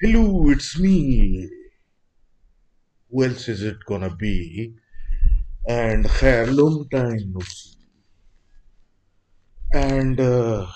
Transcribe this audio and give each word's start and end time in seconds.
Hello, 0.00 0.50
it's 0.50 0.78
me. 0.78 1.48
Who 3.10 3.24
else 3.24 3.46
is 3.48 3.62
it 3.62 3.84
gonna 3.84 4.08
be? 4.16 4.74
And 5.68 6.06
khair, 6.06 6.46
long 6.54 6.88
time 6.88 7.32
no 7.32 7.40
see. 7.40 7.76
And 9.72 10.20
uh, 10.20 10.66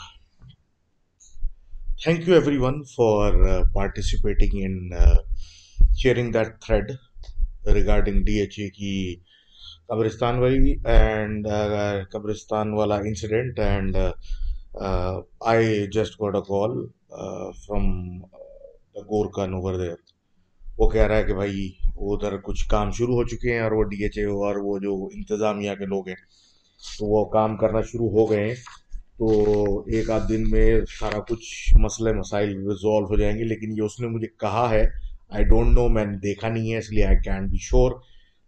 thank 2.04 2.26
you 2.26 2.34
everyone 2.34 2.84
for 2.84 3.46
uh, 3.48 3.64
participating 3.74 4.56
in 4.60 4.92
uh, 4.92 5.16
sharing 5.96 6.30
that 6.32 6.62
thread 6.62 6.98
regarding 7.66 8.24
DHA 8.24 8.70
گورکن 19.00 19.54
over 19.54 19.74
there 19.74 19.94
وہ 20.78 20.90
کہہ 20.90 21.02
رہا 21.02 21.16
ہے 21.16 21.24
کہ 21.24 21.34
بھائی، 21.34 21.72
وہ 21.96 22.16
ادھر 22.16 22.36
کچھ 22.36 22.68
کام 22.68 22.90
شروع 22.90 23.14
ہو 23.14 23.24
چکے 23.24 23.52
ہیں 23.52 23.60
اور 23.60 23.72
وہ 23.72 23.82
ڈی 23.82 24.02
ایچ 24.02 24.18
اے 24.18 24.24
اور 24.24 24.56
وہ 24.56 24.78
جو 24.78 25.08
انتظامیہ 25.14 25.70
کے 25.78 25.86
لوگ 25.86 26.08
ہیں، 26.08 26.16
تو 26.98 27.06
وہ 27.06 27.24
کام 27.24 27.56
کرنا 27.56 27.80
شروع 27.80 28.10
ہو 28.10 28.30
گئے 28.30 28.48
ہیں۔ 28.48 28.54
تو 29.18 29.80
ایک 29.80 30.10
آدھ 30.10 30.28
دن 30.28 30.50
میں 30.50 30.80
سارا 31.00 31.18
کچھ 31.20 31.74
مسئلے، 31.80 32.12
مسائل 32.12 32.48
ریزالو 32.48 33.04
ہو 33.04 33.16
جائیں 33.16 33.38
گے، 33.38 33.44
لیکن 33.44 33.72
یہ 33.76 33.82
اس 33.82 34.00
نے 34.00 34.06
مجھے 34.06 34.26
کہا 34.26 34.70
ہے 34.70 34.84
آئی 35.28 35.44
ڈونٹ 35.44 35.74
نو 35.74 35.88
میں 35.88 36.04
نے 36.04 36.16
دیکھا 36.16 36.48
نہیں 36.48 36.72
ہے، 36.72 36.78
اس 36.78 36.90
لیے 36.90 37.04
آئی 37.04 37.16
کین 37.24 37.46
بی 37.46 37.56
شور 37.60 38.00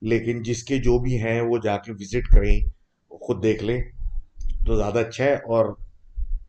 لیکن 0.02 0.42
جس 0.42 0.64
کے 0.64 0.78
جو 0.78 0.98
بھی 0.98 1.22
ہیں، 1.22 1.40
وہ 1.40 1.58
جا 1.58 1.76
کے 1.76 1.92
وزٹ 1.92 2.34
کریں، 2.34 2.60
خود 3.08 3.42
دیکھ 3.42 3.64
لیں۔ 3.64 3.82
تو 4.66 4.76
زیادہ 4.76 4.98
اچھا 4.98 5.24
ہے۔ 5.24 5.34
اور 5.34 5.74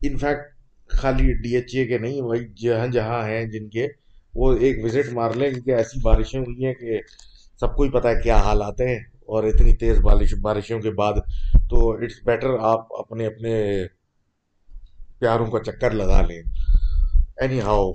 انفیکٹ 0.02 0.58
خالی 0.88 1.32
ڈی 1.32 1.56
ایچ 1.56 1.76
اے 1.76 1.86
کے 1.86 1.98
نہیں 1.98 2.20
بھائی 2.20 2.40
جہاں 2.62 2.86
جہاں 2.86 3.28
ہیں 3.28 3.44
جن 3.44 3.68
کے 3.68 3.88
وہ 4.34 4.52
ایک 4.54 4.84
وزٹ 4.84 5.12
مار 5.12 5.30
لیں 5.30 5.50
کیونکہ 5.50 5.70
ایسی 5.70 6.00
بارشیں 6.00 6.40
ہوئی 6.40 6.66
ہیں 6.66 6.74
کہ 6.74 7.00
سب 7.60 7.76
کو 7.76 7.82
ہی 7.82 7.90
پتہ 7.90 8.08
ہے 8.08 8.20
کیا 8.22 8.36
حالات 8.36 8.80
ہیں 8.80 8.98
اور 9.26 9.44
اتنی 9.44 9.76
تیز 9.76 10.00
بارش 10.00 10.34
بارشوں 10.34 10.80
کے 10.80 10.90
بعد 10.90 11.12
تو 11.70 11.92
اٹس 11.92 12.20
بیٹر 12.24 12.46
آپ 12.60 12.98
اپنے 12.98 13.26
اپنے 13.26 13.84
پیاروں 15.18 15.46
کا 15.46 15.58
چکر 15.64 15.90
لگا 15.90 16.22
لیں۔ 16.22 16.42
Any 17.36 17.60
how 17.60 17.92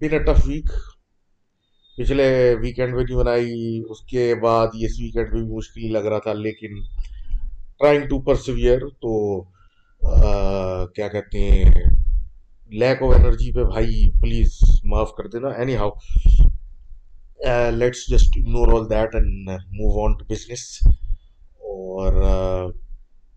bin 0.00 0.24
tough 0.24 0.46
week 0.46 0.70
پچھلے 1.98 2.54
ویکینڈ 2.54 2.94
بھی 2.94 3.04
نہیں 3.04 3.16
بنائی 3.16 3.82
اس 3.88 4.00
کے 4.00 4.34
بعد 4.34 4.66
اس 4.74 5.00
ویکینڈ 5.00 5.30
بھی 5.30 5.56
مشکل 5.56 5.92
لگ 5.92 5.98
رہا 5.98 6.18
تھا 6.18 6.32
لیکن 6.32 6.80
ٹرائنگ 7.78 8.08
ٹو 8.08 8.20
پرسویئر 8.20 8.78
تو 9.00 9.42
آ, 10.02 10.86
کیا 10.86 11.08
کہتے 11.08 11.38
ہیں؟ 11.38 11.91
لیک 12.72 13.02
آف 13.02 13.14
انرجی 13.14 13.50
پہ 13.52 13.64
بھائی 13.64 14.02
پلیز 14.20 14.58
معاف 14.84 15.10
کر 15.16 15.26
دینا 15.28 15.48
anyhow 15.76 15.90
let's 17.70 18.06
just 18.08 18.38
ignore 18.38 18.72
all 18.72 18.88
that 18.90 19.14
and 19.14 19.48
move 19.48 20.04
on 20.04 20.16
to 20.18 20.24
business 20.24 20.66
اور 21.70 22.12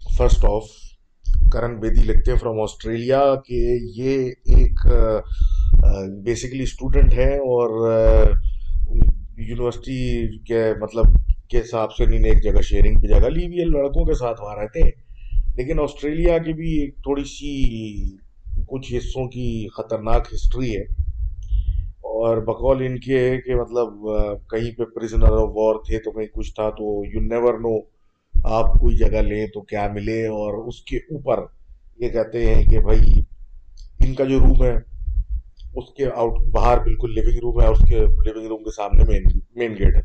فرسٹ 0.02 0.46
آف 0.46 0.70
کرن 1.54 1.80
بیدی 1.80 2.04
لکھتے 2.04 2.32
ہیں 2.32 2.38
فرام 2.40 2.60
آسٹریلیا 2.62 3.24
کہ 3.46 3.62
یہ 3.96 4.30
ایک 4.56 4.86
بیسکلی 6.24 6.64
اسٹوڈنٹ 6.64 7.14
ہیں 7.14 7.34
اور 7.46 7.70
یونیورسٹی 9.38 10.38
کے 10.48 10.64
مطلب 10.82 11.16
کے 11.50 11.60
حساب 11.60 11.94
سے 11.94 12.04
انہیں 12.04 12.26
ایک 12.26 12.44
جگہ 12.44 12.62
شیئرنگ 12.62 13.02
پہ 13.02 13.08
جگہ 13.08 13.30
لی 13.30 13.46
ہوئی 13.46 13.60
ہے 13.60 13.66
لڑکوں 13.68 14.06
کے 14.06 14.14
ساتھ 14.14 14.42
وہاں 14.42 14.56
رہتے 14.56 14.84
ہیں 14.84 14.92
لیکن 15.56 15.80
آسٹریلیا 15.80 16.38
کی 16.38 16.54
بھی 16.54 16.72
ایک 16.80 16.96
تھوڑی 17.04 17.24
سی 17.24 17.52
کچھ 18.68 18.94
حصوں 18.98 19.28
کی 19.28 19.68
خطرناک 19.78 20.34
ہسٹری 20.34 20.78
ہے۔ 20.78 20.84
اور 22.02 22.38
بقول 22.38 22.86
ان 22.86 23.00
کے 23.00 23.20
ہے 23.20 23.42
کہ 23.42 23.56
مطلب 23.56 23.88
کہیں 24.50 24.78
پہ 24.78 24.84
پرزنر 24.84 25.32
آف 25.32 25.50
وار 25.54 25.76
تھے 25.76 26.00
تو 26.00 26.12
کہیں 26.12 26.28
کچھ 26.34 26.56
تھا 26.56 26.70
تو 26.70 27.04
یو 27.06 27.20
نیور 27.20 27.54
نو 27.54 27.80
آپ 28.44 28.72
کوئی 28.80 28.98
جگہ 28.98 29.18
لیں 29.18 29.48
تو 29.48 29.62
کیا 29.62 29.88
ملے۔ 29.94 30.28
اور 30.28 30.68
اس 30.68 30.82
کے 30.82 30.98
اوپر 30.98 31.40
یہ 32.00 32.10
کہتے 32.10 32.56
ہیں 32.56 32.64
کہ 32.64 32.80
بھائی، 32.80 33.20
ان 34.00 34.14
کا 34.14 34.24
جو 34.24 34.40
روم 34.40 34.64
ہے، 34.64 34.76
اس 35.76 35.94
کے 35.98 36.06
آؤٹ 36.06 36.40
باہر 36.52 36.78
بالکل 36.78 37.14
لیونگ 37.14 37.40
روم 37.40 37.62
ہے، 37.62 37.68
اس 37.68 37.80
کے 37.90 38.00
لیونگ 38.00 38.48
روم 38.48 38.64
کے 38.64 38.72
سامنے 38.72 39.04
مین 39.04 39.24
مین 39.56 39.72
گیٹ 39.72 39.96
ہے۔ 39.96 40.02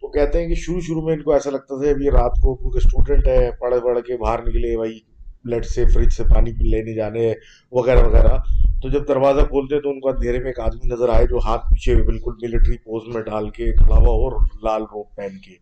تو 0.00 0.08
کہتے 0.08 0.40
ہیں 0.40 0.48
کہ 0.48 0.54
شروع 0.54 0.80
شروع 0.80 1.02
میں 1.02 1.14
ان 1.14 1.22
کو 1.22 1.32
ایسا 1.32 1.50
لگتا 1.50 1.82
تھا 1.82 1.90
ابھی 1.90 2.10
رات 2.10 2.32
کو 2.42 2.54
کیونکہ 2.54 2.76
اسٹوڈنٹ 2.76 3.26
ہے، 3.28 3.50
پڑھ 3.60 3.74
پڑھ 3.84 3.98
کے 4.06 4.16
باہر 4.16 4.42
نکلے، 4.42 4.76
بھائی 4.76 4.98
بلڈ 5.44 5.64
سے 5.64 5.84
فریج 5.86 6.08
سے 6.16 6.24
پانی 6.24 6.50
لینے 6.50 6.94
جانے 6.94 7.32
وغیرہ 7.72 8.06
وغیرہ۔ 8.06 8.36
تو 8.82 8.88
جب 8.88 9.08
دروازہ 9.08 9.40
کھولتے 9.40 9.80
تو 9.80 9.90
ان 9.90 10.00
کو 10.00 10.08
اندھیرے 10.08 10.38
میں 10.38 10.46
ایک 10.46 10.60
آدمی 10.60 10.88
نظر 10.94 11.08
آئے 11.08 11.26
جو 11.26 11.38
ہاتھ 11.38 11.66
پیچھے 11.70 11.94
بالکل 12.02 12.32
ملٹری 12.42 12.76
پوز 12.76 13.14
میں 13.14 13.22
ڈال 13.22 13.50
کے 13.50 13.72
کھڑا 13.72 13.96
ہوا 13.96 14.14
اور 14.14 14.32
لال 14.62 14.82
روپ 14.82 15.16
پہن 15.16 15.38
کے۔ 15.38 15.54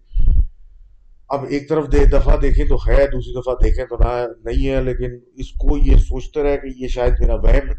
اب 1.28 1.44
ایک 1.48 1.68
طرف 1.68 1.84
دے 1.92 2.04
دفعہ 2.04 2.36
دیکھیں 2.36 2.64
تو 2.66 2.76
ہے، 2.86 3.06
دوسری 3.06 3.34
دفعہ 3.34 3.54
دیکھیں 3.54 3.84
تو 3.84 3.96
نہ 4.00 4.26
نہیں 4.44 4.68
ہے، 4.68 4.82
لیکن 4.82 5.18
اس 5.34 5.52
کو 5.52 5.78
یہ 5.78 5.96
سوچتے 5.96 6.42
رہے 6.42 6.56
کہ 6.56 6.68
یہ 6.76 6.88
شاید 6.88 7.20
میرا 7.20 7.34
وہم 7.34 7.70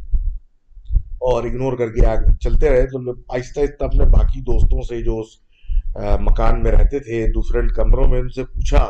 اور 1.30 1.44
اگنور 1.44 1.78
کر 1.78 1.92
کے 1.92 2.06
آگے 2.06 2.34
چلتے 2.42 2.70
رہے۔ 2.70 2.86
تو 2.88 3.00
آہستہ 3.34 3.60
آہستہ 3.60 3.84
اپنے 3.84 4.06
باقی 4.06 4.42
دوستوں 4.42 4.82
سے 4.82 5.02
جو 5.02 5.20
اس 5.20 5.28
مکان 6.22 6.62
میں 6.64 6.72
رہتے 6.72 7.00
تھے، 7.00 7.26
دوسرے 7.28 7.62
کمروں 7.76 8.08
میں 8.08 8.20
ان 8.20 8.30
سے 8.30 8.44
پوچھا 8.44 8.88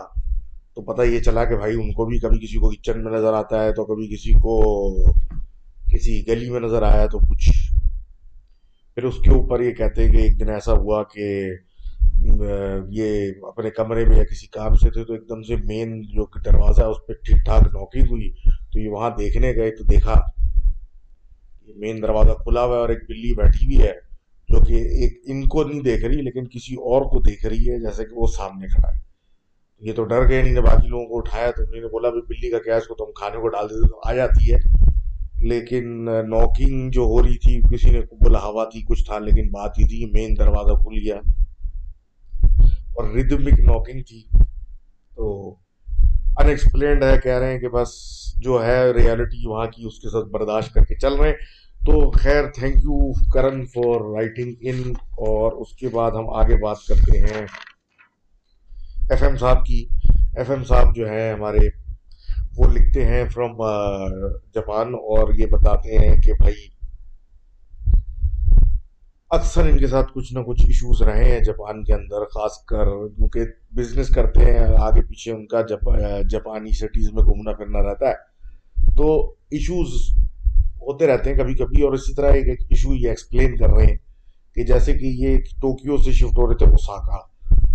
تو 0.78 0.82
پتہ 0.82 1.02
یہ 1.02 1.20
چلا 1.20 1.44
کہ 1.46 1.56
بھائی 1.58 1.74
ان 1.76 1.92
کو 1.94 2.06
بھی 2.06 2.20
کبھی 2.20 2.40
کسی 2.40 2.58
کو 2.58 2.70
کچن 2.70 3.04
میں 3.04 3.12
نظر 3.12 3.34
آتا 3.34 3.64
ہے، 3.64 3.72
تو 3.74 3.86
کبھی 3.86 4.08
کسی 4.16 4.34
کو 4.42 4.54
کسی 5.92 6.22
گلی 6.28 6.50
میں 6.50 6.60
نظر 6.60 6.84
آیا 6.84 7.06
تو 7.06 7.20
کچھ۔ 7.20 7.50
پھر 8.96 9.04
اس 9.04 9.16
کے 9.24 9.30
اوپر 9.30 9.62
یہ 9.62 9.72
کہتے 9.72 10.04
ہیں 10.04 10.12
کہ 10.12 10.18
ایک 10.18 10.40
دن 10.40 10.50
ایسا 10.50 10.74
ہوا 10.74 11.04
کہ 11.14 11.28
یہ 12.90 13.46
اپنے 13.48 13.70
کمرے 13.70 14.06
میں 14.06 14.18
یا 14.18 14.24
کسی 14.24 14.48
کام 14.48 14.76
سے 14.76 14.90
تھے، 14.90 15.04
تو 15.06 15.14
ایک 15.14 15.28
دم 15.30 15.42
سے 15.44 15.56
مین 15.66 16.02
جو 16.02 16.26
دروازہ 16.46 16.82
ہے، 16.82 16.88
اس 16.88 17.06
پہ 17.08 17.14
ٹھیک 17.26 17.46
ٹھاک 17.46 17.68
نوکی 17.74 18.02
ہوئی۔ 18.02 18.32
تو 18.72 18.80
یہ 18.80 18.90
وہاں 18.90 19.10
دیکھنے 19.18 19.54
گئے 19.56 19.72
تو 19.72 19.84
دیکھا 19.84 20.20
مین 21.76 22.02
دروازہ 22.02 22.32
کھلا 22.44 22.64
ہوا 22.64 22.76
ہے 22.76 22.82
اور 22.82 22.90
ایک 22.90 23.04
بلی 23.10 23.34
بیٹھی 23.34 23.66
ہوئی 23.66 23.82
ہے، 23.82 23.94
جو 24.50 24.64
کہ 24.66 24.82
ایک 25.00 25.20
ان 25.26 25.48
کو 25.48 25.64
نہیں 25.64 25.82
دیکھ 25.82 26.06
رہی، 26.06 26.22
لیکن 26.22 26.48
کسی 26.48 26.76
اور 26.76 27.02
کو 27.02 27.22
دیکھ 27.22 27.46
رہی 27.46 27.70
ہے، 27.70 27.80
جیسے 27.80 28.06
کہ 28.06 28.16
وہ 28.16 28.28
سامنے 28.28 28.68
کھڑا 28.68 28.90
ہے۔ 28.90 29.00
یہ 29.82 29.94
تو 29.94 30.04
ڈر 30.04 30.30
گئے 30.30 30.40
انہیں 30.40 30.62
باقی 30.62 30.88
لوگوں 30.88 31.06
کو 31.06 31.18
اٹھایا 31.18 31.52
تو 31.52 31.64
انہوں 31.64 31.82
نے 31.82 31.88
بولا 31.88 32.10
بھی 32.10 32.22
بلی 32.22 32.52
کا 32.52 32.60
کیا 32.60 32.78
اس 32.78 32.88
کو 32.88 32.96
تو 32.96 33.04
ہم 33.04 33.12
کھانے 33.12 33.42
کو 33.42 33.48
ڈال 33.48 33.70
دیتے 33.70 33.88
تو 33.88 34.02
آ 34.06 34.14
جاتی 34.14 34.54
ہے۔ 34.54 34.58
لیکن 35.42 36.06
نوکنگ 36.06 36.92
جو 36.92 37.02
ہو 37.02 37.24
رہی 37.24 37.38
تھی، 37.38 37.62
کسی 37.62 37.90
نے 37.90 38.02
بلا 38.22 38.40
ہوا 38.40 38.66
تھی، 38.66 38.82
کچھ 38.82 39.06
تھا، 39.06 39.20
لیکن 39.20 39.50
بات 39.52 39.72
یہ 39.78 39.86
تھی 39.86 40.12
مین 40.14 40.36
دروازہ 40.40 40.74
کھل 40.74 41.00
گیا 41.04 41.16
اور 42.74 43.10
ردمک 43.10 43.60
نوکنگ 43.60 44.02
تھی۔ 44.04 44.24
تو 45.16 45.56
ان 46.38 46.50
ایکسپلینڈ 46.50 47.04
ہے، 47.04 47.20
کہہ 47.24 47.40
رہے 47.40 47.52
ہیں 47.52 47.60
کہ 47.60 47.70
بس 47.70 47.90
جو 48.36 48.66
ہے 48.66 48.92
ریالٹی 48.92 49.48
وہاں 49.48 49.66
کی، 49.66 49.84
اس 49.86 50.00
کے 50.00 50.10
ساتھ 50.10 50.26
برداشت 50.26 50.74
کر 50.74 50.86
کے 50.86 50.96
چل 50.96 51.14
رہے 51.14 51.30
ہیں۔ 51.30 51.36
تو 51.86 52.12
خیر 52.12 52.44
thank 52.56 52.76
you 52.76 53.12
Kiran 53.30 53.66
for 53.66 54.14
writing 54.16 54.54
in 54.62 54.94
اور 55.00 55.52
اس 55.52 55.76
کے 55.76 55.90
بعد 55.90 56.12
ہم 56.12 56.30
آگے 56.30 56.56
بات 56.56 56.78
کرتے 56.88 57.20
ہیں۔ 57.20 57.48
ایف 59.12 59.24
ایم 59.24 59.36
صاحب 59.38 59.66
کی 59.66 59.86
ایف 60.38 60.50
ایم 60.52 60.64
صاحب 60.64 60.96
جو 60.96 61.10
ہیں 61.10 61.32
ہمارے، 61.34 61.68
وہ 62.58 62.68
لکھتے 62.68 63.06
ہیں 63.06 63.24
فرام 63.30 63.58
جاپان 64.54 64.94
اور 65.10 65.34
یہ 65.34 65.46
بتاتے 65.46 65.98
ہیں 65.98 66.16
کہ 66.22 66.34
بھائی، 66.34 66.68
اکثر 69.30 69.70
ان 69.70 69.78
کے 69.78 69.88
ساتھ 69.88 70.12
کچھ 70.14 70.34
نہ 70.34 70.40
کچھ 70.40 70.62
ایشوز 70.68 71.02
رہے 71.02 71.24
ہیں 71.24 71.40
جاپان 71.40 71.84
کے 71.84 71.94
اندر، 71.94 72.26
خاص 72.26 72.58
کر 72.66 72.86
کیونکہ 72.86 73.46
بزنس 73.72 74.10
کرتے 74.10 74.46
ہیں، 74.46 74.66
آگے 74.80 75.02
پیچھے 75.02 75.32
ان 75.32 75.46
کا 75.48 75.62
جاپانی 76.30 76.72
سٹیز 76.72 77.12
میں 77.14 77.24
گھومنا 77.24 77.54
پھرنا 77.54 77.84
رہتا 77.84 78.10
ہے۔ 78.10 78.96
تو 78.96 79.36
ایشوز 79.52 79.90
ہوتے 80.82 81.08
رہتے 81.08 81.30
ہیں 81.30 81.38
کبھی 81.38 81.56
کبھی 81.56 81.82
اور 81.82 81.94
اسی 81.94 82.14
طرح 82.14 82.32
ایک 82.32 82.48
ایشو 82.48 82.94
یہ 82.94 83.10
ایکسپلین 83.10 83.58
کر 83.58 83.70
رہے 83.70 83.86
ہیں 83.86 83.98
کہ 84.56 84.64
جیسے 84.64 84.94
کہ 84.94 85.06
یہ 85.06 85.38
ٹوکیو 85.62 85.98
سے 85.98 86.12
شفٹ 86.12 86.38
ہو 86.38 86.48
رہے 86.48 86.58
تھے 86.58 86.66
اوساکا۔ 86.66 87.31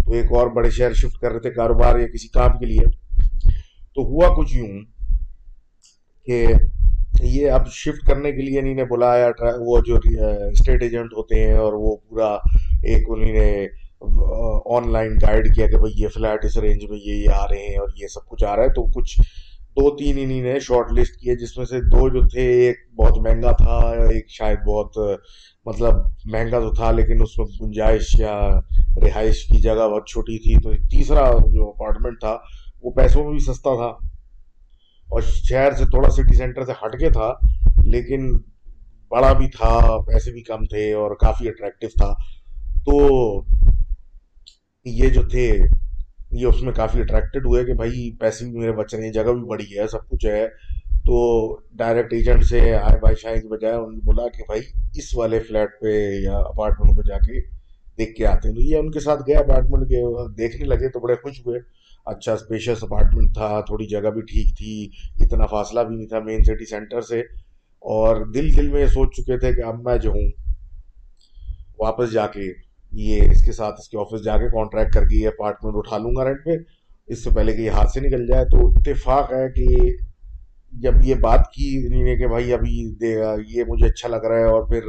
وہ 0.07 0.15
ایک 0.15 0.33
اور 0.33 0.47
بڑے 0.47 0.71
شہر 0.71 0.93
شفٹ 0.93 1.19
کر 1.19 1.33
رہے 1.33 1.41
تھے 1.41 1.51
کاروبار 1.51 1.99
یا 1.99 2.07
کسی 2.07 2.29
کام 2.29 2.59
کے 2.59 2.67
لیے۔ 2.67 2.87
تو 3.95 4.03
ہوا 4.03 4.29
کچھ 4.37 4.57
یوں 4.57 4.81
کہ 6.27 6.47
یہ 7.21 7.51
اب 7.51 7.69
شفٹ 7.69 8.07
کرنے 8.07 8.33
کے 8.33 8.43
لیے 8.43 8.61
انہیں 8.61 8.85
بلایا 8.85 9.31
وہ 9.59 9.79
جو 9.87 9.99
اسٹیٹ 10.51 10.83
ایجنٹ 10.83 11.13
ہوتے 11.13 11.45
ہیں 11.45 11.57
اور 11.57 11.73
وہ 11.73 11.97
پورا 12.09 12.29
ایک 12.83 13.05
انہیں 13.09 13.33
نے 13.33 13.67
آن 14.67 14.93
لائن 14.93 15.13
گائیڈ 15.23 15.55
کیا 15.55 15.67
کہ 15.67 15.77
بھائی 15.77 16.03
یہ 16.03 16.09
فلیٹ 16.09 16.45
اس 16.45 16.59
رینج 16.59 16.85
میں 16.85 16.99
یہ 17.05 17.13
یہ 17.13 17.31
آ 17.31 17.47
رہے 17.49 17.67
ہیں 17.67 17.77
اور 17.77 17.89
یہ 17.97 18.07
سب 18.07 18.29
کچھ 18.29 18.45
آ 18.45 18.57
رہا 18.57 18.63
ہے۔ 18.63 18.69
تو 18.69 18.83
کچھ 18.83 19.21
دو 19.77 19.97
تین 19.97 20.19
انہیں 20.19 20.43
نے 20.43 20.61
شارٹ 20.61 20.93
لسٹ 20.93 21.21
کیے، 21.21 21.37
جس 21.37 21.57
میں 21.57 21.67
سے 21.67 21.81
دو 21.81 22.09
جو 22.09 22.29
تھے، 22.29 22.41
ایک 22.41 22.77
بہت 22.97 23.19
مہنگا 23.19 23.53
تھا، 23.53 23.77
ایک 23.91 24.25
شاید 24.29 24.59
بہت 24.67 24.99
مطلب 25.67 25.95
مہنگا 26.25 26.61
تو 26.61 26.73
تھا، 26.73 26.91
لیکن 26.91 27.23
اس 27.23 27.39
میں 27.39 27.47
گنجائش 27.61 28.21
یا 28.21 28.61
رہائش 29.03 29.45
کی 29.45 29.61
جگہ 29.61 29.89
بہت 29.89 30.09
چھوٹی 30.09 30.39
تھی۔ 30.39 30.61
تو 30.61 30.73
تیسرا 30.73 31.31
جو 31.31 31.69
اپارٹمنٹ 31.69 32.21
تھا، 32.21 32.37
وہ 32.83 32.91
پیسوں 32.91 33.25
میں 33.25 33.31
بھی 33.31 33.39
سستا 33.39 33.75
تھا۔ 33.77 34.07
اور 35.09 35.21
شہر 35.21 35.73
سے 35.73 35.85
تھوڑا 35.85 36.11
سٹی 36.11 36.37
سینٹر 36.37 36.65
سے 36.65 36.73
ہٹ 36.73 36.99
کے 36.99 37.11
تھا، 37.11 37.33
لیکن 37.85 38.33
بڑا 39.11 39.33
بھی 39.33 39.49
تھا، 39.49 40.01
پیسے 40.07 40.33
بھی 40.33 40.43
کم 40.43 40.65
تھے 40.65 40.93
اور 40.93 41.11
کافی 41.11 41.49
اٹریکٹیو 41.49 41.89
تھا۔ 41.89 42.15
تو 42.87 42.99
یہ 44.85 45.09
جو 45.09 45.29
تھے 45.29 45.59
یہ 46.37 46.47
اس 46.47 46.63
میں 46.63 46.73
کافی 46.73 47.01
اٹریکٹڈ 47.01 47.47
ہوئے 47.47 47.65
کہ 47.65 47.75
بھائی 47.75 48.17
پیسے 48.17 48.45
بھی 48.45 48.59
میرے 48.59 48.73
بچے 48.73 48.97
ہیں، 48.97 49.13
جگہ 49.13 49.23
بھی 49.23 49.45
بڑی 49.45 49.79
ہے، 49.79 49.87
سب 49.87 50.09
کچھ 50.09 50.27
ہے۔ 50.27 50.49
تو 51.07 51.17
ڈائریکٹ 51.73 52.13
ایجنٹ 52.13 52.45
سے 52.45 52.61
آئے 52.61 53.01
بھائی 53.01 53.17
شاہ 53.17 53.35
کے 53.35 53.49
بجائے 53.49 53.75
انہوں 53.75 53.93
نے 53.93 53.99
بولا 54.05 54.29
کہ 54.29 54.43
بھائی 54.47 54.61
اس 54.95 55.17
والے 55.17 55.41
فلیٹ 55.41 55.69
پہ 55.81 56.21
یا 56.23 56.37
اپارٹمنٹ 56.37 56.97
پہ 56.97 57.03
جا 57.09 57.17
کے 57.17 57.41
دیکھ 57.99 58.17
کے 58.17 58.27
آتے 58.27 58.49
ہیں۔ 58.49 58.55
تو 58.55 58.61
یہ 58.61 58.77
ان 58.77 58.91
کے 58.91 59.01
ساتھ 59.01 59.23
گئے 59.27 59.37
اپارٹمنٹ 59.37 59.89
کے 59.89 60.29
دیکھنے 60.35 60.65
لگے 60.65 60.89
تو 60.89 61.01
بڑے 61.01 61.15
خوش 61.15 61.41
ہوئے۔ 61.47 61.61
اچھا 62.07 62.33
اسپیشیس 62.33 62.83
اپارٹمنٹ 62.83 63.35
تھا، 63.35 63.61
تھوڑی 63.61 63.87
جگہ 63.87 64.11
بھی 64.11 64.21
ٹھیک 64.23 64.59
تھی، 64.59 64.89
اتنا 65.25 65.47
فاصلہ 65.47 65.81
بھی 65.81 65.97
نہیں 65.97 66.07
تھا 66.07 66.21
مین 66.21 66.43
سٹی 66.43 66.67
سینٹر 66.67 67.01
سے۔ 67.01 67.21
اور 67.81 68.27
دل 68.27 68.57
دل 68.57 68.69
میں 68.69 68.81
یہ 68.81 68.87
سوچ 68.87 69.17
چکے 69.17 69.39
تھے 69.39 69.53
کہ 69.53 69.65
اب 69.65 69.83
میں 69.83 69.99
جو 69.99 70.11
ہوں، 70.11 70.29
واپس 71.79 72.13
جا 72.13 72.27
کے 72.27 72.66
یہ 72.93 73.31
اس 73.31 73.45
کے 73.45 73.53
ساتھ 73.53 73.81
اس 73.81 73.89
کے 73.89 73.99
آفس 73.99 74.25
جا 74.25 74.37
کے 74.39 74.49
کانٹریکٹ 74.49 74.95
کر 74.95 75.07
کے 75.09 75.17
یہ 75.17 75.29
اپارٹمنٹ 75.29 75.75
اٹھا 75.77 75.99
لوں 75.99 76.15
گا 76.17 76.25
رینٹ 76.25 76.45
پہ۔ 76.45 76.57
اس 77.07 77.25
سے 77.25 77.31
پہلے 77.31 77.53
کہ 77.53 77.61
یہ 77.61 77.71
ہاتھ 77.71 77.91
سے 77.91 78.01
نکل 78.01 78.27
جائے 78.27 78.45
تو 78.45 78.67
اتفاق 78.69 79.33
ہے 79.33 79.49
کہ 79.49 79.67
جب 80.73 80.95
یہ 81.05 81.15
بات 81.15 81.51
کی 81.53 81.67
نے 81.89 82.17
کہ 82.17 82.27
بھائی 82.27 82.53
ابھی 82.53 82.73
یہ 83.49 83.65
مجھے 83.69 83.87
اچھا 83.87 84.09
لگ 84.09 84.25
رہا 84.29 84.39
ہے 84.39 84.45
اور 84.45 84.63
پھر 84.69 84.83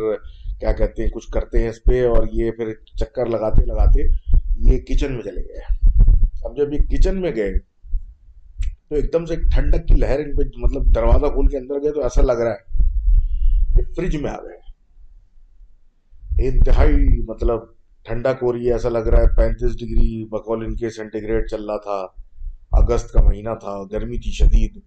کیا 0.59 0.71
کہتے 0.71 1.03
ہیں، 1.03 1.09
کچھ 1.09 1.29
کرتے 1.31 1.61
ہیں 1.61 1.69
اس 1.69 1.83
پہ 1.83 2.05
اور 2.07 2.27
یہ 2.31 2.51
پھر 2.51 2.73
چکر 2.95 3.25
لگاتے 3.25 3.65
لگاتے 3.65 4.07
یہ 4.69 4.79
کچن 4.79 5.13
میں 5.13 5.23
چلے 5.23 5.41
گئے۔ 5.41 5.61
اب 6.43 6.57
جب 6.57 6.73
یہ 6.73 6.79
کچن 6.89 7.21
میں 7.21 7.31
گئے 7.35 7.57
تو 8.89 8.95
ایک 8.95 9.11
دم 9.13 9.25
سے 9.25 9.33
ایک 9.33 9.43
ٹھنڈک 9.43 9.87
کی 9.87 9.95
لہر 9.95 10.19
ان 10.19 10.35
پہ 10.35 10.43
مطلب 10.57 10.95
دروازہ 10.95 11.31
کھول 11.33 11.47
کے 11.47 11.57
اندر 11.57 11.81
گئے 11.83 11.91
تو 11.91 12.01
ایسا 12.01 12.21
لگ 12.21 12.41
رہا 12.41 12.51
ہے 12.51 13.75
کہ 13.75 13.93
فریج 13.93 14.15
میں 14.15 14.31
آ 14.31 14.37
گئے۔ 14.43 14.57
انتہائی 16.47 17.21
مطلب 17.23 17.59
ٹھنڈک 18.07 18.43
ہو 18.43 18.53
رہی 18.53 18.67
ہے 18.67 18.71
ایسا 18.73 18.89
لگ 18.89 19.07
رہا 19.07 19.21
ہے، 19.21 19.35
پینتیس 19.35 19.79
ڈگری 19.79 20.25
بقول 20.25 20.65
ان 20.65 20.75
کے 20.75 20.89
سینٹی 20.89 21.47
چل 21.47 21.65
رہا 21.65 21.77
تھا، 21.77 22.05
اگست 22.71 23.11
کا 23.11 23.21
مہینہ 23.21 23.49
تھا، 23.59 23.83
گرمی 23.91 24.17
تھی 24.17 24.31
شدید، 24.31 24.77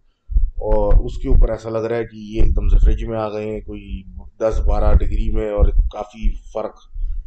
اور 0.68 1.04
اس 1.04 1.18
کے 1.18 1.28
اوپر 1.28 1.50
ایسا 1.50 1.70
لگ 1.70 1.78
رہا 1.78 1.96
ہے 1.96 2.04
کہ 2.04 2.16
یہ 2.16 2.42
ایک 2.42 2.56
دم 2.56 2.68
سے 2.68 2.78
فریج 2.78 3.04
میں 3.04 3.18
آ 3.18 3.28
گئے 3.28 3.50
ہیں، 3.50 3.60
کوئی 3.60 4.02
دس 4.40 4.60
بارہ 4.68 4.94
ڈگری 4.94 5.30
میں، 5.30 5.50
اور 5.50 5.64
کافی 5.92 6.30
فرق 6.52 6.78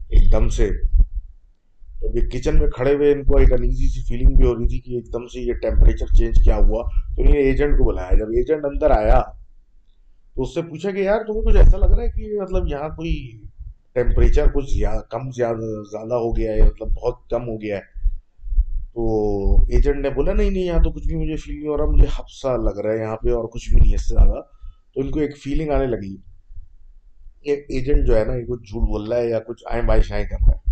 ایک 0.09 0.31
دم 0.31 0.49
سے۔ 0.49 0.69
تو 1.99 2.07
ابھی 2.07 2.21
کچن 2.21 2.59
میں 2.59 2.67
کھڑے 2.67 2.95
ہوئے 2.95 3.11
ان 3.11 3.23
کو 3.23 3.37
ایک 3.37 3.53
انیزی 3.53 3.87
سی 3.87 4.01
فیلنگ 4.01 4.35
بھی 4.35 4.45
ہو 4.45 4.55
رہی 4.55 4.67
تھی 4.67 4.79
کہ 4.79 4.91
ایک 4.91 5.13
دم 5.13 5.27
سے 5.27 5.41
یہ 5.41 5.53
ٹیمپریچر 5.53 6.13
چینج 6.15 6.43
کیا 6.43 6.55
ہوا۔ 6.55 6.83
تو 7.15 7.21
انہیں 7.21 7.41
ایجنٹ 7.41 7.77
کو 7.77 7.83
بلایا۔ 7.83 8.17
جب 8.17 8.29
ایجنٹ 8.29 8.65
اندر 8.65 8.91
آیا 8.91 9.21
تو 10.35 10.41
اس 10.41 10.53
سے 10.53 10.61
پوچھا 10.61 10.91
کہ 10.91 10.99
یار 10.99 11.19
تمہیں 11.27 11.41
کچھ 11.41 11.57
ایسا 11.57 11.77
لگ 11.77 11.85
رہا 11.85 12.03
ہے 12.03 12.09
کہ 12.09 12.41
مطلب 12.41 12.67
یہاں 12.67 12.89
کوئی 12.89 13.41
ٹیمپریچر 13.93 14.45
کچھ 14.53 14.83
کم 15.09 15.31
زیادہ 15.31 15.83
زیادہ 15.91 16.13
ہو 16.13 16.37
گیا 16.37 16.53
ہے 16.53 16.61
مطلب 16.61 16.87
بہت 16.87 17.29
کم 17.29 17.49
ہو 17.49 17.61
گیا 17.61 17.77
ہے۔ 17.77 17.93
تو 18.93 19.55
ایجنٹ 19.55 19.95
نے 19.95 20.09
بولا، 20.09 20.33
نہیں 20.33 20.49
نہیں، 20.49 20.63
یہاں 20.63 20.83
تو 20.83 20.91
کچھ 20.91 21.07
بھی 21.07 21.15
مجھے 21.15 21.35
فیل 21.35 21.59
نہیں 21.59 21.67
ہو 21.67 21.77
رہا، 21.77 21.85
مجھے 21.85 22.05
حفصہ 22.19 22.47
لگ 22.47 22.79
رہا 22.79 22.93
ہے 22.93 22.97
یہاں 22.97 23.17
پہ 23.17 23.31
اور 23.31 23.45
کچھ 23.45 23.69
بھی 23.69 23.81
نہیں 23.81 23.91
ہے 23.91 23.95
اس 23.95 24.09
سے 24.09 24.15
زیادہ۔ 24.15 24.41
تو 24.93 25.01
ان 25.01 25.11
کو 25.11 25.19
ایک 25.19 25.37
فیلنگ 25.37 25.69
آنے 25.69 25.85
لگی۔ 25.85 26.17
ایک 27.41 27.59
ایجنٹ 27.69 28.07
جو 28.07 28.17
ہے 28.17 28.25
نا، 28.25 28.35
یہ 28.35 28.45
کچھ 28.45 28.61
جھوٹ 28.61 28.89
بول 28.89 29.11
رہا 29.11 29.17
ہے 29.17 29.29
یا 29.29 29.39
کچھ 29.39 29.63
آئیں 29.71 29.83
بائیں 29.83 30.03
شائیں 30.03 30.25
کر 30.25 30.37
رہا 30.47 30.51
ہے۔ 30.51 30.63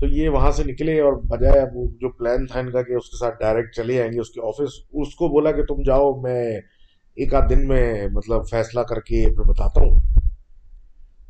تو 0.00 0.06
یہ 0.06 0.28
وہاں 0.28 0.50
سے 0.50 0.64
نکلے 0.64 1.00
اور 1.00 1.12
بجائے 1.12 1.60
وہ 1.74 1.86
جو 2.00 2.08
پلان 2.08 2.46
تھا 2.46 2.60
ان 2.60 2.70
کا 2.70 2.82
کہ 2.82 2.92
اس 2.92 3.10
کے 3.10 3.16
ساتھ 3.16 3.34
ڈائریکٹ 3.40 3.74
چلے 3.74 3.94
جائیں 3.94 4.12
گے 4.12 4.20
اس 4.20 4.30
کے 4.30 4.40
آفس 4.40 4.74
اس 4.92 5.14
کو 5.14 5.28
بولا 5.28 5.52
کہ 5.52 5.64
تم 5.64 5.82
جاؤ، 5.82 6.20
میں 6.20 6.60
ایک 7.14 7.34
آدھ 7.34 7.50
دن 7.50 7.68
میں 7.68 8.08
مطلب 8.12 8.48
فیصلہ 8.50 8.80
کر 8.80 9.00
کے 9.00 9.26
پھر 9.26 9.44
بتاتا 9.44 9.80
ہوں۔ 9.80 10.01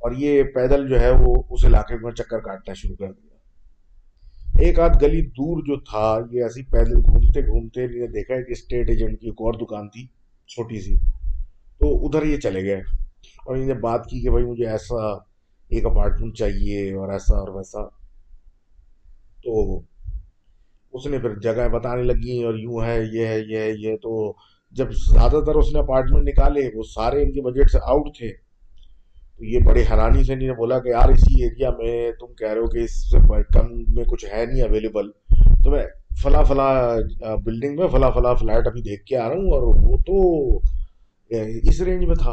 اور 0.03 0.13
یہ 0.13 0.43
پیدل 0.43 0.89
جو 0.89 1.01
ہے 1.01 1.11
وہ 1.11 1.43
اس 1.51 1.65
علاقے 1.65 1.95
میں 2.03 2.13
چکر 2.13 2.39
کاٹنا 2.39 2.75
شروع 2.75 2.97
کر 2.97 3.13
دیا۔ 3.13 3.33
ایک 4.59 4.79
آدھ 4.81 5.05
گلی 5.05 5.27
دور 5.27 5.63
جو 5.63 5.81
تھا، 5.81 6.19
یہ 6.31 6.43
ایسی 6.43 6.63
پیدل 6.63 6.95
گھومتے 6.95 7.41
گھومتے 7.41 7.87
نے 7.87 8.07
دیکھا 8.07 8.41
کہ 8.41 8.53
اسٹیٹ 8.53 8.89
ایجنٹ 8.89 9.21
کی 9.21 9.27
ایک 9.27 9.35
اور 9.39 9.55
دکان 9.55 9.89
تھی، 9.89 10.07
چھوٹی 10.49 10.81
سی۔ 10.81 10.97
تو 11.79 12.07
ادھر 12.07 12.23
یہ 12.23 12.37
چلے 12.37 12.63
گئے 12.63 12.81
اور 13.47 13.57
انہیں 13.57 13.75
بات 13.75 14.07
کی 14.07 14.21
کہ 14.21 14.31
بھائی 14.31 14.45
مجھے 14.45 14.67
ایسا 14.67 15.13
ایک 15.69 15.87
اپارٹمنٹ 15.87 16.37
چاہیے 16.37 16.95
اور 16.95 17.09
ایسا 17.09 17.39
اور 17.39 17.49
ویسا۔ 17.49 17.89
تو 19.45 19.81
اس 20.93 21.07
نے 21.07 21.19
پھر 21.19 21.39
جگہ 21.39 21.69
بتانے 21.69 22.03
لگی 22.03 22.43
اور 22.43 22.55
یوں 22.55 22.83
ہے، 22.85 23.01
یہ 23.13 23.27
ہے 23.27 23.41
یہ 23.49 23.59
ہے، 23.59 23.71
یہ 23.79 23.97
تو 23.97 24.35
جب 24.71 24.93
زیادہ 24.93 25.45
تر 25.47 25.55
اس 25.55 25.73
نے 25.73 25.79
اپارٹمنٹ 25.79 26.29
نکالے، 26.29 26.71
وہ 26.75 26.83
سارے 26.83 27.23
ان 27.23 27.33
کے 27.33 27.43
بجٹ 27.43 27.71
سے 27.71 27.79
آؤٹ 27.83 28.17
تھے۔ 28.19 28.42
تو 29.43 29.47
یہ 29.47 29.59
بڑی 29.59 29.81
حیرانی 29.81 30.25
سے 30.25 30.35
نے 30.35 30.53
بولا 30.53 30.79
کہ 30.79 30.89
یار 30.89 31.09
اسی 31.09 31.43
ایریا 31.43 31.71
میں 31.71 32.13
تم 32.13 32.35
کہہ 32.35 32.49
رہے 32.49 32.61
ہو 32.61 32.67
کہ 32.67 32.79
اس 32.79 33.11
سے 33.11 33.43
کم 33.53 33.67
میں 33.89 34.05
کچھ 34.05 34.25
ہے 34.25 34.47
نہیں 34.47 34.63
اویلیبل 34.63 35.11
تو 35.65 35.71
میں 35.71 35.83
فلاں 36.23 36.45
فلاں 36.45 36.97
بلڈنگ 37.37 37.77
میں 37.77 37.89
فلاں 37.89 38.11
فلاں 38.11 38.35
فلیٹ 38.35 38.67
ابھی 38.67 38.83
دیکھ 38.83 39.05
کے 39.05 39.17
آ 39.17 39.29
رہا 39.29 39.35
ہوں 39.35 39.51
اور 39.51 39.63
وہ 39.63 39.97
تو 40.07 40.49
اس 41.63 41.81
رینج 41.81 42.05
میں 42.05 42.15
تھا۔ 42.15 42.33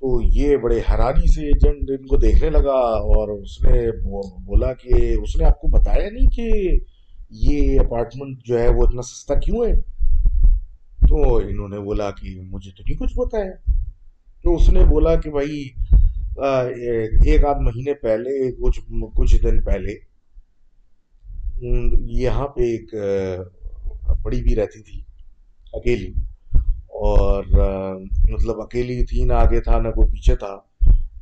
تو 0.00 0.20
یہ 0.22 0.56
بڑے 0.56 0.78
حیرانی 0.78 1.32
سے 1.32 1.46
ایجنٹ 1.46 1.90
ان 1.90 2.06
کو 2.06 2.16
دیکھنے 2.16 2.50
لگا 2.50 2.78
اور 3.12 3.28
اس 3.28 3.62
نے 3.62 3.90
بولا 4.44 4.72
کہ 4.72 5.16
اس 5.22 5.36
نے 5.36 5.44
آپ 5.44 5.60
کو 5.60 5.68
بتایا 5.68 6.10
نہیں 6.10 6.26
کہ 6.26 6.78
یہ 7.30 7.80
اپارٹمنٹ 7.80 8.38
جو 8.44 8.58
ہے 8.58 8.68
وہ 8.68 8.86
اتنا 8.86 9.02
سستا 9.02 9.34
کیوں 9.34 9.64
ہے؟ 9.66 9.72
تو 11.08 11.36
انہوں 11.36 11.68
نے 11.68 11.78
بولا 11.78 12.10
کہ 12.10 12.40
مجھے 12.40 12.70
تو 12.70 12.82
نہیں 12.86 12.98
کچھ 12.98 13.12
بتایا 13.16 13.50
تو 14.44 14.54
اس 14.54 14.68
نے 14.68 14.84
بولا 14.84 15.14
کہ 15.20 15.30
بھائی 15.30 15.62
ایک 16.38 17.44
آدھ 17.44 17.60
مہینے 17.62 17.94
پہلے، 18.02 18.30
کچھ 18.52 18.80
کچھ 19.16 19.36
دن 19.42 19.60
پہلے، 19.64 19.94
یہاں 22.20 22.48
پہ 22.54 22.62
ایک 22.70 22.94
بڑی 24.22 24.42
بھی 24.42 24.56
رہتی 24.56 24.82
تھی، 24.82 25.00
اکیلی، 25.72 26.12
اور 27.00 27.44
مطلب 28.28 28.60
اکیلی 28.60 29.04
تھی، 29.06 29.24
نہ 29.24 29.32
آگے 29.34 29.60
تھا، 29.60 29.78
نہ 29.78 29.90
کوئی 29.94 30.08
پیچھے 30.10 30.36
تھا، 30.36 30.54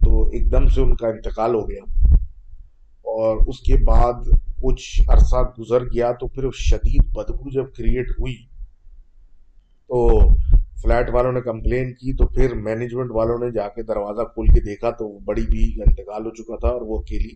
تو 0.05 0.23
ایک 0.29 0.51
دم 0.53 0.67
سے 0.75 0.81
ان 0.81 0.95
کا 0.97 1.09
انتقال 1.09 1.55
ہو 1.55 1.69
گیا، 1.69 1.83
اور 3.15 3.37
اس 3.47 3.61
کے 3.61 3.77
بعد 3.85 4.29
کچھ 4.63 5.11
عرصہ 5.11 5.43
گزر 5.59 5.85
گیا، 5.85 6.13
تو 6.21 6.27
پھر 6.29 6.51
شدید 6.61 7.05
بدبو 7.15 7.51
جب 7.51 7.73
کریٹ 7.77 8.11
ہوئی، 8.19 8.37
تو 9.91 10.09
فلیٹ 10.83 11.11
والوں 11.11 11.33
نے 11.33 11.41
کمپلین 11.41 11.95
کی 11.95 12.17
تو 12.17 12.27
پھر 12.27 12.55
مینجمنٹ 12.55 13.11
والوں 13.11 13.39
نے 13.39 13.51
جا 13.51 13.69
کے 13.69 13.83
دروازہ 13.83 14.23
کھول 14.23 14.47
کے 14.47 14.61
دیکھا 14.61 14.91
تو 14.91 15.19
بڑی 15.19 15.47
بھی 15.47 15.83
انتقال 15.87 16.27
ہو 16.27 16.31
چکا 16.31 16.57
تھا 16.57 16.69
اور 16.69 16.83
وہ 16.83 16.99
اکیلی 16.99 17.31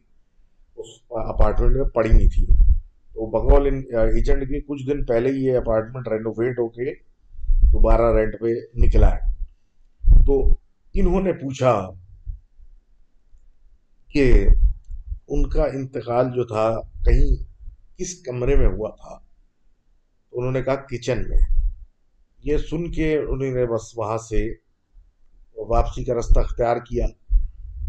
اس 0.76 0.87
اپارٹمنٹ 1.11 1.76
میں 1.76 1.85
پڑی 1.85 2.09
نہیں 2.09 2.29
تھی۔ 2.29 2.47
تو 3.15 3.31
بنگال 3.31 3.67
ایجنٹ 3.95 4.43
کے 4.43 4.61
کچھ 4.61 4.87
دن 4.87 5.05
پہلے 5.05 5.31
ہی 5.31 5.45
یہ 5.45 5.57
اپارٹمنٹ 5.57 6.09
رینوویٹ 6.09 6.59
ہو 6.59 6.69
کے 6.69 6.95
دوبارہ 7.73 8.15
رینٹ 8.15 8.35
پہ 8.41 8.47
نکلا 8.75 9.15
ہے۔ 9.15 9.45
تو 10.26 10.49
انہوں 10.95 11.21
نے 11.21 11.33
پوچھا 11.33 11.91
کہ 14.12 14.47
ان 15.29 15.49
کا 15.49 15.65
انتقال 15.65 16.26
جو 16.35 16.45
تھا 16.45 16.81
کہیں 17.05 17.45
کس 17.99 18.23
کمرے 18.23 18.57
میں 18.57 18.67
ہوا 18.67 18.91
تھا؟ 18.91 19.19
انہوں 20.33 20.53
نے 20.53 20.62
کہا 20.62 20.75
کچن 20.75 21.19
میں۔ 21.29 21.56
یہ 22.47 22.57
سن 22.57 22.91
کے 22.91 23.17
انہوں 23.17 23.50
نے 23.50 23.67
بس 23.67 23.99
وہاں 23.99 24.19
سے 24.19 24.53
واپسی 25.57 26.05
کا 26.05 26.15
رستہ 26.15 26.41
اختیار 26.41 26.76
کیا 26.76 27.07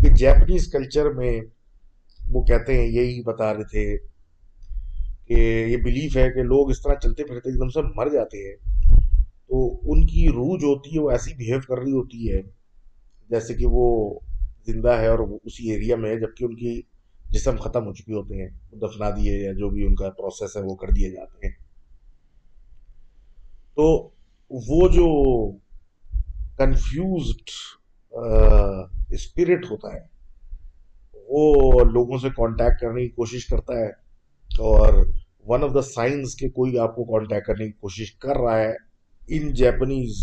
کہ 0.02 0.10
جیپنیز 0.10 0.72
کلچر 0.72 1.10
میں 1.10 1.42
وہ 2.30 2.44
کہتے 2.44 2.78
ہیں، 2.78 2.88
یہی 2.88 3.24
بتا 3.24 3.54
رہے 3.54 3.64
تھے 3.64 3.98
کہ 5.28 5.66
یہ 5.70 5.78
بلیف 5.78 6.18
ہے 6.18 6.32
کہ 6.32 6.44
لوگ 6.44 6.70
اس 6.70 6.82
طرح 6.82 6.94
چلتے 6.94 7.24
پھرتے 7.24 7.50
ایک 7.50 7.60
دم 7.60 7.70
سے 7.70 7.80
مر 7.96 8.08
جاتے 8.10 8.50
ہیں۔ 8.50 8.56
تو 9.48 9.80
ان 9.92 10.08
کی 10.08 10.28
روح 10.28 10.58
جو 10.60 10.68
ہوتی 10.68 10.96
ہے 10.96 11.00
وہ 11.00 11.12
ایسی 11.12 11.34
بیہیو 11.34 11.60
کر 11.68 11.82
رہی 11.82 11.92
ہوتی 11.92 12.34
ہے 12.34 12.42
جیسے 13.30 13.54
کہ 13.54 13.66
وہ 13.66 14.20
زندہ 14.68 14.90
ہے 14.90 15.08
اور 15.08 15.20
اسی 15.20 15.72
ایریا 15.72 15.96
میں 15.96 16.10
ہے، 16.10 16.20
جبکہ 16.20 16.44
ان 16.44 16.56
کی 16.56 16.82
جسم 17.30 17.56
ختم 17.58 17.88
ہو 17.88 17.94
چکی 17.94 18.14
ہوتے 18.14 18.42
ہیں۔ 18.42 18.50
دفنا 18.72 19.10
دیے 19.10 19.44
یا 19.44 19.52
جو 19.52 19.70
بھی 19.70 19.86
ان 19.86 19.96
کا 19.96 20.10
پروسیس 20.10 20.58
ہے 20.58 20.62
وہ 20.62 20.76
کر 20.76 20.88
دیے 20.88 21.10
جاتے 21.10 21.48
ہیں۔ 21.48 21.54
تو 23.76 24.17
وہ 24.52 24.88
جو 24.90 25.08
کنفیوزڈ 26.60 27.50
اسپرٹ 29.14 29.66
ہوتا 29.72 29.94
ہے، 29.94 30.06
وہ 31.30 31.84
لوگوں 31.86 32.18
سے 32.18 32.30
کانٹیکٹ 32.36 32.80
کرنے 32.82 33.02
کی 33.04 33.10
کوشش 33.16 33.46
کرتا 33.48 33.74
ہے 33.78 33.88
اور 34.52 35.04
ون 35.48 35.64
آف 35.64 35.74
دا 35.74 35.82
سائنس 35.84 36.36
کے 36.36 36.50
کوئی 36.50 36.78
آپ 36.80 36.96
کو 36.96 37.04
کانٹیکٹ 37.06 37.46
کرنے 37.48 37.66
کی 37.66 37.72
کوشش 37.72 38.14
کر 38.16 38.38
رہا 38.38 38.58
ہے 38.60 38.74
ان 39.30 39.54
جیپنیز 39.54 40.16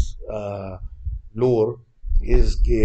لور 1.34 1.74
از 2.34 2.56
کہ 2.66 2.82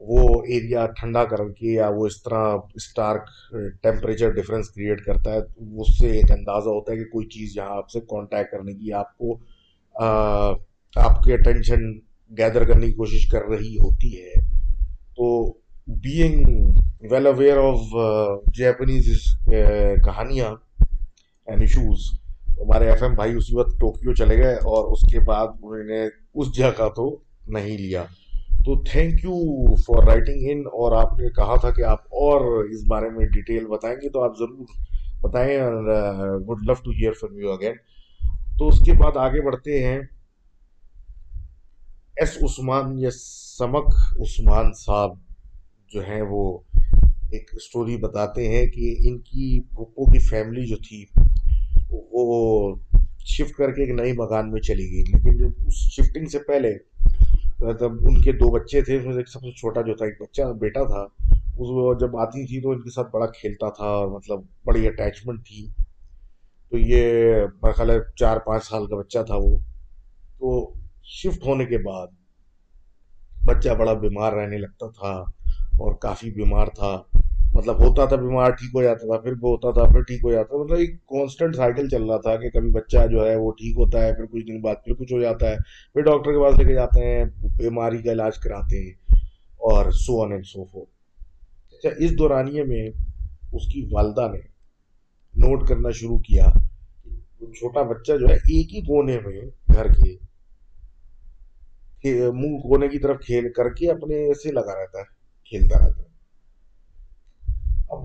وہ 0.00 0.42
ایریا 0.44 0.86
ٹھنڈا 0.98 1.24
کر 1.24 1.48
کے 1.52 1.72
یا 1.72 1.88
وہ 1.96 2.06
اس 2.06 2.22
طرح 2.22 2.56
اسٹارک 2.74 3.28
ٹیمپریچر 3.82 4.30
ڈفرینس 4.32 4.70
کریٹ 4.70 5.04
کرتا 5.06 5.32
ہے، 5.32 5.38
اس 5.80 5.98
سے 5.98 6.10
ایک 6.10 6.30
اندازہ 6.30 6.68
ہوتا 6.68 6.92
ہے 6.92 6.96
کہ 6.98 7.04
کوئی 7.10 7.26
چیز 7.28 7.56
یہاں 7.56 7.76
آپ 7.76 7.90
سے 7.90 8.00
کانٹیکٹ 8.10 8.50
کرنے 8.52 8.74
کی، 8.74 8.92
آپ 8.92 9.16
کو 9.18 9.38
آپ 9.94 11.22
کے 11.22 11.34
اٹینشن 11.34 11.92
گیدر 12.30 12.64
کرنے 12.64 12.86
کی 12.86 12.92
کوشش 12.92 13.26
کر 13.26 13.44
رہی 13.50 13.76
ہوتی 13.78 14.16
ہے، 14.16 14.40
تو 15.16 15.52
being 15.86 16.44
well 17.10 17.26
aware 17.26 17.56
of 17.56 17.80
Japanese 18.54 19.06
کہانیاں 20.04 20.50
اینڈ 21.46 21.60
ایشوز 21.60 22.00
ہمارے 22.58 22.90
ایف 22.90 23.02
ایم 23.02 23.14
بھائی 23.14 23.34
اسی 23.34 23.56
وقت 23.56 23.78
ٹوکیو 23.80 24.14
چلے 24.14 24.36
گئے 24.36 24.54
اور 24.70 24.92
اس 24.92 25.10
کے 25.12 25.20
بعد 25.20 25.46
انہوں 25.62 25.84
نے 25.84 26.04
اس 26.34 26.54
جگہ 26.56 26.88
تو 26.96 27.16
نہیں 27.48 27.78
لیا۔ 27.78 28.04
تو 28.64 28.82
thank 28.82 29.24
you 29.24 29.36
for 29.76 30.02
writing 30.06 30.50
in 30.50 30.58
اور 30.58 30.92
آپ 30.92 31.18
نے 31.20 31.28
کہا 31.30 31.56
تھا 31.56 31.70
کہ 31.70 31.82
آپ 31.82 32.00
اور 32.22 32.64
اس 32.64 32.84
بارے 32.88 33.08
میں 33.10 33.26
ڈیٹیل 33.26 33.66
بتائیں 33.66 33.96
گے 33.96 34.08
تو 34.08 34.22
آپ 34.22 34.38
ضرور 34.38 34.66
بتائیں 35.22 35.60
would 36.46 36.58
love 36.62 36.74
to 36.74 36.90
hear 36.90 37.12
from 37.12 37.38
you 37.38 37.52
again 37.52 37.72
تو 38.60 38.68
اس 38.68 38.78
کے 38.78 38.92
بعد 38.92 39.16
آگے 39.16 39.40
بڑھتے 39.40 39.84
ہیں۔ 39.84 40.00
ایس 42.16 42.38
عثمان 42.42 42.98
یا 42.98 43.10
سمک 43.58 43.86
عثمان 44.20 44.72
صاحب 44.72 45.10
جو 45.88 46.00
ہیں 46.00 46.22
وہ 46.22 46.58
ایک 47.30 47.50
اسٹوری 47.52 47.96
بتاتے 47.96 48.48
ہیں 48.48 48.66
کہ 48.66 48.96
ان 48.98 49.18
کی 49.18 49.60
پھپھو 49.60 50.12
کی 50.12 50.18
فیملی 50.18 50.66
جو 50.66 50.76
تھی، 50.76 51.04
وہ 51.90 52.76
شفٹ 53.18 53.54
کر 53.54 53.72
کے 53.72 53.82
ایک 53.82 53.90
نئی 53.90 54.12
مکان 54.12 54.52
میں 54.52 54.60
چلی 54.60 54.84
گئی۔ 54.84 55.02
لیکن 55.02 55.36
جب 55.36 55.66
اس 55.66 55.74
شفٹنگ 55.74 56.26
سے 56.26 56.38
پہلے 56.38 56.74
مطلب 57.60 57.92
ان 57.92 58.20
کے 58.20 58.32
دو 58.32 58.50
بچے 58.50 58.80
تھے، 58.80 58.96
اس 58.96 59.04
میں 59.04 59.14
سب 59.14 59.40
سے 59.40 59.52
چھوٹا 59.52 59.80
جو 59.80 59.94
تھا، 59.94 60.06
ایک 60.06 60.22
بچہ، 60.22 60.42
بیٹا 60.42 60.84
تھا، 60.84 61.32
اس 61.58 62.00
جب 62.00 62.16
آتی 62.16 62.46
تھی 62.46 62.60
تو 62.60 62.70
ان 62.70 62.80
کے 62.80 62.90
ساتھ 62.90 63.08
بڑا 63.12 63.26
کھیلتا 63.26 63.68
تھا 63.68 63.84
اور 63.84 64.08
مطلب 64.08 64.40
بڑی 64.64 64.86
اٹیچمنٹ 64.86 65.46
تھی۔ 65.46 65.68
تو 66.70 66.78
یہ 66.78 67.02
میرا 67.62 67.72
خیال 67.72 67.90
ہے 67.90 67.96
چار 68.16 68.36
پانچ 68.36 68.64
سال 68.64 68.86
کا 68.86 68.96
بچہ 68.96 69.18
تھا 69.26 69.34
وہ۔ 69.36 69.58
تو 70.38 70.72
شفٹ 71.04 71.46
ہونے 71.46 71.66
کے 71.66 71.78
بعد 71.78 72.06
بچہ 73.44 73.68
بڑا 73.68 73.92
بیمار 73.92 74.32
رہنے 74.32 74.58
لگتا 74.58 74.86
تھا 74.86 75.12
اور 75.78 75.94
کافی 75.94 76.30
بیمار 76.30 76.66
تھا۔ 76.66 77.02
مطلب 77.54 77.78
ہوتا 77.78 78.04
تھا 78.04 78.16
بیمار 78.16 78.50
ٹھیک 78.50 78.70
ہو 78.74 78.82
جاتا 78.82 79.06
تھا، 79.06 79.20
پھر 79.20 79.32
وہ 79.40 79.50
ہوتا 79.50 79.70
تھا، 79.70 79.92
پھر 79.92 80.02
ٹھیک 80.02 80.20
ہو 80.24 80.32
جاتا 80.32 80.56
تھا۔ 80.56 80.64
مطلب 80.64 80.78
ایک 80.78 81.06
کانسٹنٹ 81.06 81.56
سائیکل 81.56 81.88
چل 81.88 82.04
رہا 82.04 82.16
تھا 82.16 82.36
کہ 82.36 82.50
کبھی 82.50 82.70
بچہ 82.70 83.06
جو 83.06 83.30
ہے 83.30 83.36
وہ 83.36 83.50
ٹھیک 83.50 83.76
ہوتا 83.76 84.02
ہے، 84.02 84.14
پھر 84.14 84.26
کچھ 84.26 84.46
دن 84.46 84.60
بعد 84.60 84.74
پھر 84.84 84.94
کچھ 84.94 85.12
ہو 85.12 85.20
جاتا 85.20 85.50
ہے۔ 85.50 85.56
پھر 85.92 86.00
ڈاکٹر 86.00 86.32
کے 86.32 86.42
پاس 86.42 86.58
لے 86.58 86.64
کے 86.64 86.74
جاتے 86.74 87.06
ہیں، 87.06 87.24
بیماری 87.58 87.98
کا 87.98 88.12
علاج 88.12 88.38
کراتے 88.38 88.84
ہیں 88.84 88.92
اور 89.56 89.90
so 89.90 90.24
on 90.24 90.32
and 90.32 90.46
so 90.46 90.64
forth 90.64 90.84
اچھا 91.72 91.88
اس 91.98 92.18
دورانیے 92.18 92.64
میں 92.64 92.90
اس 93.52 93.72
کی 93.72 93.88
والدہ 93.92 94.28
نے 94.32 94.59
نوٹ 95.40 95.68
کرنا 95.68 95.90
شروع 95.90 96.18
کیا 96.18 96.46
چھوٹا 97.40 97.82
بچہ 97.82 98.12
جو 98.12 98.28
ہے، 98.28 98.34
ایک 98.34 98.74
ہی 98.74 98.80
کونے 98.80 99.18
میں 99.18 99.40
گھر 99.74 99.86
کے 99.86 100.16
منہ 102.34 102.58
کونے 102.58 102.88
کی 102.88 102.98
طرف 102.98 103.16
کھیل 103.26 103.52
کر 103.52 103.68
کے 103.68 103.90
اپنے 103.90 104.34
سے 104.34 104.52
لگا 104.52 104.80
رہتا 104.80 104.98
ہے، 104.98 105.04
کھیلتا 105.44 105.78
رہتا 105.78 106.02
ہے۔ 106.02 106.10
اب 107.90 107.98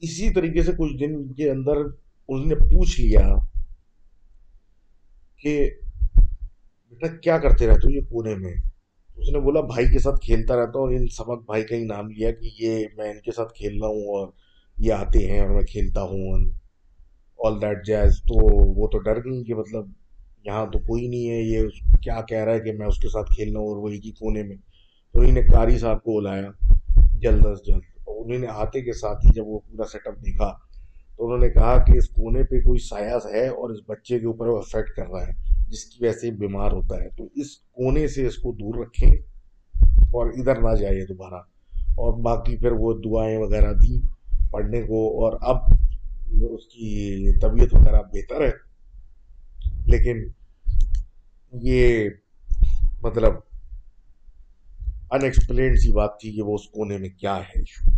اسی 0.00 0.30
طریقے 0.30 0.62
سے 0.62 0.72
کچھ 0.72 0.96
دن 0.96 1.32
کے 1.32 1.50
اندر 1.50 1.76
اس 2.28 2.46
نے 2.46 2.54
پوچھ 2.54 3.00
لیا 3.00 3.28
کہ 5.42 5.70
بیٹا، 6.90 7.16
کیا 7.16 7.38
کرتے 7.38 7.66
رہتے 7.66 7.80
ہو 7.84 7.90
یہ 7.90 8.00
کونے 8.00 8.34
میں؟ 8.34 8.54
اس 9.16 9.30
نے 9.30 9.40
بولا، 9.40 9.60
بھائی 9.60 9.86
کے 9.86 9.98
ساتھ 9.98 10.20
کھیلتا 10.20 10.56
رہتا 10.56 10.78
ہوں۔ 10.78 10.86
اور 10.86 10.92
ان 10.92 11.06
سبق 11.08 11.46
بھائی 11.46 11.62
کا 11.62 11.76
ہی 11.76 11.84
نام 11.84 12.10
لیا 12.10 12.30
کہ 12.32 12.50
یہ 12.58 12.86
میں 12.96 13.10
ان 13.10 13.20
کے 13.20 13.32
ساتھ 13.32 13.54
کھیل 13.54 13.80
رہا 13.80 13.88
ہوں 13.88 14.02
اور 14.02 14.28
یہ 14.78 14.92
آتے 14.92 15.30
ہیں 15.30 15.40
اور 15.40 15.48
میں 15.48 15.62
کھیلتا 15.62 16.02
ہوں۔ 16.02 16.63
آل 17.38 17.62
دیٹ 17.62 17.86
جیز 17.86 18.22
تو 18.22 18.34
وہ 18.80 18.86
تو 18.86 18.98
ڈر 18.98 19.16
گئی 19.16 19.44
کہ 19.44 19.54
مطلب 19.54 19.86
یہاں 20.44 20.66
تو 20.66 20.78
کوئی 20.78 21.08
نہیں 21.08 21.30
ہے، 21.30 21.40
یہ 21.40 21.62
کیا 22.02 22.20
کہہ 22.28 22.44
رہا 22.44 22.54
ہے 22.54 22.60
کہ 22.60 22.72
میں 22.72 22.86
اس 22.86 22.98
کے 22.98 23.08
ساتھ 23.08 23.34
کھیل 23.34 23.52
رہا 23.52 23.60
ہوں 23.60 23.68
اور 23.68 23.76
وہ 23.76 23.88
ایک 23.88 24.06
ہی 24.06 24.10
کونے 24.10 24.42
میں۔ 24.42 24.56
تو 25.12 25.20
انہیں 25.20 25.32
نے 25.32 25.42
کاری 25.42 25.78
صاحب 25.78 26.02
کو 26.02 26.20
بلایا، 26.20 26.48
جلد 27.20 27.46
از 27.46 27.58
جلد۔ 27.66 27.80
انہیں 28.06 28.38
نے 28.38 28.46
آتے 28.50 28.80
کے 28.80 28.92
ساتھ 28.92 29.26
ہی 29.26 29.30
جب 29.34 29.46
وہ 29.46 29.58
پورا 29.58 29.84
سیٹ 29.92 30.06
اپ 30.06 30.14
دیکھا، 30.26 30.52
تو 31.16 31.24
انہوں 31.24 31.38
نے 31.38 31.48
کہا 31.48 31.84
کہ 31.84 31.98
اس 31.98 32.08
کونے 32.08 32.42
پہ 32.42 32.60
کوئی 32.60 32.78
سایہ 32.78 33.34
ہے 33.34 33.48
اور 33.48 33.70
اس 33.70 33.78
بچے 33.88 34.18
کے 34.18 34.26
اوپر 34.26 34.46
وہ 34.46 34.58
افیکٹ 34.58 34.90
کر 34.90 35.06
رہا 35.06 35.26
ہے، 35.26 35.32
جس 35.68 35.84
کی 35.84 36.04
وجہ 36.04 36.12
سے 36.12 36.30
بیمار 36.30 36.72
ہوتا 36.72 36.96
ہے۔ 37.02 37.08
تو 37.16 37.28
اس 37.34 37.58
کونے 37.58 38.08
سے 38.08 38.26
اس 38.26 38.36
کو 38.36 38.52
دور 38.52 38.74
رکھیں 38.74 39.12
اور 39.84 40.26
ادھر 40.26 40.62
نہ 40.62 40.74
جائے 40.74 41.06
دوبارہ۔ 41.06 41.40
اور 41.74 42.12
باقی 42.22 42.56
پھر 42.56 42.72
وہ 42.72 42.92
دعائیں 43.04 43.38
وغیرہ 43.38 43.72
دیں 43.72 44.06
پڑھنے 44.52 44.82
کو۔ 44.82 45.24
اور 45.24 45.32
اب 45.40 45.56
اس 46.42 46.66
کی 46.66 47.38
طبیعت 47.40 47.74
وغیرہ 47.74 48.02
بہتر 48.02 48.44
ہے۔ 48.44 48.74
لیکن 49.86 50.28
یہ 51.52 52.08
مطلب 53.02 53.32
انسپلینڈ 55.10 55.78
سی 55.78 55.92
بات 55.92 56.10
تھی 56.20 56.32
کہ 56.32 56.42
وہ 56.42 56.54
اس 56.54 56.68
کونے 56.68 56.98
میں 56.98 57.08
کیا 57.08 57.36
ہے 57.36 57.60
ایشو 57.60 57.90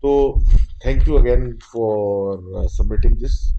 تو 0.00 0.34
thank 0.82 1.08
you 1.08 1.16
again 1.16 1.52
for 1.52 2.62
submitting 2.68 3.14
this 3.14 3.54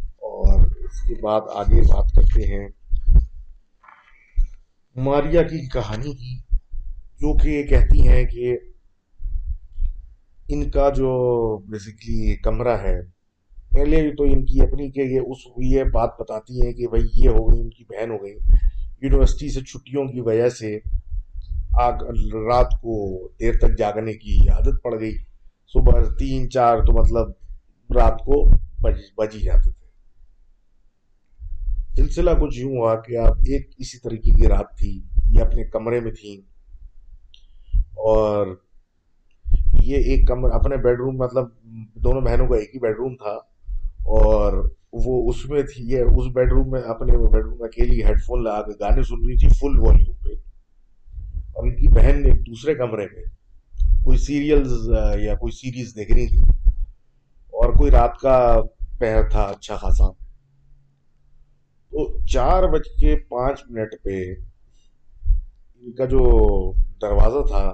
اور 0.00 0.60
اس 0.60 1.02
کے 1.02 1.14
بعد 1.22 1.40
آگے 1.54 1.80
بات 1.80 2.12
کرتے 2.14 2.42
ہیں۔ 2.42 2.68
ماریا 4.96 5.42
کی 5.42 5.68
کہانی 5.68 6.12
کی، 6.12 6.38
جو 7.20 7.36
کہ 7.36 7.48
یہ 7.48 7.62
کہتی 7.62 8.08
ہیں 8.08 8.24
کہ 8.24 8.58
ان 10.48 10.70
کا 10.70 10.90
جو 10.90 11.10
بیسکلی 11.58 12.36
کمرہ 12.36 12.76
ہے 12.82 13.21
پہلے 13.72 14.14
تو 14.14 14.24
ان 14.24 14.44
کی 14.44 14.60
اپنی 14.60 14.90
کہ 14.90 15.00
یہ 15.00 15.20
اس 15.20 15.38
یہ 15.56 15.84
بات 15.84 16.10
بتاتی 16.20 16.66
ہیں 16.66 16.72
کہ 16.72 16.86
بھائی 16.88 17.02
یہ 17.14 17.28
ہو 17.28 17.50
گئی، 17.50 17.60
ان 17.60 17.70
کی 17.70 17.84
بہن 17.84 18.10
ہو 18.10 18.16
گئی۔ 18.22 18.34
یونیورسٹی 19.02 19.48
سے 19.48 19.60
چھٹیوں 19.60 20.04
کی 20.04 20.20
وجہ 20.20 20.48
سے 20.48 20.78
آگ 21.80 21.92
رات 22.48 22.70
کو 22.70 23.28
دیر 23.28 23.52
تک 23.52 23.78
جاگنے 23.78 24.12
کی 24.12 24.36
عادت 24.48 24.82
پڑ 24.82 25.00
گئی۔ 25.00 25.16
صبح 25.66 26.02
تین، 26.18 26.50
چار 26.50 26.78
تو 26.78 26.92
مطلب 26.92 27.28
رات 27.94 28.18
کو 28.18 28.48
بج 28.82 29.00
بج 29.16 29.28
ہی 29.34 29.40
جاتے 29.40 29.70
تھے۔ 29.70 29.82
سلسلہ 31.96 32.30
کچھ 32.30 32.58
یوں 32.58 32.76
ہوا 32.76 32.94
کہ 32.94 33.16
آپ 33.16 33.32
ایک 33.38 33.70
اسی 33.78 33.98
طریقے 33.98 34.30
کی 34.30 34.46
رات 34.46 34.78
تھی، 34.78 35.02
یہ 35.26 35.40
اپنے 35.40 35.64
کمرے 35.64 36.00
میں 36.00 36.12
تھیں۔ 36.12 36.36
اور 37.78 38.56
یہ 39.82 39.96
ایک 39.96 40.28
کمرہ، 40.28 40.52
اپنے 40.52 40.76
بیڈ 40.76 40.98
روم 40.98 41.16
مطلب 41.16 41.48
دونوں 41.94 42.20
بہنوں 42.20 42.48
کا 42.48 42.56
ایک 42.56 42.74
ہی 42.74 42.80
بیڈ 42.80 42.96
روم 42.98 43.14
تھا۔ 43.14 43.51
اور 44.04 44.70
وہ 44.92 45.30
اس 45.30 45.46
میں 45.46 45.62
تھی، 45.62 45.84
یہ 45.84 46.00
اس 46.00 46.32
بیڈ 46.34 46.52
روم 46.52 46.70
میں، 46.70 46.80
اپنے 46.80 47.12
بیڈ 47.18 47.44
روم 47.44 47.58
میں 47.58 47.68
اکیلی 47.68 48.04
ہیڈ 48.04 48.22
فون 48.22 48.44
لگا 48.44 48.62
کے 48.62 48.72
گانے 48.80 49.02
سن 49.02 49.26
رہی 49.26 49.36
تھی 49.36 49.48
فل 49.48 49.78
والیوم 49.78 50.16
پہ۔ 50.16 50.28
اور 51.52 51.64
ان 51.64 51.76
کی 51.76 51.88
بہن 51.88 52.22
ایک 52.24 52.46
دوسرے 52.46 52.74
کمرے 52.74 53.06
میں 53.14 53.22
کوئی 54.04 54.18
سیریلز 54.18 54.72
یا 55.20 55.34
کوئی 55.34 55.52
سیریز 55.52 55.96
دیکھ 55.96 56.12
رہی 56.12 56.26
تھی۔ 56.26 56.40
اور 57.46 57.72
کوئی 57.72 57.90
رات 57.90 58.18
کا 58.18 58.56
پہر 58.98 59.28
تھا 59.30 59.42
اچھا 59.42 59.76
خاصا۔ 59.76 60.10
تو 61.90 62.26
چار 62.26 62.62
بج 62.62 62.82
کے 63.00 63.16
پانچ 63.16 63.60
منٹ 63.70 63.88
پہ 64.02 64.34
ان 65.80 65.92
کا 65.92 66.04
جو 66.04 66.18
دروازہ 67.02 67.46
تھا 67.46 67.72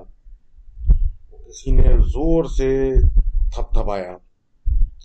کسی 1.49 1.71
نے 1.71 1.99
زور 1.99 2.45
سے 2.45 2.95
تھپ 3.55 3.73
تھپایا۔ 3.73 4.28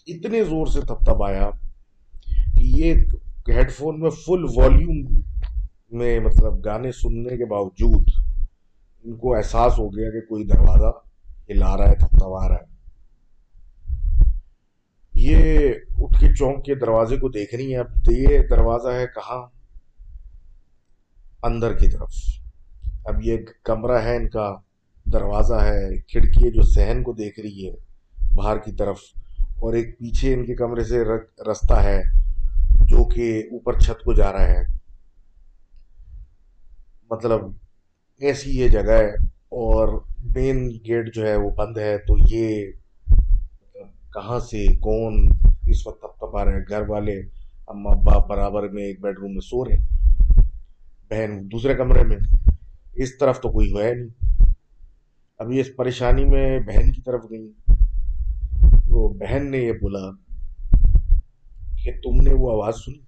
اتنے 0.08 0.44
زور 0.44 0.68
سے 0.68 0.82
تھپ 0.82 1.06
تھپایا 1.06 1.50
کہ 2.56 2.64
یہ 2.64 2.94
ہیڈ 3.48 3.72
فون 3.72 4.00
میں 4.00 4.10
فل 4.10 4.46
والیوم 4.56 5.22
میں 5.92 6.20
مطلب 6.20 6.66
گانے 6.66 6.92
سننے 6.92 7.38
کے 7.38 7.46
باوجود 7.46 8.08
ان 9.04 9.16
کو 9.18 9.36
احساس 9.36 9.80
ہو 9.80 9.90
گیا 9.90 10.12
کہ 10.12 10.22
کوئی 10.22 10.44
دروازہ 10.44 10.92
ہلا 11.50 11.78
رہا 11.78 11.90
ہے 11.90 11.96
تھپتھپا 11.96 12.48
رہا 12.48 12.56
ہے۔ 12.56 12.74
یہ 15.16 15.70
اٹھ 15.98 16.20
کے 16.20 16.36
چونک 16.36 16.66
کے 16.66 16.76
دروازے 16.76 17.18
کو 17.18 17.30
دیکھ 17.30 17.56
رہی 17.56 17.72
ہیں۔ 17.72 17.80
اب 17.80 18.12
یہ 18.12 18.40
دروازہ 18.50 18.88
ہے 18.88 19.06
کہاں؟ 19.08 19.48
اندر 21.44 21.74
کی 21.74 21.88
طرف۔ 21.88 22.14
اب 23.06 23.16
یہ 23.24 23.38
کمرہ 23.64 24.02
ہے، 24.02 24.16
ان 24.18 24.30
کا 24.30 24.56
دروازہ 25.06 25.54
ہے 25.54 26.02
کھڑکی 26.02 26.46
ہے 26.46 26.52
جو 26.52 26.62
سہن 26.62 27.04
کو 27.04 27.14
دیکھ 27.14 27.40
رہی 27.40 27.70
ہے، 27.70 27.76
باہر 28.36 28.58
کی 28.58 28.72
طرف۔ 28.72 28.98
اور 29.64 29.74
ایک 29.74 30.00
پیچھے 30.00 30.34
ان 30.34 30.46
کے 30.46 30.56
کمرے 30.56 30.84
سے 30.84 31.04
رستہ 31.52 31.74
ہے 31.74 32.04
جو 32.86 33.06
کہ 33.06 33.44
اوپر 33.52 33.80
چھت 33.80 34.04
کو 34.04 34.14
جا 34.14 34.32
رہا 34.32 34.48
ہے۔ 34.48 34.64
مطلب 37.10 37.42
ایسی 38.20 38.60
یہ 38.60 38.68
جگہ 38.68 38.92
ہے 38.92 39.10
اور 39.50 40.02
مین 40.36 40.70
گیٹ 40.88 41.16
جو 41.16 41.28
ہے 41.28 41.36
وہ 41.36 41.50
بند 41.50 41.78
ہے، 41.78 41.98
تو 41.98 42.16
یہ 42.28 42.72
مطلب 43.08 44.14
کہاں 44.14 44.40
سے، 44.40 44.68
کون 44.68 45.14
اس 45.68 45.88
وقت 45.88 46.02
تب 46.02 46.08
تب 46.08 46.38
آ 46.38 46.46
رہے 46.46 46.52
ہیں 46.52 46.64
گھر 46.70 46.90
والے 46.90 47.22
اما 47.68 47.94
باپ 47.94 48.30
برابر 48.30 48.70
میں 48.70 48.84
ایک 48.84 49.02
بیڈ 49.02 49.20
روم 49.20 49.32
میں 49.32 49.42
سو 49.42 49.66
رہے 49.66 49.78
بہن 51.10 51.52
دوسرے 51.52 51.76
کمرے 51.76 52.04
میں۔ 52.04 52.18
اس 52.94 53.18
طرف 53.18 53.40
تو 53.42 53.50
کوئی 53.50 53.72
ہوا 53.72 53.84
نہیں۔ 53.84 54.46
ابھی 55.38 55.60
اس 55.60 55.76
پریشانی 55.76 56.26
میں 56.26 56.60
بہن 56.60 56.92
کی 56.92 57.02
طرف 57.02 57.22
گئی۔ 57.30 57.52
تو 58.94 59.10
بہن 59.10 59.52
نے 59.52 59.58
یہ 59.58 59.72
بولا 59.72 60.12
کہ 61.84 61.92
تم 62.04 62.22
نے 62.22 62.34
وہ 62.34 62.52
آواز 62.52 62.74
سنی؟ 62.86 63.00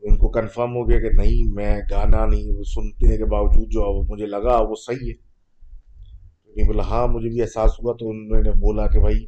تو 0.00 0.08
ان 0.08 0.16
کو 0.16 0.28
کنفرم 0.28 0.76
ہو 0.76 0.90
گیا 0.90 1.00
کہ 1.00 1.08
نہیں، 1.16 1.52
میں 1.52 1.80
گانا 1.90 2.26
نہیں، 2.26 2.58
وہ 2.58 2.64
سنتے 2.64 3.18
کے 3.18 3.24
باوجود 3.24 3.68
جو 3.68 4.02
مجھے 4.08 4.26
لگا 4.26 4.60
وہ 4.60 4.74
صحیح 4.74 5.12
ہے۔ 5.12 5.30
نہیں 6.54 6.66
بولا 6.66 6.82
ہاں 6.82 7.06
مجھے 7.06 7.28
بھی 7.28 7.42
احساس 7.42 7.70
ہوا۔ 7.82 7.92
تو 7.92 8.10
انہوں 8.10 8.42
نے 8.42 8.50
بولا 8.50 8.86
کہ 8.86 9.00
بھائی، 9.00 9.26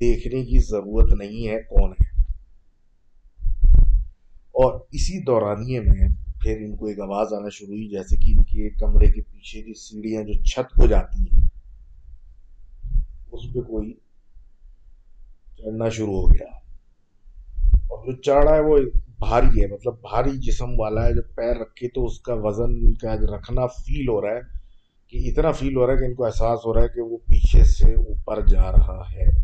دیکھنے 0.00 0.44
کی 0.44 0.58
ضرورت 0.58 1.12
نہیں 1.12 1.48
ہے 1.48 1.62
کون 1.62 1.92
ہے۔ 1.92 2.22
اور 4.34 4.80
اسی 4.92 5.24
دورانیے 5.24 5.80
میں 5.80 6.08
پھر 6.40 6.56
ان 6.56 6.76
کو 6.76 6.86
ایک 6.86 7.00
آواز 7.00 7.32
آنا 7.32 7.48
شروع 7.52 7.74
ہوئی، 7.74 7.88
جیسے 7.88 8.16
کہ 8.16 8.30
ان 8.30 8.42
کے 8.42 8.70
کمرے 8.70 9.06
کے 9.06 9.22
پیچھے 9.22 9.62
کی 9.62 9.74
سیڑھیاں 9.74 10.22
جو 10.22 10.44
چھت 10.44 10.78
ہو 10.78 10.86
جاتی 10.86 11.22
ہیں، 11.22 11.48
اس 13.32 13.54
پہ 13.54 13.60
کوئی 13.60 13.94
چڑھنا 15.62 15.88
شروع 15.88 16.14
ہو 16.14 16.30
گیا۔ 16.30 16.46
اور 17.70 18.06
جو 18.06 18.22
چڑھ 18.22 18.44
رہا 18.44 18.54
ہے 18.54 18.60
وہ 18.60 18.78
بھاری 19.18 19.62
ہے 19.62 19.66
مطلب 19.66 19.94
بھاری 19.94 20.30
جسم 20.38 20.80
والا 20.80 21.06
ہے۔ 21.06 21.12
جب 21.12 21.34
پیر 21.34 21.56
رکھے 21.60 21.88
تو 21.88 22.04
اس 22.04 22.20
کا 22.20 22.34
وزن 22.34 22.94
کا 22.94 23.16
رکھنا 23.36 23.66
فیل 23.66 24.08
ہو 24.08 24.20
رہا 24.20 24.34
ہے 24.34 24.40
کہ 25.08 25.30
اتنا 25.30 25.50
فیل 25.50 25.76
ہو 25.76 25.86
رہا 25.86 25.92
ہے 25.92 25.98
کہ 25.98 26.04
ان 26.04 26.14
کو 26.14 26.24
احساس 26.24 26.58
ہو 26.66 26.74
رہا 26.74 26.82
ہے 26.82 26.88
کہ 26.88 27.00
وہ 27.00 27.16
پیچھے 27.16 27.64
سے 27.64 27.94
اوپر 27.94 28.46
جا 28.46 28.72
رہا 28.72 29.02
ہے۔ 29.12 29.42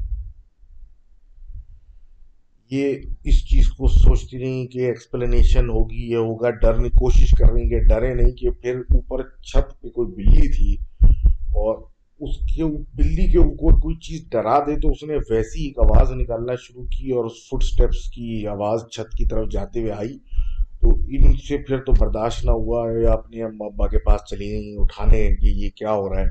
یہ 2.70 2.94
اس 3.24 3.48
چیز 3.48 3.68
کو 3.68 3.86
سوچتی 3.88 4.36
نہیں 4.36 4.66
کہ 4.66 4.78
ایکسپلینیشن 4.78 5.68
ہوگی، 5.68 6.10
یہ 6.10 6.16
ہوگا، 6.16 6.50
ڈرنے 6.50 6.88
کوشش 6.88 7.30
کر 7.30 7.52
رہی 7.52 7.68
کہ 7.68 7.78
ڈرے 7.80 8.14
نہیں 8.14 8.30
کہ 8.30 8.50
پھر 8.50 8.78
اوپر 8.78 9.22
چھت 9.22 9.80
پہ 9.80 9.88
کوئی 9.88 10.12
بلی 10.12 10.52
تھی 10.56 10.76
اور 11.30 11.78
اس 12.20 12.56
کے 12.56 12.64
بلی 12.94 13.32
کے 13.32 13.38
اوپر 13.38 13.80
کوئی 13.80 13.96
چیز 13.96 14.30
ڈرا 14.30 14.58
دے 14.58 14.80
تو 14.80 14.88
اس 14.88 15.02
نے 15.02 15.16
ویسی 15.30 15.64
ایک 15.64 15.78
آواز 15.78 16.12
نکالنا 16.12 16.52
شروع 16.54 16.84
کی 16.84 17.10
اور 17.10 17.24
اس 17.24 17.32
فٹ 17.32 17.64
سٹیپس 17.64 18.10
کی 18.10 18.46
آواز 18.46 18.80
چھت 18.90 19.16
کی 19.16 19.24
طرف 19.24 19.50
جاتے 19.50 19.80
ہوئے 19.80 19.92
آئی۔ 19.92 20.18
تو 20.80 20.90
ان 20.90 21.32
سے 21.32 21.58
پھر 21.58 21.78
تو 21.78 21.92
برداشت 21.92 22.44
نہ 22.44 22.50
ہوا 22.50 22.90
یا 23.02 23.12
اپنے 23.12 23.42
ابا 23.42 23.86
کے 23.86 23.98
پاس 23.98 24.20
چلی 24.30 24.50
گئیں 24.50 24.76
اٹھانے 24.76 25.36
کہ 25.36 25.46
یہ 25.46 25.68
کیا 25.76 25.92
ہو 25.92 26.08
رہا 26.08 26.20
ہے۔ 26.20 26.26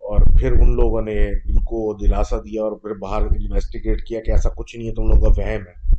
اور 0.00 0.20
پھر 0.38 0.52
ان 0.52 0.76
لوگوں 0.76 1.02
نے 1.02 1.24
ان 1.26 1.54
کو 1.54 2.06
دلاسا 2.06 2.36
دیا 2.38 2.62
اور 2.62 2.72
پھر 2.72 2.94
باہر 2.94 3.22
انویسٹیگیٹ 3.22 4.04
کیا 4.04 4.20
کہ 4.20 4.30
ایسا 4.30 4.48
کچھ 4.48 4.76
نہیں 4.76 4.88
ہے، 4.88 4.94
تم 4.94 5.02
لوگوں 5.02 5.34
کا 5.34 5.40
وہم 5.40 5.60
ہے۔ 5.60 5.94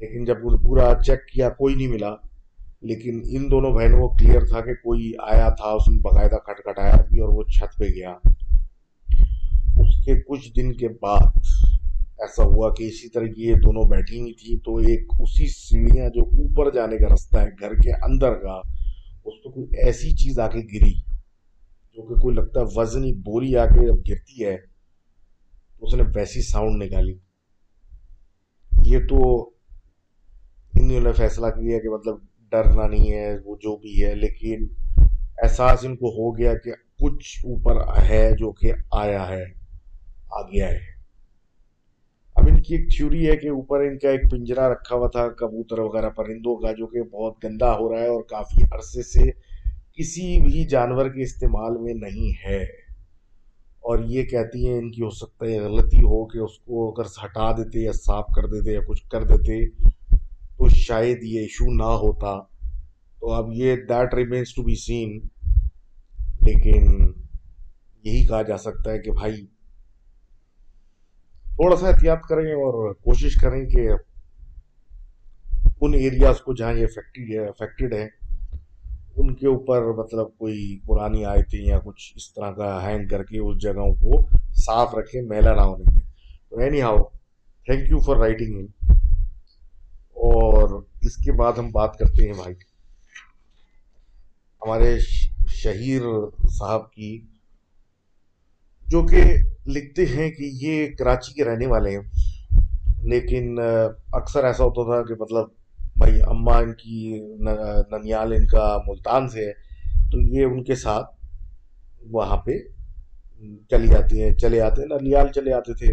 لیکن 0.00 0.24
جب 0.24 0.36
پورا 0.62 0.94
چیک 1.06 1.26
کیا، 1.26 1.48
کوئی 1.48 1.74
نہیں 1.74 1.88
ملا۔ 1.88 2.14
لیکن 2.82 3.20
ان 3.30 3.50
دونوں 3.50 3.70
بہنوں 3.70 4.00
کو 4.00 4.08
کلیئر 4.08 4.40
تھا 4.40 4.60
کہ 4.60 4.74
کوئی 4.74 5.12
آیا 5.22 5.48
تھا، 5.48 5.68
اس 5.68 5.88
نے 5.88 5.98
باقاعدہ 6.00 6.34
کھٹ 6.34 6.56
کھٹایا 6.56 6.96
بھی 6.96 7.20
اور 7.20 7.28
وہ 7.28 7.42
چھت 7.42 7.78
پہ 7.78 7.84
گیا۔ 7.84 8.14
اس 9.76 10.04
کے 10.04 10.14
کچھ 10.20 10.52
دن 10.56 10.72
کے 10.72 10.88
بعد 10.88 11.38
ایسا 12.18 12.42
ہوا 12.44 12.74
کہ 12.74 12.84
اسی 12.84 13.08
طرح 13.08 13.26
کی 13.26 13.42
یہ 13.42 13.54
دونوں 13.54 13.82
بیٹھی 13.90 14.20
ہوئی 14.20 14.32
تھی 14.34 14.58
تو 14.58 14.76
ایک 14.76 15.06
اسی 15.20 15.46
سیڑھیاں 15.46 16.08
جو 16.08 16.22
اوپر 16.22 16.74
جانے 16.74 16.96
کا 16.96 17.14
رستہ 17.14 17.38
ہے، 17.38 17.48
گھر 17.60 17.74
کے 17.74 17.92
اندر 17.92 18.34
کا، 18.34 18.60
اس 19.24 19.34
پہ 19.44 19.48
کوئی 19.48 19.66
ایسی 19.86 20.10
چیز 20.10 20.38
آ 20.38 20.48
کے 20.48 20.58
گری 20.58 20.94
جو 21.94 22.02
کہ 22.02 22.20
کوئی 22.20 22.36
لگتا 22.36 22.60
ہے 22.60 22.64
وزنی 22.76 23.12
بوری 23.12 23.56
آ 23.56 23.66
کے 23.66 23.86
جب 23.86 23.96
گرتی 24.08 24.44
ہے۔ 24.44 24.56
تو 25.78 25.86
اس 25.86 25.94
نے 25.94 26.02
ویسی 26.14 26.42
ساؤنڈ 26.42 26.82
نکالی۔ 26.82 27.18
یہ 28.84 28.98
تو 28.98 29.42
انہوں 30.80 31.00
نے 31.00 31.12
فیصلہ 31.12 31.46
کیا 31.46 31.78
کہ 31.78 31.88
مطلب 31.88 32.14
ڈرنا 32.52 32.86
نہیں 32.86 33.12
ہے، 33.12 33.36
وہ 33.44 33.56
جو 33.56 33.76
بھی 33.76 34.04
ہے، 34.04 34.14
لیکن 34.14 34.66
احساس 35.42 35.84
ان 35.84 35.96
کو 35.96 36.08
ہو 36.08 36.38
گیا 36.38 36.54
کہ 36.54 36.72
کچھ 37.00 37.46
اوپر 37.46 38.02
ہے 38.08 38.30
جو 38.38 38.52
کہ 38.52 38.72
آیا 38.90 39.28
ہے، 39.28 39.44
آ 40.30 40.42
گیا 40.42 40.68
ہے۔ 40.68 40.92
اب 42.34 42.48
ان 42.48 42.62
کی 42.62 42.74
ایک 42.74 42.96
تھیوری 42.96 43.30
ہے 43.30 43.36
کہ 43.36 43.48
اوپر 43.48 43.80
ان 43.80 43.98
کا 43.98 44.10
ایک 44.10 44.30
پنجرا 44.30 44.68
رکھا 44.68 44.96
ہوا 44.96 45.08
تھا، 45.08 45.28
کبوتر 45.28 45.78
وغیرہ 45.78 46.08
پرندوں 46.08 46.56
کا، 46.56 46.72
جو 46.72 46.86
کہ 46.86 47.02
بہت 47.02 47.44
گندا 47.44 47.72
ہو 47.78 47.92
رہا 47.92 48.02
ہے 48.02 48.06
اور 48.06 48.22
کافی 48.22 48.64
عرصے 48.72 49.02
سے 49.02 49.30
کسی 49.92 50.40
بھی 50.42 50.64
جانور 50.64 51.08
کے 51.08 51.22
استعمال 51.22 51.78
میں 51.78 51.94
نہیں 51.94 52.32
ہے۔ 52.44 52.62
اور 53.82 53.98
یہ 53.98 54.22
کہتی 54.22 54.68
ہیں 54.68 54.78
ان 54.78 54.90
کی 54.90 55.02
ہو 55.02 55.10
سکتا 55.10 55.46
ہے 55.46 55.60
غلطی 55.60 55.98
ہو 55.98 56.26
کہ 56.26 56.38
اس 56.38 56.58
کو 56.58 56.88
اگر 56.90 57.06
ہٹا 57.24 57.52
دیتے 57.52 57.80
یا 57.80 57.92
صاف 57.92 58.26
کر 58.36 58.46
دیتے 58.46 58.72
یا 58.72 58.80
کچھ 58.88 59.02
کر 59.10 59.24
دیتے 59.24 59.66
تو 60.62 60.68
شاید 60.68 61.18
یہ 61.22 61.40
ایشو 61.40 61.64
نہ 61.74 61.82
ہوتا۔ 61.82 62.40
تو 63.20 63.32
اب 63.32 63.46
یہ 63.52 63.76
that 63.76 64.14
remains 64.14 64.54
to 64.54 64.62
be 64.62 64.74
seen 64.74 65.18
لیکن 66.40 67.12
یہی 68.04 68.26
کہا 68.26 68.42
جا 68.42 68.56
سکتا 68.56 68.90
ہے 68.90 68.98
کہ 68.98 69.10
بھائی، 69.10 69.46
تھوڑا 71.44 71.76
سا 71.76 71.88
احتیاط 71.88 72.22
کریں 72.28 72.52
اور 72.52 72.94
کوشش 72.94 73.34
کریں 73.34 73.66
کہ 73.66 73.88
ان 75.80 75.94
ایریاز 75.94 76.40
کو 76.40 76.54
جہاں 76.54 76.72
یہ 76.72 76.86
افیکٹڈ 77.38 77.92
ہے 77.92 78.08
ان 79.16 79.34
کے 79.34 79.46
اوپر 79.46 79.82
مطلب 79.82 80.26
کوئی 80.38 80.78
پرانی 80.86 81.24
آیتیں 81.24 81.60
یا 81.60 81.78
کچھ 81.78 82.12
اس 82.16 82.34
طرح 82.34 82.50
کا 82.52 82.90
ہینگ 82.90 83.08
کر 83.08 83.22
کے 83.22 83.38
اس 83.38 83.62
جگہوں 83.62 83.94
کو 83.94 84.26
صاف 84.52 84.94
رکھیں 84.94 85.22
میلا 85.22 85.54
نہ 85.54 85.60
ہونے 85.60 85.84
میں 85.86 86.02
تو 86.50 86.60
anyhow 86.82 87.02
thank 87.66 87.90
you 87.90 87.98
for 87.98 88.16
writing 88.16 88.58
in 88.58 88.66
اور 90.16 90.80
اس 91.02 91.16
کے 91.16 91.32
بعد 91.32 91.52
ہم 91.58 91.70
بات 91.72 91.98
کرتے 91.98 92.26
ہیں 92.26 92.32
بھائی 92.34 92.54
ہمارے 94.62 94.98
شہیر 95.52 96.02
صاحب 96.50 96.90
کی، 96.92 97.18
جو 98.86 99.02
کہ 99.06 99.22
لکھتے 99.66 100.04
ہیں 100.06 100.30
کہ 100.30 100.50
یہ 100.62 100.86
کراچی 100.98 101.32
کے 101.34 101.44
رہنے 101.44 101.66
والے 101.66 101.90
ہیں، 101.90 102.02
لیکن 103.04 103.58
اکثر 103.58 104.44
ایسا 104.44 104.64
ہوتا 104.64 104.82
تھا 104.84 105.02
کہ 105.08 105.14
مطلب 105.20 105.46
بھائی 105.98 106.20
اماں 106.22 106.60
ان 106.62 106.72
کی 106.74 107.18
ننیال 107.40 108.32
ان 108.32 108.46
کا 108.46 108.76
ملتان 108.86 109.28
سے 109.28 109.46
ہے، 109.46 109.52
تو 110.10 110.20
یہ 110.34 110.44
ان 110.44 110.62
کے 110.64 110.74
ساتھ 110.76 111.10
وہاں 112.12 112.36
پہ 112.44 112.58
چلی 113.70 113.88
جاتی 113.88 114.22
ہیں، 114.22 114.32
چلے 114.34 114.60
آتے 114.60 114.82
ہیں۔ 114.82 114.88
ننیال 114.90 115.32
چلے 115.34 115.52
آتے 115.52 115.74
تھے، 115.74 115.92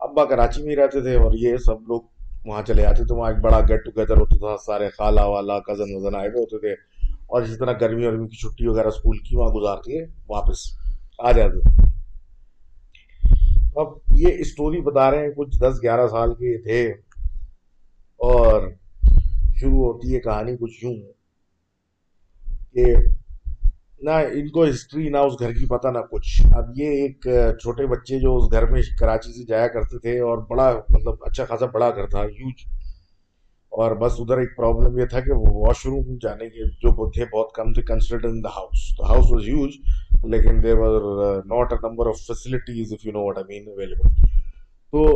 ابا 0.00 0.24
کراچی 0.24 0.62
میں 0.62 0.70
ہی 0.70 0.76
رہتے 0.76 1.00
تھے 1.00 1.14
اور 1.16 1.34
یہ 1.38 1.56
سب 1.66 1.88
لوگ 1.88 2.00
وہاں 2.44 2.62
چلے 2.62 2.86
آتے 2.86 3.04
تھے 3.04 3.14
وہاں 3.14 3.30
ایک 3.30 3.40
بڑا 3.40 3.60
گیٹ 3.60 3.84
ٹوگیدر 3.84 4.16
ہوتا 4.16 4.36
تھا، 4.36 4.56
سارے 4.66 4.88
خالہ 4.88 5.20
والا 5.20 5.58
کزن 5.58 5.94
وزن 5.94 6.14
آئے 6.16 6.28
ہوئے 6.28 6.40
ہوتے 6.40 6.58
تھے۔ 6.58 6.72
اور 7.26 7.42
اسی 7.42 7.56
طرح 7.56 7.72
گرمی 7.80 8.06
ورمی 8.06 8.28
کی 8.28 8.36
چھٹی 8.36 8.66
وغیرہ 8.66 8.86
اسکول 8.86 9.18
کی 9.18 9.36
وہاں 9.36 9.50
گزار 9.50 9.76
کے 9.76 10.04
واپس 10.28 10.78
آ 11.18 11.32
جاتے 11.32 11.60
تھے 11.60 11.84
اب 13.76 13.86
یہ 14.14 14.28
اسٹوری 14.38 14.80
بتا 14.80 15.10
رہے 15.10 15.18
ہیں، 15.18 15.32
کچھ 15.36 15.58
دس 15.60 15.82
گیارہ 15.82 16.08
سال 16.08 16.34
کے 16.34 16.62
تھے۔ 16.62 16.92
اور 18.16 18.70
شروع 19.54 19.86
ہوتی 19.86 20.14
ہے 20.14 20.20
کہانی 20.20 20.56
کچھ 20.60 20.84
یوں 20.84 20.94
کہ 22.72 22.94
نہ، 24.00 24.10
ان 24.10 24.48
کو 24.50 24.64
ہسٹری، 24.64 25.08
نہ 25.08 25.16
اس 25.16 25.38
گھر 25.40 25.52
کی 25.52 25.66
پتہ، 25.66 25.88
نہ 25.88 25.98
کچھ۔ 26.10 26.46
اب 26.56 26.70
یہ 26.76 26.86
ایک 27.02 27.26
چھوٹے 27.60 27.86
بچے 27.86 28.18
جو 28.20 28.36
اس 28.36 28.50
گھر 28.52 28.66
میں 28.70 28.82
کراچی 29.00 29.32
سے 29.32 29.44
جایا 29.48 29.68
کرتے 29.68 29.98
تھے 29.98 30.18
اور 30.20 30.38
بڑا 30.48 30.70
مطلب 30.90 31.24
اچھا 31.26 31.44
خاصا 31.44 31.66
بڑا 31.66 31.90
گھر 31.90 32.06
تھا 32.06 32.24
ہیوج 32.24 32.64
اور 33.72 33.94
بس 34.00 34.20
ادھر 34.20 34.38
ایک 34.38 34.56
پرابلم 34.56 34.98
یہ 34.98 35.06
تھا 35.10 35.20
کہ 35.20 35.32
واش 35.32 35.84
روم 35.86 36.16
جانے 36.22 36.48
کے 36.50 36.64
جو 36.82 37.10
تھے، 37.10 37.24
بہت 37.32 37.52
کم 37.54 37.72
تھے 37.72 37.82
کنسیڈر 37.82 38.28
ان 38.28 38.42
دا 38.44 38.48
ہاؤس 38.56 38.96
تو 38.96 39.04
ہاؤس 39.04 39.30
واز 39.30 39.48
ہیوج 39.48 39.70
لیکن 40.24 40.62
they 40.62 40.72
were 40.72 41.00
not 41.46 41.72
a 41.72 41.78
number 41.88 42.06
of 42.06 42.20
facilities 42.26 42.92
if 42.92 43.06
you 43.06 43.12
know 43.12 43.24
what 43.24 43.38
I 43.38 43.46
mean 43.48 43.68
available 43.68 44.08
تو 44.92 45.06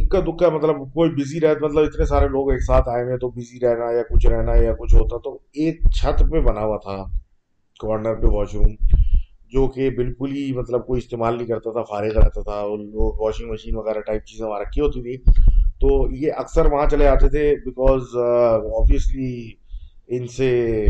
اکا 0.00 0.20
دکا 0.20 0.48
مطلب 0.48 0.76
کوئی 0.94 1.10
بزی 1.10 1.40
رہتا 1.40 1.66
مطلب 1.66 1.84
اتنے 1.84 2.04
سارے 2.04 2.28
لوگ 2.28 2.50
ایک 2.50 2.62
ساتھ 2.62 2.88
آئے 2.88 3.04
ہوئے 3.04 3.18
تو 3.18 3.30
بزی 3.30 3.60
رہنا 3.60 3.90
یا 3.92 4.02
کچھ 4.10 4.26
رہنا 4.26 4.54
یا 4.54 4.72
کچھ 4.78 4.94
ہوتا، 4.94 5.18
تو 5.18 5.38
ایک 5.52 5.80
چھت 5.90 6.22
پہ 6.30 6.40
بنا 6.40 6.60
ہوا 6.60 6.76
تھا۔ 6.76 7.04
کارنر 7.80 8.14
پہ 8.14 8.26
واش 8.26 8.54
روم، 8.54 8.74
جو 9.52 9.66
کہ 9.68 9.88
بالکل 9.96 10.34
ہی 10.36 10.52
مطلب 10.52 10.86
کوئی 10.86 10.98
استعمال 10.98 11.36
نہیں 11.36 11.46
کرتا 11.46 11.72
تھا، 11.72 11.82
فارغ 11.82 12.18
رہتا 12.18 12.42
تھا 12.42 12.62
واشنگ 13.20 13.50
مشین 13.50 13.76
وغیرہ 13.76 14.00
ٹائپ 14.00 14.24
چیزیں 14.24 14.46
وہاں 14.46 14.60
رکھی 14.60 14.82
ہوتی 14.82 15.02
تھی 15.02 15.16
تو 15.80 15.88
یہ 16.12 16.32
اکثر 16.36 16.66
وہاں 16.72 16.88
چلے 16.90 17.06
آتے 17.06 17.28
تھے 17.28 17.54
بیکاز 17.64 18.16
آبویسلی 18.16 19.34
uh, 19.42 19.54
ان 20.08 20.26
سے 20.26 20.86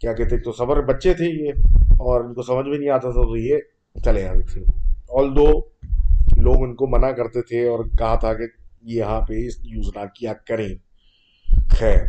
کیا 0.00 0.12
کہتے 0.12 0.38
تو 0.38 0.52
صبر 0.52 0.80
بچے 0.84 1.14
تھے 1.14 1.26
یہ، 1.26 1.52
اور 1.98 2.24
ان 2.24 2.34
کو 2.34 2.42
سمجھ 2.42 2.66
میں 2.66 2.78
نہیں 2.78 2.90
آتا 2.90 3.10
تھا، 3.10 3.22
تو 3.22 3.36
یہ 3.36 3.58
چلے 4.04 4.26
آتے 4.28 4.42
تھے۔ 4.52 4.60
آل 5.18 5.34
دو 5.36 5.46
لوگ 6.42 6.62
ان 6.62 6.74
کو 6.74 6.86
منع 6.86 7.10
کرتے 7.10 7.42
تھے 7.42 7.66
اور 7.68 7.84
کہا 7.98 8.14
تھا 8.14 8.32
کہ 8.34 8.46
یہاں 8.94 9.20
پہ 9.20 9.34
یوز 9.64 9.90
نہ 9.96 10.04
کیا 10.16 10.32
کریں۔ 10.48 10.68
خیر۔ 11.70 12.00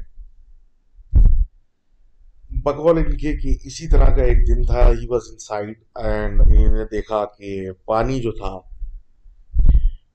بقول 2.65 2.97
ان 2.97 3.17
کے 3.17 3.38
کہ 3.38 3.58
اسی 3.63 3.88
طرح 3.88 4.15
کا 4.15 4.23
ایک 4.23 4.47
دن 4.47 4.63
تھا 4.63 4.89
he 4.89 5.08
was 5.08 5.21
in 5.32 5.38
side 5.38 5.84
and 5.95 6.41
انہوں 6.41 6.78
نے 6.78 6.84
دیکھا 6.91 7.25
کہ 7.25 7.71
پانی 7.86 8.19
جو 8.19 8.32
تھا، 8.32 8.60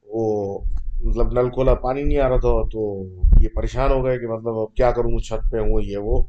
وہ 0.06 0.58
مطلب 1.02 1.32
نل 1.32 1.50
کھولا، 1.50 1.74
پانی 1.74 2.02
نہیں 2.02 2.18
آ 2.18 2.28
رہا 2.28 2.36
تھا 2.36 2.68
تو 2.68 3.04
یہ 3.40 3.48
پریشان 3.54 3.90
ہو 3.90 4.04
گئے 4.04 4.18
کہ 4.18 4.26
مطلب 4.26 4.58
اب 4.58 4.74
کیا 4.74 4.90
کروں، 4.90 5.18
چھت 5.18 5.52
پہ 5.52 5.58
ہوں، 5.58 5.80
یہ 5.82 5.96
وہ۔ 5.96 6.22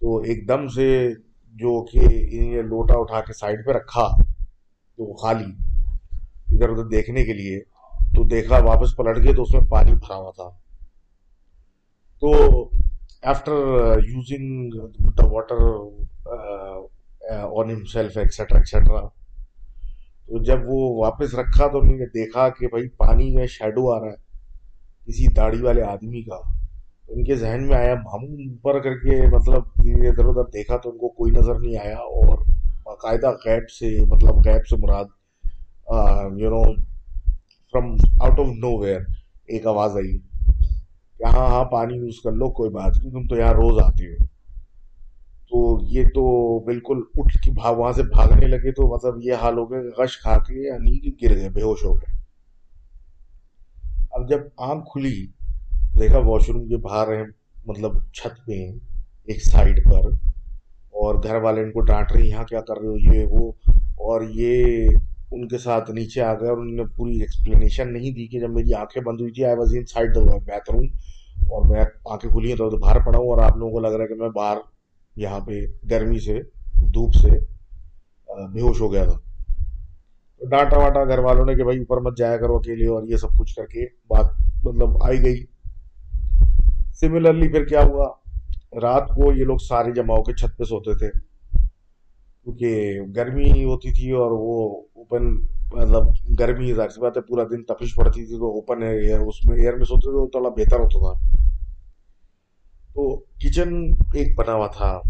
تو 0.00 0.18
ایک 0.18 0.48
دم 0.48 0.68
سے 0.68 1.12
جو 1.46 1.84
کہ 1.84 1.98
انہیں 1.98 2.54
نے 2.54 2.62
لوٹا 2.62 2.94
اٹھا 2.98 3.20
کے 3.20 3.32
سائڈ 3.32 3.66
پہ 3.66 3.70
رکھا 3.72 4.08
تو 4.96 5.04
وہ 5.04 5.14
خالی، 5.14 5.52
ادھر 6.54 6.68
ادھر 6.68 6.84
دیکھنے 6.84 7.24
کے 7.24 7.32
لیے۔ 7.32 7.60
تو 8.16 8.24
دیکھا 8.24 8.58
واپس 8.58 8.96
پلٹ 8.96 9.24
گئے 9.24 9.34
تو 9.34 9.42
اس 9.42 9.54
میں 9.54 9.60
پانی 9.60 9.92
بھرا 9.92 10.16
ہوا 10.16 10.30
تھا۔ 10.30 10.48
تو 12.20 12.32
after 13.26 13.52
using 14.04 14.72
the 15.18 15.26
water 15.26 15.62
on 17.30 17.70
himself 17.70 18.16
etcetera 18.16 18.58
etcetera 18.58 19.00
تو 20.28 20.42
جب 20.42 20.60
وہ 20.66 20.78
واپس 20.96 21.34
رکھا 21.34 21.66
تو 21.66 21.78
انہوں 21.78 21.96
نے 21.98 22.06
دیکھا 22.14 22.48
کہ 22.48 22.68
بھائی 22.68 22.88
پانی 22.96 23.30
میں 23.36 23.46
شیڈو 23.46 23.90
آ 23.92 23.98
رہا 24.00 24.10
ہے 24.10 24.24
کسی 25.06 25.26
داڑھی 25.36 25.62
والے 25.62 25.82
آدمی 25.84 26.22
کا 26.22 26.40
تو 27.06 27.14
ان 27.14 27.24
کے 27.24 27.34
ذہن 27.34 27.66
میں 27.66 27.76
آیا 27.76 27.94
ماموں 27.94 28.28
اوپر 28.28 28.80
کر 28.80 28.94
کے 28.98 29.20
مطلب 29.26 29.80
ادھر 30.08 30.24
ادھر 30.24 30.50
دیکھا 30.52 30.76
تو 30.76 30.90
ان 30.90 30.98
کو 30.98 31.08
کوئی 31.08 31.32
نظر 31.32 31.58
نہیں 31.58 31.76
آیا 31.78 31.98
اور 31.98 32.38
باقاعدہ 32.84 33.32
غیب 33.44 33.70
سے 33.70 33.96
مطلب 34.08 34.46
غیب 34.46 34.66
سے 34.66 34.76
مراد 34.76 35.04
you 36.40 36.50
know 36.50 36.62
from 37.74 37.94
out 38.20 38.38
of 38.38 38.54
nowhere 38.78 39.00
ایک 39.46 39.66
آواز 39.66 39.96
آئی 39.96 40.18
کہ 41.18 41.24
ہاں 41.24 41.48
ہاں 41.48 41.64
پانی 41.64 41.94
یوز 41.94 42.20
کر 42.24 42.32
لو، 42.32 42.50
کوئی 42.50 42.70
بات 42.70 42.96
نہیں، 42.96 43.10
تم 43.10 43.26
تو 43.26 43.36
یہاں 43.36 43.52
روز 43.52 43.82
آتے 43.82 44.06
ہو۔ 44.06 44.24
تو 45.50 45.78
یہ 45.88 46.04
تو 46.04 46.24
بالکل 46.64 47.00
اٹھ 47.14 47.36
کے 47.38 47.50
بھاگ 47.52 47.74
وہاں 47.74 47.92
سے 47.92 48.02
بھاگنے 48.02 48.46
لگے 48.46 48.72
تو 48.72 48.86
مطلب 48.94 49.20
یہ 49.22 49.34
حال 49.34 49.58
ہو 49.58 49.70
گیا 49.70 49.82
کہ 49.82 50.02
غش 50.02 50.16
کھا 50.18 50.38
کے 50.38 50.66
یعنی 50.66 50.98
کہ 50.98 51.10
گر 51.22 51.36
گئے، 51.36 51.48
بے 51.48 51.62
ہوش 51.62 51.84
ہو 51.84 51.92
گئے۔ 51.94 52.14
اب 54.10 54.28
جب 54.28 54.40
آنکھ 54.56 54.88
کھلی، 54.92 55.26
دیکھا 55.98 56.18
واش 56.18 56.50
روم 56.50 56.66
کے 56.68 56.76
باہر 56.76 57.16
ہیں 57.16 57.24
مطلب 57.66 57.92
چھت 58.12 58.46
پہ 58.46 58.58
ایک 59.24 59.42
سائڈ 59.42 59.84
پر، 59.84 60.08
اور 60.94 61.22
گھر 61.22 61.40
والے 61.42 61.62
ان 61.62 61.72
کو 61.72 61.80
ڈانٹ 61.80 62.12
رہے 62.12 62.20
ہیں، 62.20 62.28
یہاں 62.28 62.44
کیا 62.44 62.60
کر 62.60 62.78
رہے 62.78 62.88
ہو، 62.88 63.14
یہ 63.14 63.26
وہ، 63.30 63.52
اور 64.06 64.22
یہ 64.30 64.88
ان 65.32 65.48
کے 65.48 65.58
ساتھ 65.58 65.90
نیچے 65.90 66.22
آ 66.22 66.34
گئے 66.34 66.48
اور 66.48 66.58
انہوں 66.58 66.76
نے 66.76 66.84
پوری 66.96 67.20
ایکسپلینیشن 67.20 67.92
نہیں 67.92 68.10
دی 68.10 68.26
کہ 68.26 68.40
جب 68.40 68.50
میری 68.50 68.74
آنکھیں 68.74 69.02
بند 69.02 69.20
ہوئی 69.20 69.32
تھی 69.32 69.44
آئی 69.44 69.56
واز 69.56 69.74
ان 69.76 69.86
سائڈ 69.86 70.18
بیتھ 70.46 70.70
روم 70.70 70.86
اور 71.50 71.66
میں 71.66 71.84
آنکھیں 72.04 72.30
کھلی 72.30 72.48
ہیں 72.48 72.56
تو 72.56 72.70
باہر 72.70 73.00
پڑا 73.00 73.18
ہوں 73.18 73.28
اور 73.28 73.38
آپ 73.38 73.56
لوگوں 73.56 73.72
کو 73.72 73.80
لگ 73.80 73.88
رہا 73.88 74.02
ہے 74.02 74.08
کہ 74.08 74.14
میں 74.14 74.28
باہر 74.28 74.56
یہاں 75.16 75.40
پہ 75.40 75.52
گرمی 75.90 76.18
سے، 76.18 76.42
دھوپ 76.94 77.14
سے 77.14 77.28
بے 78.52 78.60
ہوش 78.60 78.80
ہو 78.80 78.92
گیا 78.92 79.04
تھا۔ 79.04 79.18
ڈانٹا 80.50 80.78
واٹا 80.78 81.04
گھر 81.04 81.18
والوں 81.18 81.46
نے 81.46 81.54
کہ 81.54 81.64
بھائی 81.64 81.78
اوپر 81.78 82.00
مت 82.00 82.18
جایا 82.18 82.36
کرو 82.36 82.56
اکیلے 82.56 82.86
اور 82.86 83.02
یہ 83.02 83.16
سب 83.16 83.28
کچھ 83.38 83.54
کر 83.54 83.66
کے 83.66 83.86
بات 84.08 84.24
مطلب 84.64 85.02
آئی 85.02 85.22
گئی۔ 85.22 85.44
سملرلی 86.92 87.48
پھر 87.48 87.64
کیا 87.64 87.82
ہوا؟ 87.84 88.06
رات 88.80 89.08
کو 89.08 89.32
یہ 89.32 89.44
لوگ 89.44 89.56
سارے 89.58 89.92
جمع 89.92 90.16
ہو 90.16 90.22
کے 90.22 90.32
چھت 90.32 90.58
پہ 90.58 90.64
سوتے 90.64 90.98
تھے۔ 90.98 91.10
کیونکہ 92.44 93.00
گرمی 93.16 93.64
ہوتی 93.64 93.90
تھی 93.92 94.10
اور 94.10 94.30
وہ 94.30 94.85
اوپن 94.96 95.34
مطلب 95.72 96.02
گرمی 96.38 96.74
ظاہر 96.74 96.88
سی 96.88 97.00
بات 97.00 97.16
ہے، 97.16 97.22
پورا 97.22 97.44
دن 97.44 97.64
تپش 97.64 97.94
پڑتی 97.94 98.26
تھی 98.26 98.38
تو 98.38 98.46
اوپن 98.46 98.82
ایئر 98.82 99.18
اس 99.18 99.44
میں 99.44 99.58
ایئر 99.58 99.74
میں 99.74 99.84
سوتے 99.84 100.00
تھے 100.00 100.10
تو 100.10 100.26
تھوڑا 100.26 100.48
بہتر 100.48 100.78
ہوتا 100.78 101.12
تھا۔ 101.12 101.36
تو 102.94 103.16
کچن 103.16 103.90
ایک 104.14 104.38
بنا 104.38 104.54
ہوا 104.54 104.66
تھا 104.66 105.00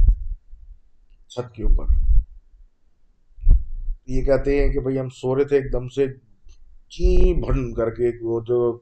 چھت 1.29 1.55
کے 1.55 1.63
اوپر۔ 1.63 1.85
یہ 4.07 4.23
کہتے 4.23 4.63
ہیں 4.63 4.73
کہ 4.73 4.81
بھائی 4.81 4.99
ہم 4.99 5.09
سو 5.09 5.37
رہے 5.37 5.45
تھے، 5.45 5.57
ایک 5.57 5.73
دم 5.73 5.89
سے 5.89 6.07
چی 6.89 7.35
بھن 7.35 7.75
کر 7.75 7.91
کے، 7.91 8.25
وہ 8.25 8.41
جو 8.41 8.79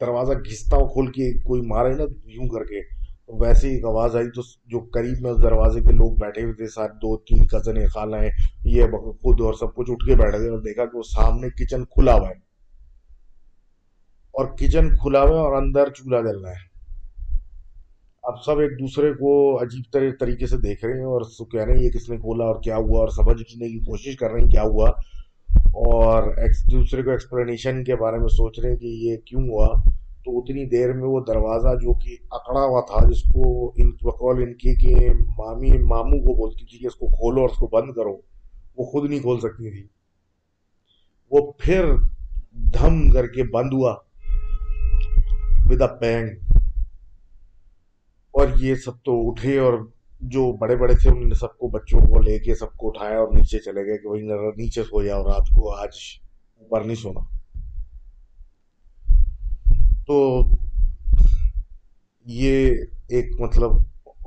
دروازہ 0.00 0.32
گھستا 0.32 0.76
ہو، 0.76 0.88
کھول 0.88 1.06
کے 1.06 1.38
کوئی 1.38 1.62
مارے 1.62 1.94
نا، 1.94 2.04
یوں 2.24 2.48
کر 2.48 2.64
کے۔ 2.64 2.93
تو 3.26 3.44
ویسے 3.44 3.68
ایک 3.68 3.84
آواز 3.84 4.16
آئی 4.16 4.30
تو 4.30 4.42
جو 4.66 4.80
قریب 4.80 5.20
میں 5.20 5.30
اس 5.30 5.42
دروازے 5.42 5.80
کے 5.80 5.92
لوگ 5.92 6.12
بیٹھے 6.12 6.42
ہوئے 6.42 6.54
تھے، 6.54 6.66
ساتھ 6.66 6.92
دو 6.92 7.16
تین 7.16 7.46
کزن 7.46 7.86
خالہ 7.86 8.16
ہیں، 8.16 8.30
یہ 8.64 8.84
خود 9.22 9.40
اور 9.40 9.54
سب 9.54 9.74
کچھ 9.74 9.90
اٹھ 9.90 10.06
کے 10.06 10.14
بیٹھ 10.14 10.36
گئے 10.36 10.48
اور 10.48 10.58
دیکھا 10.58 10.84
کہ 10.84 10.96
وہ 10.96 11.02
سامنے 11.02 11.48
کچن 11.48 11.84
کھلا 11.84 12.14
ہوا 12.14 12.28
ہے۔ 12.28 12.44
اور 14.30 14.46
کچن 14.46 14.96
کھلا 14.96 15.20
ہوا 15.20 15.30
ہے 15.30 15.44
اور 15.44 15.52
اندر 15.52 15.88
چولہا 15.90 16.20
جل 16.20 16.38
رہا 16.38 16.50
ہے۔ 16.50 16.74
اب 18.22 18.34
سب 18.44 18.58
ایک 18.58 18.70
دوسرے 18.80 19.12
کو 19.12 19.62
عجیب 19.62 19.92
طرح 19.92 20.10
طریقے 20.20 20.46
سے 20.46 20.56
دیکھ 20.56 20.84
رہے 20.84 20.94
ہیں 20.94 21.04
اور 21.04 21.20
کہہ 21.52 21.64
رہے 21.64 21.72
ہیں، 21.72 21.82
یہ 21.82 21.90
کس 21.90 22.10
نے 22.10 22.16
کھولا 22.16 22.44
اور 22.44 22.62
کیا 22.62 22.76
ہوا؟ 22.76 23.00
اور 23.00 23.08
سمجھنے 23.08 23.68
کی 23.68 23.78
کوشش 23.78 24.16
کر 24.16 24.30
رہے 24.30 24.40
ہیں، 24.40 24.48
کیا 24.48 24.62
ہوا؟ 24.62 24.90
اور 25.64 26.22
ایک 26.36 26.72
دوسرے 26.72 27.02
کو 27.02 27.10
ایکسپلینیشن 27.10 27.84
کے 27.84 27.96
بارے 27.96 28.18
میں 28.18 28.28
سوچ 28.28 28.60
رہے 28.60 28.70
ہیں 28.70 28.76
کہ 28.76 28.86
یہ 28.86 29.16
کیوں 29.16 29.48
ہوا؟ 29.48 29.93
تو 30.24 30.38
اتنی 30.38 30.64
دیر 30.64 30.92
میں 30.92 31.04
وہ 31.04 31.20
دروازہ 31.20 31.74
جو 31.74 31.94
کہ 31.94 32.16
اکڑا 32.30 32.60
ہوا 32.60 32.80
تھا، 32.80 33.08
جس 33.10 33.22
کو 33.22 33.72
ان 33.76 33.90
بقول 34.02 34.42
ان 34.42 34.54
کے 34.54 34.74
کہ 34.74 35.10
مامی، 35.38 35.78
ماموں 35.78 36.18
کو 36.18 36.34
بولتی 36.34 36.66
تھی 36.66 36.78
کہ 36.78 36.86
اس 36.86 36.94
کو 36.94 37.06
کھولو 37.06 37.40
اور 37.40 37.48
اس 37.48 37.56
کو 37.56 37.66
بند 37.66 37.92
کرو، 37.92 38.16
وہ 38.76 38.84
خود 38.84 39.10
نہیں 39.10 39.20
کھول 39.20 39.38
سکتی 39.40 39.70
تھی۔ 39.70 39.86
وہ 41.30 41.52
پھر 41.58 41.94
دھم 42.52 43.10
کر 43.10 43.26
کے 43.26 43.42
بند 43.42 43.72
ہوا 43.72 43.94
ود 45.70 45.82
اے 45.82 45.98
پینگ 46.00 46.28
اور 48.30 48.46
یہ 48.58 48.74
سب 48.74 49.02
تو 49.02 49.30
اٹھے 49.30 49.58
اور 49.58 49.74
جو 50.20 50.52
بڑے 50.52 50.76
بڑے 50.76 50.94
تھے 50.94 51.10
انہوں 51.10 51.24
نے 51.24 51.34
سب 51.34 51.58
کو 51.58 51.68
بچوں 51.68 52.00
کو 52.00 52.20
لے 52.20 52.38
کے 52.38 52.54
سب 52.54 52.76
کو 52.76 52.88
اٹھایا 52.88 53.18
اور 53.18 53.28
نیچے 53.28 53.58
چلے 53.58 53.86
گئے 53.86 53.98
کہ 53.98 54.08
وہی 54.08 54.22
نیچے 54.56 54.82
سو 54.82 55.02
جاؤ، 55.02 55.24
رات 55.24 55.48
کو 55.56 55.74
آج 55.74 55.90
اوپر 56.58 56.84
نہیں 56.84 56.96
سونا۔ 56.96 57.33
تو 60.06 60.42
یہ 62.24 62.76
ایک 63.08 63.40
مطلب 63.40 63.70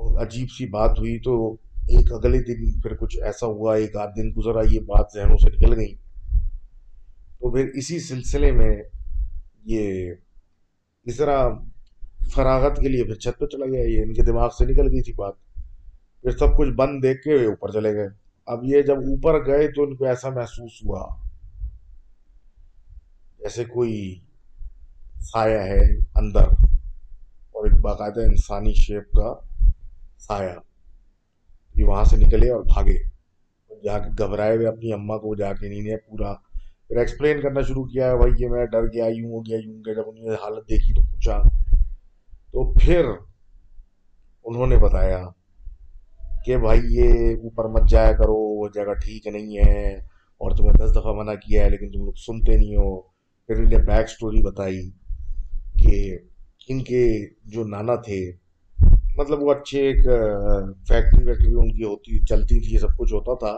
عجیب 0.00 0.50
سی 0.50 0.66
بات 0.66 0.98
ہوئی 0.98 1.18
تو 1.18 1.56
ایک 1.88 2.12
اگلے 2.12 2.42
دن 2.42 2.80
پھر 2.80 2.96
کچھ 2.96 3.18
ایسا 3.22 3.46
ہوا، 3.46 3.76
ایک 3.76 3.96
آدھ 3.96 4.10
دن 4.16 4.30
گزرا، 4.36 4.60
یہ 4.70 4.80
بات 4.80 5.06
ذہنوں 5.14 5.36
سے 5.36 5.56
نکل 5.56 5.76
گئی۔ 5.76 5.94
تو 7.38 7.50
پھر 7.50 7.68
اسی 7.74 7.98
سلسلے 7.98 8.52
میں 8.52 8.82
یہ 9.64 10.12
اس 11.04 11.16
طرح 11.16 11.48
فراغت 12.34 12.80
کے 12.80 12.88
لیے 12.88 13.04
پھر 13.04 13.14
چھت 13.14 13.38
پہ 13.38 13.46
چلا 13.46 13.66
گیا، 13.66 13.82
یہ 13.82 14.02
ان 14.02 14.14
کے 14.14 14.22
دماغ 14.22 14.48
سے 14.58 14.64
نکل 14.64 14.88
گئی 14.92 15.02
تھی 15.02 15.12
بات۔ 15.12 15.32
پھر 16.22 16.30
سب 16.30 16.56
کچھ 16.58 16.68
بند 16.68 17.02
دیکھ 17.02 17.22
کے 17.22 17.44
اوپر 17.46 17.70
چلے 17.70 17.94
گئے۔ 17.94 18.08
اب 18.46 18.64
یہ 18.64 18.82
جب 18.82 18.96
اوپر 18.96 19.46
گئے 19.46 19.68
تو 19.68 19.82
ان 19.82 19.96
کو 19.96 20.04
ایسا 20.04 20.30
محسوس 20.30 20.84
ہوا 20.84 21.08
جیسے 23.38 23.64
کوئی 23.64 24.20
سایہ 25.20 25.58
ہے 25.58 25.80
اندر۔ 26.14 26.44
اور 27.52 27.64
ایک 27.64 27.80
باقاعدہ 27.80 28.20
انسانی 28.20 28.72
شیپ 28.72 29.10
کا 29.10 29.34
سایہ۔ 30.18 30.54
یہ 31.74 31.84
وہاں 31.84 32.04
سے 32.04 32.16
نکلے 32.16 32.50
اور 32.50 32.62
بھاگے۔ 32.62 33.18
جا 33.84 33.98
کے 33.98 34.24
گھبرائے 34.24 34.56
ہوئے 34.56 34.66
اپنی 34.66 34.92
اماں 34.92 35.18
کو 35.18 35.34
جا 35.34 35.52
کے 35.52 35.68
نہیں 35.68 35.96
پورا 35.96 36.34
پھر 36.88 36.96
ایکسپلین 36.96 37.40
کرنا 37.40 37.60
شروع 37.60 37.84
کیا 37.84 38.10
ہے، 38.10 38.16
بھائی، 38.16 38.32
یہ 38.38 38.48
میں 38.48 38.66
ڈر 38.66 38.82
گیا، 38.82 39.04
یوں 39.06 39.30
ہو 39.30 39.40
گیا، 39.40 39.58
یوں 39.64 39.82
گیا۔ 39.86 39.94
جب 39.94 40.02
انہوں 40.06 40.28
نے 40.28 40.34
حالت 40.34 40.68
دیکھی 40.68 40.92
تو 40.94 41.02
پوچھا۔ 41.02 41.42
تو 42.52 42.72
پھر 42.72 43.04
انہوں 44.44 44.66
نے 44.66 44.76
بتایا 44.76 45.24
کہ 46.44 46.56
بھائی، 46.56 46.80
یہ 46.84 47.34
اوپر 47.34 47.64
مت 47.64 47.88
جایا 47.88 48.12
کرو، 48.12 48.34
وہ 48.34 48.68
جگہ 48.74 48.94
ٹھیک 48.94 49.26
نہیں 49.26 49.58
ہے 49.58 49.94
اور 50.38 50.50
تمہیں 50.50 50.72
دس 50.72 50.90
دفعہ 50.90 51.12
منع 51.12 51.34
کیا 51.34 51.64
ہے، 51.64 51.70
لیکن 51.70 51.90
تم 51.90 52.04
لوگ 52.04 52.12
سنتے 52.12 52.56
نہیں 52.56 52.76
ہو۔ 52.76 53.00
پھر 53.46 53.56
انہیں 53.56 53.78
بیک 53.78 54.08
سٹوری 54.08 54.42
بتائی۔ 54.42 54.90
کہ 55.82 56.16
ان 56.68 56.82
کے 56.84 57.04
جو 57.52 57.64
نانا 57.66 57.94
تھے 58.06 58.20
مطلب 59.16 59.42
وہ 59.42 59.52
اچھے 59.52 59.80
ایک 59.82 60.02
فیکٹری 60.88 61.24
ویکٹری 61.24 61.54
ان 61.54 61.70
کی 61.72 61.84
ہوتی، 61.84 62.18
چلتی 62.24 62.58
تھی، 62.60 62.78
سب 62.78 62.96
کچھ 62.98 63.12
ہوتا 63.12 63.34
تھا، 63.34 63.56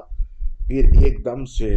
پھر 0.67 1.03
ایک 1.03 1.25
دم 1.25 1.45
سے 1.45 1.75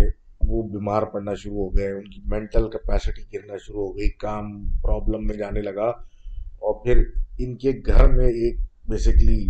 وہ 0.48 0.62
بیمار 0.70 1.04
پڑنا 1.04 1.34
شروع 1.34 1.56
ہو 1.56 1.70
گئے، 1.76 1.92
ان 1.92 2.10
کی 2.10 2.22
مینٹل 2.26 2.70
کیپیسٹی 2.70 3.24
گرنا 3.34 3.58
شروع 3.58 3.88
ہو 3.88 3.98
گئی، 3.98 4.10
کام 4.20 4.52
پرابلم 4.82 5.26
میں 5.28 5.36
جانے 5.38 5.62
لگا، 5.62 5.88
اور 5.88 6.84
پھر 6.84 7.04
ان 7.40 7.56
کے 7.58 7.72
گھر 7.86 8.08
میں 8.08 8.28
ایک 8.28 8.60
بیسکلی 8.90 9.42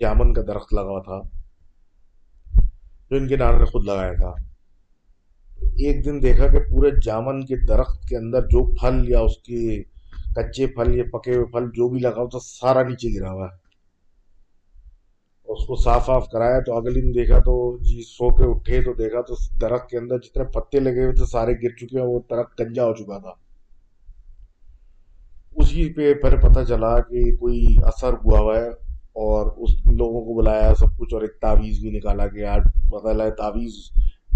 جامن 0.00 0.32
کا 0.34 0.42
درخت 0.48 0.74
لگا 0.74 0.98
تھا، 1.02 1.20
جو 3.10 3.16
ان 3.16 3.28
کے 3.28 3.36
نانا 3.36 3.58
نے 3.58 3.64
خود 3.64 3.84
لگایا 3.84 4.12
تھا۔ 4.12 4.32
ایک 5.84 6.04
دن 6.04 6.22
دیکھا 6.22 6.46
کہ 6.48 6.58
پورے 6.70 6.90
جامن 7.04 7.44
کے 7.46 7.56
درخت 7.66 8.08
کے 8.08 8.16
اندر 8.16 8.46
جو 8.46 8.64
پھل 8.74 9.08
یا 9.08 9.20
اس 9.20 9.36
کے 9.38 9.82
کچے 10.36 10.66
پھل 10.74 10.94
یا 10.94 11.04
پکے 11.12 11.34
ہوئے 11.34 11.46
پھل 11.52 11.64
جو 11.74 11.88
بھی 11.88 12.00
لگا 12.00 12.20
ہوا 12.20 12.28
تھا 12.30 12.38
سارا 12.40 12.82
نیچے 12.82 13.08
گرا 13.14 13.30
ہوا 13.32 13.46
ہے۔ 13.46 13.58
اس 15.48 15.66
کو 15.66 15.76
صاف 15.76 16.10
آف 16.10 16.28
کرایا 16.30 16.58
تو 16.66 16.76
اگلے 16.76 17.00
دن 17.00 17.14
دیکھا 17.14 17.38
تو 17.38 17.54
جی 17.82 18.02
سو 18.08 18.28
کے 18.36 18.44
اٹھے 18.50 18.80
تو 18.82 18.92
دیکھا 18.94 19.20
تو 19.20 19.34
درخت 19.60 19.88
کے 19.90 19.98
اندر 19.98 20.18
جتنے 20.18 20.44
پتے 20.54 20.80
لگے 20.80 21.04
ہوئے 21.04 21.14
تھے 21.14 21.26
سارے 21.26 21.52
گر 21.62 21.74
چکے 21.76 21.98
ہیں، 21.98 22.06
وہ 22.06 22.18
درخت 22.30 22.56
کنجا 22.58 22.84
ہو 22.84 22.94
چکا 22.94 23.18
تھا۔ 23.18 23.32
اسی 25.56 25.92
پہ 25.94 26.12
پھر 26.14 26.36
پتہ 26.40 26.64
چلا 26.68 26.92
کہ 27.00 27.24
کوئی 27.36 27.64
اثر 27.84 28.12
ہوا 28.24 28.38
ہوا 28.38 28.56
ہے 28.56 28.68
اور 29.22 29.46
اس 29.56 29.70
لوگوں 29.86 30.24
کو 30.24 30.34
بلایا، 30.34 30.74
سب 30.74 30.96
کچھ، 30.98 31.14
اور 31.14 31.22
ایک 31.22 31.34
تعویذ 31.40 31.80
بھی 31.80 31.90
نکالا 31.90 32.26
گیا 32.26 32.56
پتہ 32.90 33.08
لگا 33.08 33.34
تعویذ 33.34 33.74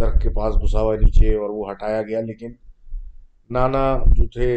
درخت 0.00 0.22
کے 0.22 0.30
پاس 0.30 0.54
گھسا 0.54 0.80
ہوا 0.80 0.94
ہے 0.94 0.98
نیچے 0.98 1.34
اور 1.34 1.50
وہ 1.50 1.70
ہٹایا 1.70 2.02
گیا، 2.02 2.20
لیکن 2.20 2.52
نانا 3.50 3.84
جو 4.06 4.26
تھے 4.28 4.48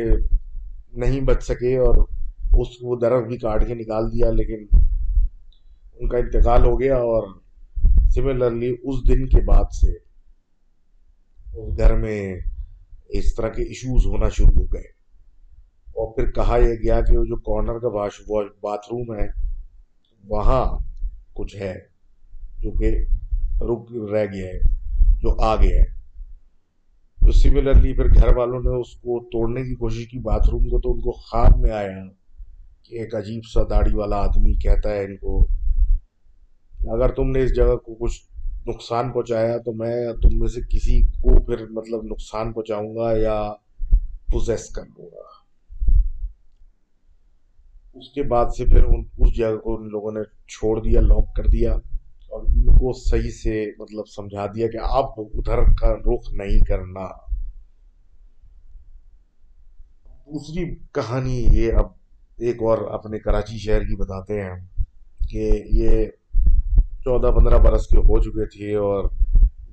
نہیں 0.94 1.22
بچ 1.22 1.44
سکے 1.44 1.78
اور 1.78 1.96
اس 2.54 2.68
وہ 2.82 2.96
درخت 3.00 3.28
بھی 3.28 3.38
کاٹ 3.38 3.68
کے 3.68 3.76
نکال 3.76 4.14
دیا، 4.14 4.32
لیکن 4.32 4.66
ان 6.00 6.10
کا 6.10 6.18
انتقال 6.18 6.66
ہو 6.66 6.80
گیا 6.80 6.96
اور 6.96 7.40
سملرلی 8.10 8.76
اس 8.84 9.10
دن 9.10 9.28
کے 9.28 9.42
بعد 9.42 9.64
سے 9.72 9.92
اس 11.54 11.78
گھر 11.78 11.98
میں 11.98 12.40
اس 13.10 13.36
طرح 13.36 13.50
کے 13.50 13.64
ایشوز 13.64 14.06
ہونا 14.06 14.30
شروع 14.30 14.60
ہو 14.60 14.66
گئے۔ 14.66 14.98
اور 15.88 16.16
پھر 16.16 16.32
کہا 16.32 16.58
یہ 16.58 16.74
گیا 16.84 17.02
کہ 17.02 17.18
وہ 17.18 17.26
جو 17.26 17.36
کارنر 17.36 17.80
کا 17.80 17.88
واش 17.88 18.22
باتھ 18.62 18.86
روم 18.86 19.16
ہے، 19.16 19.28
وہاں 20.24 20.78
کچھ 21.34 21.56
ہے 21.56 21.76
جو 22.60 22.72
کہ 22.72 22.96
رک 23.62 24.12
رہ 24.14 24.26
گیا 24.26 24.48
ہے، 24.48 24.60
جو 25.22 25.42
آ 25.42 25.56
گیا 25.56 25.82
ہے۔ 25.82 25.97
تو 27.28 27.32
سملرلی 27.32 27.94
پھر 27.94 28.06
گھر 28.06 28.38
والوں 28.38 28.60
نے 28.60 28.82
اس 28.82 28.96
کو 28.96 29.30
توڑنے 29.32 29.64
کی 29.64 29.76
کوشش 29.76 30.08
کی، 30.08 30.20
باتھ 30.20 30.50
روم 30.50 30.70
کو 30.70 30.80
تو 30.80 30.92
ان 30.94 31.00
کو 31.02 31.12
خواب 31.12 31.60
میں 31.60 31.72
آیا 31.72 32.04
کہ 32.84 32.96
ایک 32.96 33.16
عجیب 33.16 33.42
سا 33.54 33.62
داڑھی 33.70 33.96
والا 33.96 34.18
آدمی 34.18 34.54
کہتا 34.54 34.90
ہے 34.90 35.04
ان 35.04 35.18
کو، 35.18 35.40
اگر 36.94 37.10
تم 37.10 37.32
نے 37.32 37.44
اس 37.44 37.56
جگہ 37.56 37.76
کو 37.76 37.96
کچھ 37.96 38.22
نقصان 38.68 39.12
پہنچایا 39.12 39.58
تو 39.58 39.74
میں 39.74 40.14
تم 40.14 40.40
میں 40.40 40.48
سے 40.48 40.62
کسی 40.70 41.02
کو 41.02 41.44
پھر 41.44 41.68
مطلب 41.70 42.04
نقصان 42.04 42.54
پہنچاؤں 42.54 42.96
گا 42.96 43.12
یا 43.18 43.54
پوزیس 44.32 44.70
کر 44.70 44.86
لوں 44.86 45.06
گا۔ 45.06 45.28
اس 47.94 48.10
کے 48.10 48.24
بعد 48.24 48.46
سے 48.58 48.66
پھر 48.66 48.84
ان، 48.84 49.04
اس 49.18 49.38
جگہ 49.38 49.58
کو 49.58 49.76
ان 49.76 49.90
لوگوں 49.90 50.12
نے 50.12 50.20
چھوڑ 50.48 50.82
دیا 50.82 51.02
لاک 51.02 51.36
کر 51.36 51.46
دیا۔ 51.46 51.76
اور 52.28 52.42
ان 52.42 52.66
کو 52.66 52.94
صحیح 52.94 53.32
سے 53.32 53.72
مطلب 53.80 54.08
سمجھا 54.08 54.46
دیا 54.46 54.68
کہ 54.68 54.78
آپ 54.82 55.20
ادھر 55.20 55.58
کا 55.80 55.94
رخ 55.94 56.34
نہیں 56.34 56.66
کرنا۔ 56.66 57.28
دوسری 60.10 60.76
کہانی 60.92 61.48
یہ 61.52 61.74
اب 61.74 61.86
ایک 62.38 62.56
اور 62.62 62.78
اپنے 62.78 63.20
کراچی 63.20 63.58
شہر 63.58 63.82
کی 63.82 63.96
بتاتے 63.96 64.42
ہیں 64.42 64.68
کہ 65.30 65.64
یہ 65.72 66.06
چودہ 67.04 67.40
پندرہ 67.40 67.58
برس 67.58 67.88
کے 67.88 67.98
ہو 67.98 68.22
چکے 68.22 68.46
تھے 68.46 68.76
اور 68.76 69.10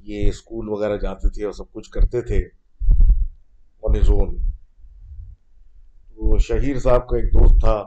یہ 0.03 0.29
اسکول 0.29 0.69
وغیرہ 0.69 0.97
جاتے 0.97 1.29
تھے 1.29 1.45
اور 1.45 1.53
سب 1.53 1.73
کچھ 1.73 1.91
کرتے 1.91 2.21
تھے۔ 2.21 2.49
آن 3.83 4.01
زون 4.03 4.37
تو 6.09 6.39
شہیر 6.39 6.79
صاحب 6.79 7.09
کا 7.09 7.17
ایک 7.17 7.27
دوست 7.27 7.61
تھا 7.61 7.83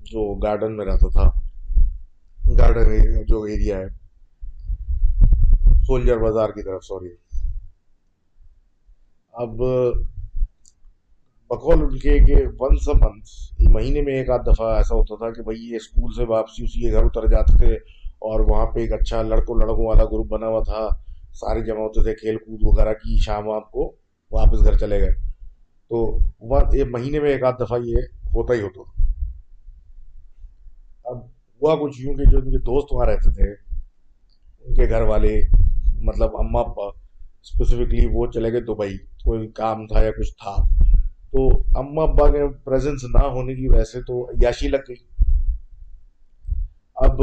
جو 0.00 0.34
گارڈن 0.34 0.76
میں 0.76 0.86
رہتا 0.86 1.08
تھا۔ 1.08 1.45
گارڈن 2.48 3.24
جو 3.28 3.42
ایریا 3.42 3.78
ہے۔ 3.78 3.86
سولجر 5.86 6.16
بازار 6.16 6.48
کی 6.48 6.62
طرف 6.62 6.84
سوری 6.84 7.08
اب 9.32 9.50
بقول 11.48 11.82
ان 11.82 11.98
کے 11.98 12.18
کہ 12.18 12.34
ونس 12.60 12.88
اے 12.88 12.94
منتھ 12.94 13.74
مہینے 13.74 14.00
میں 14.00 14.14
ایک 14.14 14.30
آدھ 14.30 14.46
دفعہ 14.46 14.76
ایسا 14.76 14.94
ہوتا 14.94 15.16
تھا 15.16 15.30
کہ 15.30 15.42
بھائی 15.42 15.70
یہ 15.70 15.76
اسکول 15.76 16.12
سے 16.16 16.24
واپسی 16.24 16.64
اسی 16.64 16.80
کے 16.80 16.92
گھر 16.92 17.04
اتر 17.04 17.26
جاتے 17.26 17.58
تھے 17.58 17.74
اور 18.18 18.40
وہاں 18.40 18.66
پہ 18.66 18.80
ایک 18.80 18.92
اچھا 18.92 19.22
لڑکوں 19.22 19.56
لڑکوں 19.56 19.86
والا 19.86 20.04
گروپ 20.04 20.26
بنا 20.26 20.46
ہوا 20.46 20.62
تھا۔ 20.62 20.88
سارے 21.32 21.60
جمع 21.60 21.78
ہوتے 21.78 22.02
تھے 22.02 22.14
کھیل 22.14 22.36
کود 22.36 22.60
وغیرہ 22.62 22.92
کی، 22.92 23.18
شام 23.18 23.50
آپ 23.50 23.72
کو 23.72 23.92
واپس 24.30 24.64
گھر 24.64 24.78
چلے 24.78 25.00
گئے۔ 25.00 25.12
تو 25.88 26.18
مہینے 26.90 27.20
میں 27.20 27.30
ایک 27.30 27.44
آدھ 27.44 27.54
دفعہ 27.60 27.78
یہ 27.84 27.96
ہوتا 28.34 28.54
ہی 28.54 28.62
ہوتا۔ 28.62 28.82
تھا 28.82 28.90
اب 31.04 31.35
ہوا 31.62 31.74
کچھ 31.74 32.00
یوں 32.00 32.14
کہ 32.14 32.30
جو 32.30 32.38
ان 32.38 32.50
کے 32.50 32.58
دوست 32.58 32.88
وہاں 32.92 33.06
رہتے 33.06 33.30
تھے، 33.30 33.50
ان 34.64 34.74
کے 34.74 34.90
گھر 34.90 35.02
والے 35.02 35.40
مطلب 36.02 36.36
اماں، 36.36 36.64
ابا 36.64 36.86
اسپیسیفکلی 37.42 38.06
وہ 38.12 38.26
چلے 38.26 38.52
گئے 38.52 38.60
دبئی، 38.60 38.98
کوئی 38.98 39.48
کام 39.48 39.86
تھا 39.86 40.02
یا 40.02 40.10
کچھ 40.10 40.30
تھا۔ 40.30 40.56
تو 41.32 41.48
اماں، 41.78 42.06
ابا 42.06 42.28
کے 42.28 42.48
پریزنس 42.64 43.04
نہ 43.04 43.26
ہونے 43.26 43.54
کی 43.54 43.68
وجہ 43.68 43.84
سے 43.84 44.00
تو 44.00 44.30
عیاشی 44.30 44.68
لگ 44.68 44.76
گئی۔ 44.88 45.24
اب 46.94 47.22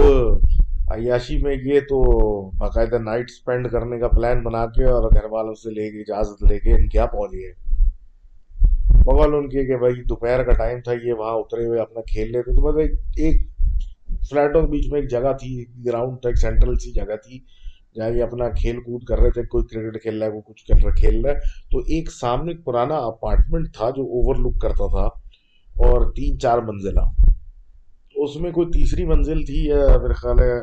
عیاشی 0.92 1.38
میں 1.38 1.56
یہ 1.64 1.80
تو 1.80 2.02
باقاعدہ 2.50 2.98
نائٹ 2.98 3.30
سپینڈ 3.30 3.70
کرنے 3.70 4.00
کا 4.00 4.08
پلان 4.08 4.44
بنا 4.44 4.66
کے 4.66 4.84
اور 4.84 5.04
گھر 5.04 5.26
والوں 5.32 5.54
سے 5.54 5.70
لے 5.70 5.92
کے، 5.92 6.00
اجازت 6.00 6.44
لے 6.44 6.60
کے 6.60 6.72
ان 6.74 6.88
کیا 6.90 7.06
پہنچ 7.06 7.32
گئے۔ 7.32 7.54
بغل 9.06 9.34
ان 9.34 9.50
کے 9.50 9.66
کہ 9.66 9.78
بھائی 9.78 10.04
دوپہر 10.04 10.44
کا 10.44 10.52
ٹائم 10.52 10.80
تھا، 10.80 10.92
یہ 11.04 11.14
وہاں 11.14 11.34
اترے 11.34 11.66
ہوئے 11.66 11.80
اپنا 11.80 12.02
کھیل 12.02 12.32
لیتے 12.32 12.56
تو 12.56 12.62
مطلب 12.62 12.98
ایک 13.18 13.53
فلیٹوں 14.30 14.62
کے 14.62 14.68
بیچ 14.68 14.92
میں 14.92 15.02
ایک 15.02 15.10
جگہ 15.10 15.34
تھی 15.40 15.66
گراؤنڈ 15.86 16.22
تھا، 16.22 16.30
ایک 16.30 16.38
سینٹرل 16.38 16.76
سی 16.76 16.92
جگہ 16.92 17.16
تھی، 17.24 17.40
جہاں 17.96 18.10
یہ 18.10 18.24
اپنا 18.24 18.50
کھیل 18.50 18.82
کود 18.82 19.04
کر 19.04 19.20
رہے 19.20 19.32
تھے، 19.32 19.44
کوئی 19.44 19.66
کرکٹ 19.66 20.02
کھیل 20.02 20.18
رہا 20.18 20.26
ہے، 20.26 20.32
کوئی 20.32 20.54
کچھ 20.54 20.66
کر 20.66 20.76
رہا 20.84 20.94
کھیل 20.94 21.26
رہا 21.26 21.34
ہے۔ 21.34 21.40
تو 21.72 21.78
ایک 21.78 22.12
سامنے 22.12 22.54
پرانا 22.54 22.96
اپارٹمنٹ 22.96 23.74
تھا 23.74 23.90
جو 23.90 24.02
اوور 24.02 24.36
لک 24.36 24.62
کرتا 24.62 24.88
تھا 24.90 25.06
اور 25.84 26.14
تین 26.14 26.40
چار 26.40 26.58
منزلہ۔ 26.58 27.02
اس 28.16 28.36
میں 28.36 28.52
کوئی 28.52 28.68
تیسری 28.68 29.06
منزل 29.06 29.46
تھی 29.46 29.66
یا 29.66 29.98
میرے 30.02 30.14
خیال 30.14 30.40
ہے، 30.40 30.60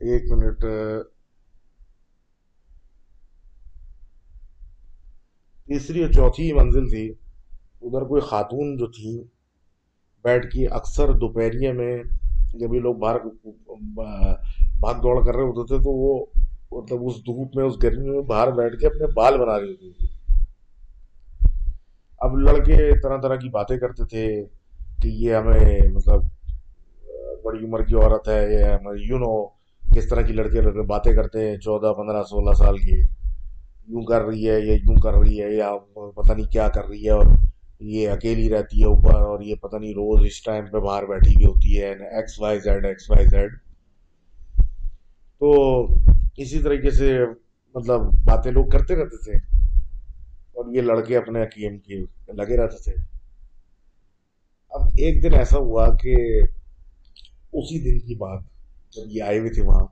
ایک 0.00 0.32
منٹ، 0.32 0.64
تیسری 5.66 6.02
اور 6.02 6.12
چوتھی 6.12 6.52
منزل 6.52 6.88
تھی۔ 6.88 7.12
ادھر 7.82 8.02
کوئی 8.02 8.22
خاتون 8.22 8.76
جو 8.76 8.86
تھی، 8.86 9.24
بیٹھ 10.24 10.46
کے 10.46 10.66
اکثر 10.66 11.12
دوپہریے 11.12 11.72
میں 11.72 11.98
جب 12.54 12.74
یہ 12.74 12.80
لوگ 12.80 12.94
باہر 12.94 13.16
بھاگ 14.80 14.94
دوڑ 14.94 15.24
کر 15.24 15.34
رہے 15.34 15.42
ہوتے 15.42 15.66
تھے 15.66 15.82
تو 15.82 15.90
وہ 15.90 16.26
مطلب 16.72 16.98
اس 17.06 17.16
دھوپ 17.16 17.56
میں، 17.56 17.64
اس 17.64 17.82
گرمی 17.82 18.10
میں 18.10 18.22
باہر 18.22 18.50
بیٹھ 18.50 18.76
کے 18.76 18.86
اپنے 18.86 19.06
بال 19.06 19.38
بنا 19.38 19.60
رہی 19.60 19.70
ہوتی 19.70 19.92
تھی۔ 19.92 20.06
اب 22.18 22.38
لڑکے 22.38 23.00
طرح 23.02 23.16
طرح 23.20 23.36
کی 23.36 23.48
باتیں 23.48 23.78
کرتے 23.78 24.04
تھے 24.04 24.44
کہ 25.02 25.08
یہ 25.08 25.34
ہمیں 25.34 25.80
مطلب 25.94 26.22
بڑی 27.44 27.64
عمر 27.64 27.82
کی 27.82 27.94
عورت 27.94 28.28
ہے 28.28 28.52
یا 28.52 28.78
یو 29.00 29.18
نو 29.18 29.46
کس 29.94 30.08
طرح 30.08 30.22
کی 30.22 30.32
لڑکے 30.32 30.60
لڑکے 30.60 30.82
باتیں 30.82 31.12
کرتے 31.12 31.50
ہیں 31.50 31.56
چودہ، 31.56 31.92
پندرہ، 31.92 32.22
سولہ 32.22 32.52
سال 32.52 32.78
کی۔ 32.78 33.00
یوں 33.88 34.02
کر 34.02 34.22
رہی 34.22 34.50
ہے 34.50 34.60
یا 34.60 34.74
یوں 34.74 34.96
کر 34.96 35.12
رہی 35.12 35.42
ہے 35.42 35.56
یا 35.56 35.70
پتہ 36.16 36.32
نہیں 36.32 36.52
کیا 36.52 36.68
کر 36.68 36.88
رہی 36.88 37.04
ہے 37.04 37.10
اور 37.10 37.24
یہ 37.80 38.08
اکیلی 38.08 38.50
رہتی 38.50 38.80
ہے 38.80 38.86
اوپر 38.86 39.14
اور 39.14 39.40
یہ 39.40 39.54
پتہ 39.54 39.76
نہیں 39.76 39.92
روز 39.92 40.26
اس 40.26 40.42
ٹائم 40.42 40.66
پہ 40.66 40.78
باہر 40.78 41.06
بیٹھی 41.06 41.34
ہوئی 41.34 41.46
ہوتی 41.46 41.82
ہے 41.82 41.92
X 42.16 42.40
Y 42.40 42.60
Z 42.60 42.86
X 42.86 43.10
Y 43.10 43.26
Z 43.26 43.56
تو 45.38 45.52
اسی 46.36 46.62
طریقے 46.62 46.90
سے 46.90 47.18
مطلب 47.74 48.00
باتیں 48.00 48.52
لوگ 48.52 48.66
کرتے 48.66 48.94
رہتے 48.94 49.16
تھے 49.16 49.32
اور 50.52 50.74
یہ 50.74 50.80
لڑکے 50.80 51.16
اپنے 51.16 51.42
حکیم 51.42 51.78
کے 51.78 51.94
لگے 52.32 52.56
رہتے 52.56 52.82
تھے۔ 52.82 52.92
اب 54.70 54.80
ایک 54.96 55.22
دن 55.22 55.34
ایسا 55.34 55.58
ہوا 55.58 55.96
کہ 55.96 56.14
اسی 57.52 57.78
دن 57.78 58.06
کی 58.06 58.14
بات 58.14 58.40
جب 58.90 59.02
یہ 59.06 59.22
آئے 59.22 59.38
ہوئے 59.38 59.50
تھے 59.50 59.62
وہاں، 59.62 59.86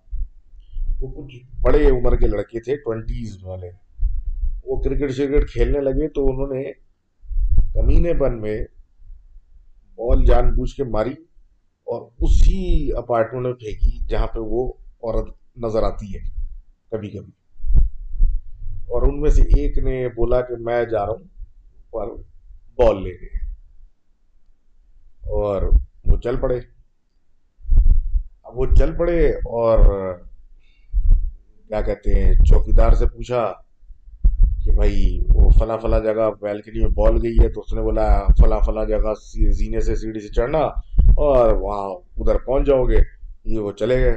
تو 1.00 1.08
کچھ 1.08 1.36
بڑے 1.60 1.84
عمر 1.90 2.16
کے 2.16 2.26
لڑکے 2.26 2.60
تھے 2.60 2.76
ٹوینٹیز 2.76 3.44
والے۔ 3.44 3.70
وہ 4.64 4.82
کرکٹ 4.82 5.10
شرکٹ 5.10 5.50
کھیلنے 5.52 5.80
لگے 5.80 6.08
تو 6.08 6.26
انہوں 6.26 6.54
نے 6.54 6.87
کمینے 7.74 8.12
بن 8.12 8.40
میں 8.40 8.64
بال 9.94 10.24
جان 10.24 10.50
بوجھ 10.50 10.74
کے 10.74 10.84
ماری 10.84 11.12
اور 11.84 12.10
اسی 12.18 12.92
اپارٹمنٹ 12.96 13.46
میں 13.46 13.52
پھینکی 13.52 14.04
جہاں 14.04 14.26
پہ 14.26 14.38
وہ 14.38 14.72
عورت 15.02 15.34
نظر 15.56 15.82
آتی 15.82 16.16
ہے، 16.16 16.46
کبھی 16.90 17.10
کبھی۔ 17.10 17.32
اور 18.64 19.02
ان 19.02 19.20
میں 19.20 19.30
سے 19.30 19.42
ایک 19.42 19.78
نے 19.78 20.08
بولا 20.08 20.40
کہ 20.40 20.54
میں 20.60 20.84
جا 20.84 21.06
رہا 21.06 21.12
ہوں 21.12 21.44
پر 21.90 22.06
بال 22.76 23.02
لے 23.02 23.10
گئے۔ 23.10 23.38
اور 25.30 25.62
وہ 26.04 26.18
چل 26.18 26.36
پڑے۔ 26.40 26.60
اب 28.42 28.58
وہ 28.58 28.66
چل 28.78 28.96
پڑے 28.96 29.28
اور 29.30 29.78
کیا 31.68 31.80
کہتے 31.80 32.24
ہیں، 32.24 32.34
چوکیدار 32.34 32.92
سے 32.92 33.06
پوچھا 33.06 33.52
بھائی 34.78 35.20
وہ 35.34 35.50
فلاں 35.50 35.78
فلاں 35.78 36.00
جگہ 36.00 36.30
بیلکنی 36.40 36.80
میں 36.80 36.88
بال 36.88 37.18
گئی 37.22 37.36
ہے 37.42 37.48
تو 37.48 37.60
اس 37.60 37.74
نے 37.74 37.80
بولا 37.80 38.20
فلاں 38.40 38.60
فلاں 38.66 38.84
جگہ 38.84 39.12
زینے 39.50 39.80
سے 39.80 39.96
سیڑھی 39.96 40.20
سے 40.20 40.28
چڑھنا 40.28 40.58
اور 41.16 41.56
وہاں 41.56 41.90
ادھر 42.16 42.38
پہنچ 42.38 42.66
جاؤ 42.66 42.84
گے۔ 42.84 42.98
یہ 43.44 43.58
وہ 43.58 43.72
چلے 43.72 43.96
گئے۔ 43.96 44.16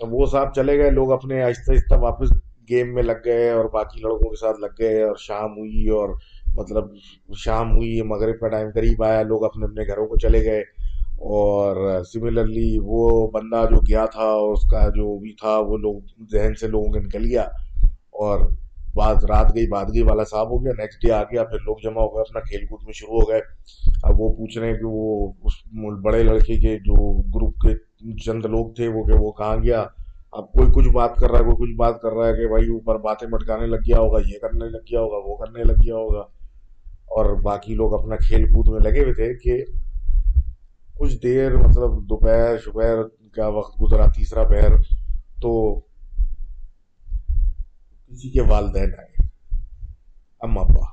اب 0.00 0.14
وہ 0.14 0.26
صاحب 0.26 0.54
چلے 0.54 0.78
گئے۔ 0.78 0.90
لوگ 0.90 1.12
اپنے 1.12 1.42
آہستہ 1.42 1.72
آہستہ 1.72 1.94
واپس 1.94 2.28
گیم 2.70 2.94
میں 2.94 3.02
لگ 3.02 3.20
گئے 3.24 3.50
اور 3.50 3.64
باقی 3.64 4.00
لڑکوں 4.00 4.30
کے 4.30 4.40
ساتھ 4.40 4.60
لگ 4.60 4.74
گئے 4.78 5.02
اور 5.02 5.16
شام 5.18 5.50
ہوئی 5.58 5.88
اور 5.88 6.08
مطلب 6.54 6.84
شام 7.36 7.76
ہوئی، 7.76 8.02
مغرب 8.02 8.40
کا 8.40 8.48
ٹائم 8.48 8.68
قریب 8.74 9.04
آیا۔ 9.04 9.22
لوگ 9.22 9.44
اپنے 9.44 9.64
اپنے 9.64 9.82
گھروں 9.86 10.06
کو 10.06 10.16
چلے 10.16 10.44
گئے 10.44 10.60
اور 11.18 12.02
سملرلی 12.12 12.76
وہ 12.82 13.30
بندہ 13.30 13.64
جو 13.70 13.76
گیا 13.76 14.06
تھا 14.06 14.24
اور 14.24 14.52
اس 14.52 14.70
کا 14.70 14.88
جو 14.88 15.18
بھی 15.18 15.32
تھا، 15.32 15.58
وہ 15.58 15.76
لوگ 15.76 16.00
ذہن 16.32 16.54
سے 16.54 16.66
لوگوں 16.66 16.92
کے 16.92 17.00
نکل 17.00 17.24
گیا 17.24 17.42
اور 18.10 18.40
بعد 18.96 19.14
رات 19.14 19.54
گئی 19.54 19.66
بعد 19.66 19.84
گئی 19.84 20.02
والا 20.02 20.24
صاحب 20.24 20.50
ہو 20.50 20.64
گیا 20.64 20.72
نیکسٹ 20.78 21.02
ڈے 21.02 21.12
آ 21.12 21.22
گیا، 21.22 21.44
پھر 21.44 21.58
لوگ 21.64 21.76
جمع 21.82 22.02
ہو 22.02 22.14
گئے، 22.14 22.20
اپنا 22.20 22.40
کھیل 22.40 22.66
کود 22.66 22.80
میں 22.84 22.92
شروع 22.92 23.20
ہو 23.20 23.28
گئے۔ 23.28 23.40
اب 24.02 24.20
وہ 24.20 24.32
پوچھ 24.36 24.58
رہے 24.58 24.66
ہیں 24.66 24.74
کہ 24.74 24.84
وہ 24.84 25.32
اس 25.42 25.52
بڑے 26.02 26.22
لڑکے 26.22 26.54
کے 26.60 26.78
جو 26.78 26.94
گروپ 27.34 27.54
کے 27.54 27.74
چند 28.24 28.44
لوگ 28.44 28.74
تھے، 28.74 28.88
وہ 28.88 29.04
کہ 29.04 29.12
وہ 29.12 29.32
کہاں 29.32 29.56
گیا؟ 29.56 29.84
اب 30.32 30.52
کوئی 30.52 30.68
کچھ 30.74 30.88
بات 30.88 31.16
کر 31.16 31.30
رہا 31.30 31.38
ہے، 31.38 31.44
کوئی 31.44 31.56
کچھ 31.56 31.76
بات 31.76 32.00
کر 32.00 32.12
رہا 32.12 32.26
ہے 32.26 32.32
کہ 32.32 32.48
بھائی 32.48 32.68
اوپر 32.68 32.98
باتیں 32.98 33.28
مٹکانے 33.28 33.66
لگ 33.66 33.76
گیا 33.76 33.98
ہوگا، 33.98 34.18
یہ 34.18 34.38
کرنے 34.38 34.68
لگ 34.68 34.82
گیا 34.90 35.00
ہوگا، 35.00 35.16
وہ 35.24 35.36
کرنے 35.36 35.62
لگ 35.64 35.80
گیا 35.84 35.94
ہوگا۔ 35.94 36.22
اور 37.16 37.40
باقی 37.40 37.74
لوگ 37.74 37.94
اپنا 37.94 38.16
کھیل 38.16 38.44
کود 38.48 38.68
میں 38.68 38.80
لگے 38.80 39.02
ہوئے 39.02 39.12
تھے 39.12 39.34
کہ 39.34 39.64
کچھ 40.98 41.16
دیر 41.22 41.56
مطلب 41.56 41.90
دوپہر 42.08 42.58
شبیر 42.58 42.96
کا 43.32 43.48
وقت 43.48 43.82
گزرا، 43.82 44.06
تیسرا 44.06 44.44
پہر، 44.44 44.76
تو 45.42 45.80
کسی 48.16 48.30
کے 48.30 48.40
والدین 48.40 48.94
آئے 48.98 49.28
اما 50.40 50.60
ابا۔ 50.60 50.84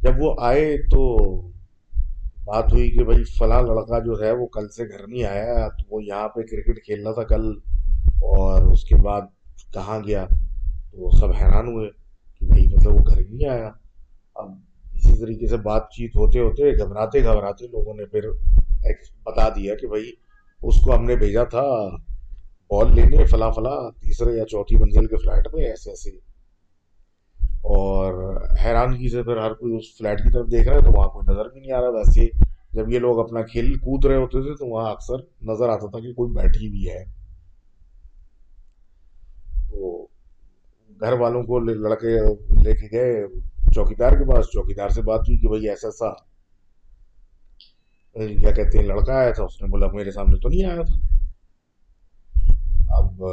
جب 0.00 0.12
وہ 0.18 0.34
آئے 0.38 0.76
تو 0.76 1.16
بات 2.44 2.72
ہوئی 2.72 2.88
کہ 2.88 3.04
بھائی 3.04 3.24
فلاں 3.24 3.62
لڑکا 3.62 3.98
جو 3.98 4.22
ہے 4.22 4.32
وہ 4.32 4.46
کل 4.46 4.68
سے 4.68 4.88
گھر 4.88 5.06
نہیں 5.06 5.24
آیا، 5.24 5.68
تو 5.68 5.94
وہ 5.94 6.04
یہاں 6.04 6.28
پہ 6.28 6.40
کرکٹ 6.40 6.84
کھیلنا 6.84 7.12
تھا 7.12 7.22
کل۔ 7.22 7.58
اور 8.14 8.62
اس 8.62 8.84
کے 8.84 8.96
بعد 8.96 9.20
کہاں 9.74 10.00
گیا؟ 10.06 10.26
تو 10.92 11.10
سب 11.10 11.30
حیران 11.30 11.68
ہوئے 11.68 11.90
کہ 12.38 12.46
بھائی 12.46 12.66
مطلب 12.66 12.94
وہ 12.94 12.98
گھر 12.98 13.18
ہی 13.18 13.36
نہیں 13.36 13.48
آیا۔ 13.48 13.70
اب 14.34 14.50
اسی 14.94 15.20
طریقے 15.20 15.46
سے 15.46 15.56
بات 15.56 15.90
چیت 15.90 16.16
ہوتے 16.16 16.38
ہوتے، 16.38 16.78
گھبراتے 16.78 17.24
گھبراتے 17.24 17.66
لوگوں 17.66 17.94
نے 17.94 18.04
پھر 18.04 18.30
بتا 19.22 19.48
دیا 19.48 19.74
کہ 19.74 19.86
بھائی 19.86 20.12
اس 20.62 20.80
کو 20.80 20.96
ہم 20.96 21.04
نے 21.04 21.16
بھیجا 21.16 21.44
تھا۔ 21.44 21.88
بال 22.72 22.94
لینے 22.94 23.24
فلاں 23.24 23.52
فلاں 23.52 24.00
تیسرے 24.00 24.36
یا 24.36 24.44
چوتھی 24.44 24.76
منزل 24.76 25.06
کے 25.06 25.16
فلیٹ 25.16 25.54
میں، 25.54 25.64
ایسے 25.64 25.90
ایسے۔ 25.90 26.10
اور 27.46 28.36
حیرانگی 28.64 29.08
سے 29.08 29.22
پھر 29.22 29.36
ہر 29.36 29.52
کوئی 29.52 29.76
اس 29.76 29.98
فلیٹ 29.98 30.18
کی 30.18 30.32
طرف 30.32 30.46
دیکھ 30.50 30.68
رہا 30.68 30.76
ہے 30.76 30.80
تو 30.80 30.98
وہاں 30.98 31.08
کوئی 31.08 31.32
نظر 31.32 31.48
بھی 31.48 31.60
نہیں 31.60 31.72
آ 31.72 31.80
رہا۔ 31.80 31.88
ویسے 31.88 32.26
جب 32.72 32.90
یہ 32.90 32.98
لوگ 32.98 33.20
اپنا 33.20 33.42
کھیل 33.42 33.74
کود 33.74 34.04
رہے 34.04 34.16
ہوتے 34.16 34.42
تھے 34.42 34.54
تو 34.54 34.66
وہاں 34.66 34.90
اکثر 34.90 35.14
نظر 35.42 35.68
آتا 35.68 35.90
تھا 35.90 36.00
کہ 36.00 36.12
کوئی 36.12 36.30
بیٹھی 36.32 36.68
بھی 36.68 36.90
ہے۔ 36.90 37.04
تو 39.70 40.06
گھر 41.00 41.12
والوں 41.12 41.42
کو 41.42 41.58
لڑکے 41.58 42.20
لے 42.62 42.74
کے 42.74 42.88
گئے 42.92 43.26
چوکی 43.74 43.94
دار 43.94 44.12
کے 44.12 44.32
پاس۔ 44.32 44.44
چوکی 44.46 44.74
دار 44.74 44.88
سے 44.88 45.02
بات 45.02 45.20
ہوئی 45.20 45.38
کہ 45.38 45.48
بھائی 45.48 45.68
ایسا 45.68 45.88
ایسا۔ 45.88 46.08
یعنی 48.14 48.36
کیا 48.36 48.50
کہتے 48.50 48.78
ہیں، 48.78 48.86
لڑکا 48.86 49.14
آیا 49.14 49.30
تھا، 49.30 49.44
اس 49.44 49.62
نے 49.62 49.68
بولا، 49.68 49.86
میرے 49.86 50.10
سامنے 50.10 50.38
تو 50.38 50.48
نہیں 50.48 50.64
آیا 50.64 50.82
تھا۔ 50.82 51.11
اب 52.92 53.24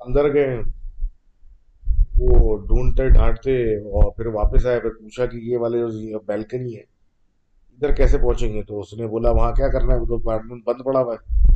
اندر 0.00 0.32
گئے 0.34 0.60
وہ 2.20 2.58
ڈھونڈتے 2.58 3.08
ڈھانٹتے 3.08 3.76
اور 3.76 4.10
پھر 4.12 4.26
واپس 4.26 4.66
آئے، 4.66 4.80
پھر 4.80 4.90
پوچھا 4.90 5.26
کہ 5.26 5.36
یہ 5.36 5.58
والے 5.58 5.78
بیلکنی 6.26 6.74
ہے، 6.76 6.80
ادھر 6.80 7.92
کیسے 7.92 8.18
پہنچیں 8.18 8.52
گے؟ 8.52 8.62
تو 8.62 8.80
اس 8.80 8.94
نے 8.94 9.06
بولا، 9.06 9.30
وہاں 9.30 9.52
کیا 9.52 9.68
کرنا 9.68 9.94
ہے؟ 9.94 10.00
وہ 10.00 10.06
تو 10.06 10.14
اپارٹمنٹ 10.14 10.64
بند 10.66 10.84
پڑا 10.84 11.00
ہوا 11.00 11.14
ہے۔ 11.14 11.50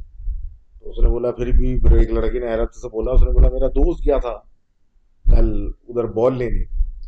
تو 0.80 0.90
اس 0.90 0.98
نے 0.98 1.08
بولا، 1.08 1.30
پھر 1.30 1.46
بھی 1.46 1.80
پھر 1.80 1.92
ایک 1.92 2.10
لڑکی 2.10 2.38
نے 2.38 2.46
حیرت 2.46 2.74
سے 2.74 2.88
بولا، 2.88 3.12
اس 3.12 3.22
نے 3.22 3.30
بولا، 3.30 3.48
میرا 3.48 3.68
دوست 3.68 4.04
کیا 4.04 4.18
تھا؟ 4.18 4.34
کل 5.36 5.70
ادھر 5.88 6.04
بال 6.04 6.38
لینے، 6.38 6.62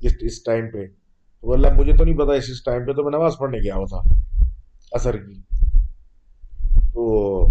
اس 0.06 0.12
اس 0.20 0.42
ٹائم 0.44 0.70
پہ۔ 0.70 0.86
تو 1.40 1.46
بولا، 1.46 1.68
مجھے 1.76 1.96
تو 1.96 2.04
نہیں 2.04 2.16
پتا، 2.16 2.32
اس 2.32 2.44
اس 2.50 2.64
ٹائم 2.64 2.86
پہ 2.86 2.92
تو 2.92 3.02
میں 3.04 3.18
نماز 3.18 3.32
پڑھنے 3.38 3.58
گیا 3.58 3.74
ہوا 3.74 3.84
تھا، 3.84 4.14
اثر 4.92 5.16
کی۔ 5.16 5.40
تو 6.92 7.46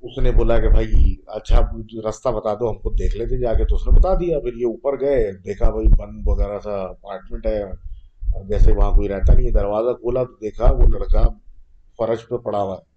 اس 0.00 0.18
نے 0.18 0.32
بولا 0.32 0.58
کہ 0.58 0.68
بھائی 0.68 1.16
اچھا 1.26 1.60
راستہ 2.04 2.28
بتا 2.28 2.54
دو، 2.54 2.70
ہم 2.70 2.78
کو 2.78 2.90
دیکھ 2.90 3.16
لیتے 3.16 3.38
جا 3.38 3.54
کے 3.54 3.64
تو 3.64 3.76
اس 3.76 3.86
نے 3.86 3.98
بتا 3.98 4.14
دیا۔ 4.14 4.40
پھر 4.40 4.54
یہ 4.54 4.66
اوپر 4.66 5.00
گئے، 5.00 5.32
دیکھا 5.32 5.70
بھائی، 5.70 5.86
بند 5.88 6.22
وغیرہ 6.26 6.58
تھا 6.58 6.70
اپارٹمنٹ 6.70 7.46
ہے۔ 7.46 7.62
جیسے 8.48 8.72
وہاں 8.72 8.92
کوئی 8.92 9.08
رہتا 9.08 9.32
نہیں 9.32 9.50
دروازہ 9.50 9.92
کھولا 9.92 10.24
تو 10.24 10.32
دیکھا 10.32 10.72
وہ 10.72 10.82
لڑکا 10.82 11.22
فرش 11.98 12.28
پہ 12.28 12.36
پڑا 12.36 12.62
ہوا 12.62 12.76
ہے۔ 12.76 12.90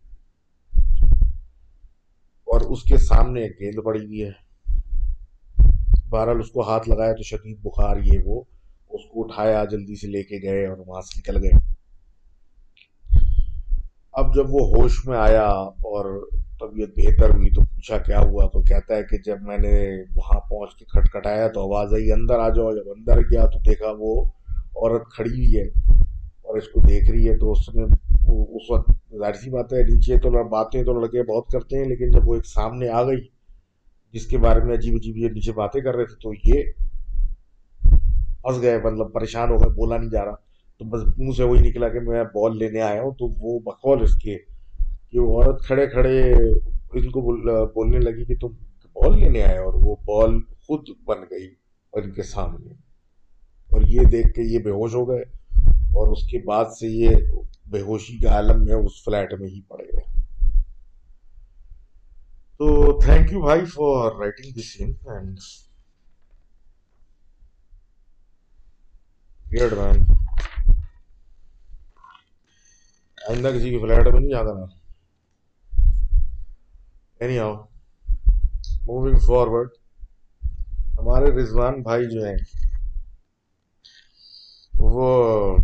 اور 2.46 2.62
اس 2.62 2.84
کے 2.84 2.98
سامنے 2.98 3.42
ایک 3.42 3.60
گیند 3.60 3.86
پڑی 3.86 4.06
ہوئی 4.06 4.24
ہے۔ 4.24 4.32
بہرحال 6.10 6.40
اس 6.40 6.52
کو 6.52 6.62
ہاتھ 6.62 6.90
لگایا 6.90 7.14
تو 7.14 7.24
شدید 7.24 7.58
بخار 7.62 7.98
یہ 7.98 8.20
وہ، 8.26 8.42
اس 8.90 9.02
کو 9.14 9.24
اٹھایا، 9.24 9.66
جلدی 9.66 9.96
سے 9.96 10.08
لے 10.08 10.24
کے 10.24 10.52
گئے 10.52 10.68
اور 10.68 10.78
وہاں 10.88 11.02
سے 11.02 11.20
نکل 11.20 11.44
گئے۔ 11.44 11.74
اب 14.12 14.36
جب 14.36 14.46
وہ 14.50 14.76
ہوش 14.76 15.08
میں 15.08 15.18
آیا 15.18 15.48
اور 15.48 16.28
طبیعت 16.64 16.90
بہتر 16.98 17.30
ہوئی 17.30 17.50
تو 17.50 17.62
پوچھا 17.64 17.98
کیا 17.98 18.20
ہوا؟ 18.20 18.48
تو 18.54 18.62
کہتا 18.62 18.96
ہے 18.96 19.04
کہ 19.04 19.18
جب 19.26 19.42
میں 19.42 19.58
نے 19.58 19.74
وہاں 20.16 20.40
پہنچ 20.50 20.76
کے 20.76 20.86
کھٹکھٹایا 20.92 21.48
تو 21.48 21.62
آواز 21.62 21.94
آئی، 21.94 22.12
اندر 22.12 22.40
آ 22.40 22.50
جاؤ، 22.50 22.72
جب 22.76 22.90
اندر 22.90 23.22
گیا 23.32 23.46
تو 23.46 23.60
دیکھا 23.66 23.92
وہ 24.00 24.14
عورت 24.22 25.04
کھڑی 25.16 25.32
ہوئی 25.32 25.58
ہے 25.58 25.66
اور 26.44 26.58
اس 26.58 26.68
کو 26.68 26.80
دیکھ 26.88 27.12
رہی 27.12 27.30
ہے 27.30 27.38
تو 27.40 27.52
اس 27.52 27.70
نے 27.76 27.84
اس 27.84 28.70
وقت 28.70 28.90
ظاہر 29.20 29.34
سی 29.34 29.50
بات 29.50 29.74
ہے، 29.74 29.82
نیچے 29.84 30.18
تو 30.18 30.30
باتیں 30.50 30.84
تو 30.84 30.94
لڑکے 30.94 31.24
بہت 31.24 31.52
کرتے 31.52 31.78
ہیں، 31.78 31.86
لیکن 31.86 32.12
جب 32.12 32.28
وہ 32.28 32.36
ایک 32.36 32.46
سامنے 32.46 32.90
آ 32.90 33.04
گئی 33.04 33.22
جس 34.14 34.26
کے 34.28 34.38
بارے 34.38 34.64
میں 34.66 34.74
عجیب 34.74 34.96
عجیب 34.96 35.18
یہ 35.18 35.30
نیچے 35.30 35.52
باتیں 35.52 35.82
کر 35.82 35.96
رہے 35.96 36.06
تھے 36.06 36.16
تو 36.22 36.34
یہ 36.48 36.64
پھنس 38.42 38.62
گئے 38.62 38.78
مطلب 38.78 39.14
پریشان 39.14 39.50
ہو 39.50 39.58
گئے، 39.58 39.70
بولا 39.70 39.98
نہیں 39.98 40.10
جا 40.10 40.26
رہا۔ 40.26 40.36
تو 40.78 40.86
بس 40.86 41.02
منہ 41.18 41.32
سے 41.38 41.44
وہی 41.44 41.70
نکلا 41.70 41.90
کہ 41.90 42.00
میں 42.00 42.24
بال 42.24 42.58
لینے 42.58 42.82
آیا 42.82 43.02
ہوں، 43.02 43.12
تو 43.12 43.26
وہ 43.40 43.60
بقول 43.60 44.02
اس 44.04 44.16
کے 44.16 44.38
کہ 45.14 45.20
وہ 45.20 45.44
عورت 45.44 45.66
کھڑے 45.66 45.88
کھڑے 45.88 46.34
ان 46.94 47.10
کو 47.12 47.22
بولنے 47.66 48.00
لگی 48.00 48.26
کہ 48.26 48.36
تم 48.36 48.48
بال 48.96 49.20
لینے 49.20 49.44
آئے 49.44 49.58
اور 49.58 49.74
وہ 49.74 49.96
بال 49.96 50.42
خود 50.42 50.90
بن 51.04 51.18
گئی 51.32 51.54
ان 51.94 52.12
کے 52.12 52.24
سامنے۔ 52.24 52.74
اور 53.72 53.82
یہ 53.82 54.02
دیکھ 54.02 54.28
کے 54.28 54.42
یہ 54.42 54.60
بے 54.60 54.70
ہوش 54.70 54.94
ہو 54.94 55.10
گئے 55.10 55.22
اور 55.94 56.08
اس 56.08 56.28
کے 56.28 56.38
بعد 56.46 56.66
سے 56.80 56.88
یہ 56.88 57.10
بے 57.66 57.82
ہوشی 57.82 58.18
کے 58.18 58.28
عالم 58.28 58.66
میں 58.66 58.76
اس 58.76 59.04
فلیٹ 59.06 59.34
میں 59.40 59.50
ہی 59.50 59.62
پڑے 59.62 59.84
گئے 59.84 60.22
تو 62.58 63.00
تھینک 63.00 63.34
یو 63.34 63.42
بھائی 63.42 63.66
for 63.66 64.12
writing 64.20 64.60
this 64.60 64.76
and 64.80 65.40
weird 69.52 69.74
man 69.74 70.04
آئندہ 73.30 73.48
کسی 73.48 73.70
کے 73.70 73.78
فلیٹ 73.78 74.08
میں 74.08 74.20
نہیں 74.20 74.30
جاتا 74.30 74.54
نا 74.60 74.83
اینی 77.24 77.38
آؤ 77.40 77.54
موونگ 78.86 79.18
فارورڈ 79.18 79.70
ہمارے 81.00 81.30
رضوان 81.32 81.82
بھائی 81.82 82.06
جو 82.06 82.26
ہیں، 82.26 82.36
وہ 84.80 85.58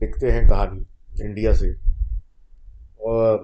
لکھتے 0.00 0.32
ہیں 0.32 0.40
کہانی 0.48 0.82
انڈیا 1.24 1.54
سے، 1.54 1.70
اور 3.08 3.38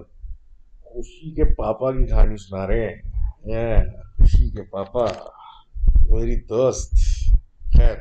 خوشی 0.83 1.31
کے 1.35 1.45
پاپا 1.55 1.91
کی 1.91 2.05
کہانی 2.05 2.37
سنا 2.37 2.67
رہے 2.67 2.85
ہیں، 2.85 3.79
خوشی 4.17 4.49
کے 4.49 4.63
پاپا، 4.71 5.05
میری 6.09 6.35
دوست، 6.45 6.93
خیر، 7.73 7.97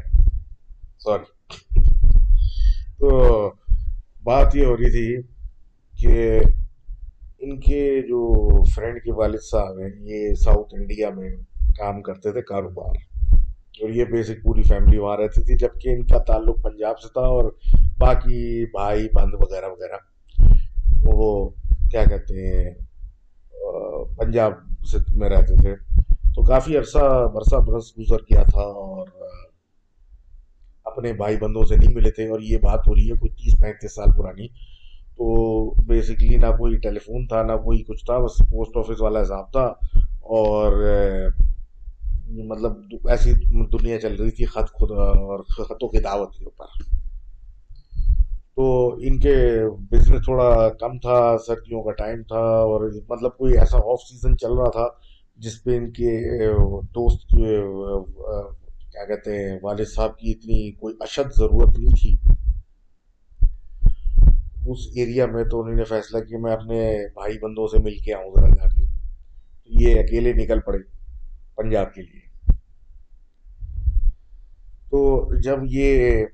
سوری۔ 0.98 1.56
تو 2.98 3.50
بات 4.22 4.56
یہ 4.56 4.66
ہو 4.66 4.76
رہی 4.76 4.90
تھی 4.90 5.22
کہ 5.92 6.40
ان 7.38 7.60
کے 7.60 8.02
جو 8.02 8.32
فرینڈ 8.64 9.02
کے 9.02 9.12
والد 9.12 9.40
صاحب 9.50 9.78
ہیں، 9.78 9.90
یہ 10.00 10.34
ساؤتھ 10.34 10.74
انڈیا 10.74 11.10
میں 11.10 11.30
کام 11.78 12.02
کرتے 12.02 12.32
تھے 12.32 12.42
کاروبار۔ 12.42 12.92
اور 13.80 13.90
یہ 13.90 14.04
بیسک 14.04 14.42
پوری 14.44 14.62
فیملی 14.62 14.98
وہاں 14.98 15.16
رہتی 15.16 15.42
تھی، 15.42 15.54
جبکہ 15.54 15.88
ان 15.88 16.06
کا 16.06 16.18
تعلق 16.18 16.62
پنجاب 16.62 17.00
سے 17.00 17.08
تھا 17.12 17.20
اور 17.20 17.52
باقی 17.98 18.64
بھائی، 18.64 19.08
بند 19.14 19.34
وغیرہ 19.34 19.66
وغیرہ۔ 19.66 19.96
وہ 21.04 21.48
کیا 21.90 22.04
کہتے 22.04 22.46
ہیں 22.46 22.74
پنجاب 24.16 24.52
سے 24.92 24.98
میں 25.14 25.30
رہتے 25.30 25.60
تھے۔ 25.60 25.74
تو 26.34 26.42
کافی 26.42 26.76
عرصہ 26.76 27.30
برسہ 27.34 27.56
برس 27.56 27.98
گزر 27.98 28.18
کیا 28.18 28.42
تھا 28.42 28.60
اور 28.60 29.06
اپنے 30.84 31.12
بھائی 31.12 31.36
بندوں 31.36 31.64
سے 31.64 31.76
نہیں 31.76 31.94
ملے 31.94 32.10
تھے۔ 32.10 32.28
اور 32.28 32.40
یہ 32.40 32.58
بات 32.58 32.88
ہو 32.88 32.94
رہی 32.94 33.10
ہے، 33.10 33.18
کوئی 33.18 33.30
تیس 33.30 33.60
پینتیس 33.62 33.94
سال 33.94 34.06
پرانی۔ 34.18 34.46
تو 35.18 35.70
بیسکلی 35.86 36.36
نہ 36.36 36.46
کوئی 36.46 36.76
ٹیلی 36.78 36.98
فون 36.98 37.26
تھا، 37.26 37.42
نہ 37.42 37.52
کوئی 37.52 37.82
کچھ 37.82 38.04
تھا، 38.04 38.18
بس 38.18 38.38
پوسٹ 38.50 38.76
آفس 38.76 39.00
والا 39.00 39.22
حساب 39.22 39.52
تھا۔ 39.52 39.66
اور 40.20 40.72
مطلب 42.48 42.72
ایسی 43.08 43.32
دنیا 43.72 44.00
چل 44.00 44.14
رہی 44.14 44.30
تھی، 44.30 44.44
خط 44.44 44.72
خود، 44.72 44.90
اور 44.90 45.38
خطوں 45.48 45.88
کی 45.88 46.00
دعوت 46.00 46.36
کے 46.36 46.44
اوپر۔ 46.44 46.66
تو 48.56 48.94
ان 49.02 49.18
کے 49.18 49.34
بزنس 49.90 50.24
تھوڑا 50.24 50.68
کم 50.80 50.98
تھا، 50.98 51.36
سردیوں 51.46 51.82
کا 51.82 51.92
ٹائم 51.92 52.22
تھا، 52.22 52.44
اور 52.62 52.80
مطلب 53.08 53.36
کوئی 53.36 53.58
ایسا 53.58 53.78
آف 53.78 54.02
سیزن 54.02 54.36
چل 54.38 54.52
رہا 54.52 54.70
تھا 54.70 54.86
جس 55.36 55.64
پہ 55.64 55.76
ان 55.76 55.90
کے 55.92 56.12
دوست 56.94 57.26
کے 57.28 57.60
کیا 58.92 59.04
کہتے 59.04 59.36
ہیں، 59.36 59.58
والد 59.62 59.88
صاحب 59.94 60.16
کی 60.18 60.30
اتنی 60.30 60.70
کوئی 60.72 60.94
اشد 61.00 61.38
ضرورت 61.38 61.78
نہیں 61.78 61.96
تھی۔ 62.00 62.37
اس 64.70 64.78
ایریا 64.94 65.26
میں 65.26 65.44
تو 65.44 65.60
انہوں 65.60 65.74
نے 65.74 65.84
فیصلہ 65.84 66.24
کیا، 66.24 66.38
میں 66.38 66.52
اپنے 66.52 67.06
بھائی 67.14 67.38
بندوں 67.38 67.66
سے 67.66 67.82
مل 67.82 67.98
کے 67.98 68.14
آؤں 68.14 68.30
ذرا 68.36 68.48
جا 68.48 68.68
کے۔ 68.68 68.84
یہ 69.64 70.00
اکیلے 70.00 70.32
نکل 70.32 70.60
پڑے 70.60 70.78
پنجاب 71.56 71.94
کے 71.94 72.02
لیے۔ 72.02 72.52
تو 74.90 75.30
جب 75.40 75.58
یہ 75.64 76.24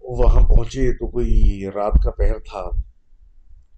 وہاں 0.00 0.40
پہنچے 0.40 0.92
تو 0.92 1.06
کوئی 1.06 1.42
رات 1.74 1.92
کا 2.04 2.10
پہر 2.10 2.38
تھا۔ 2.38 2.70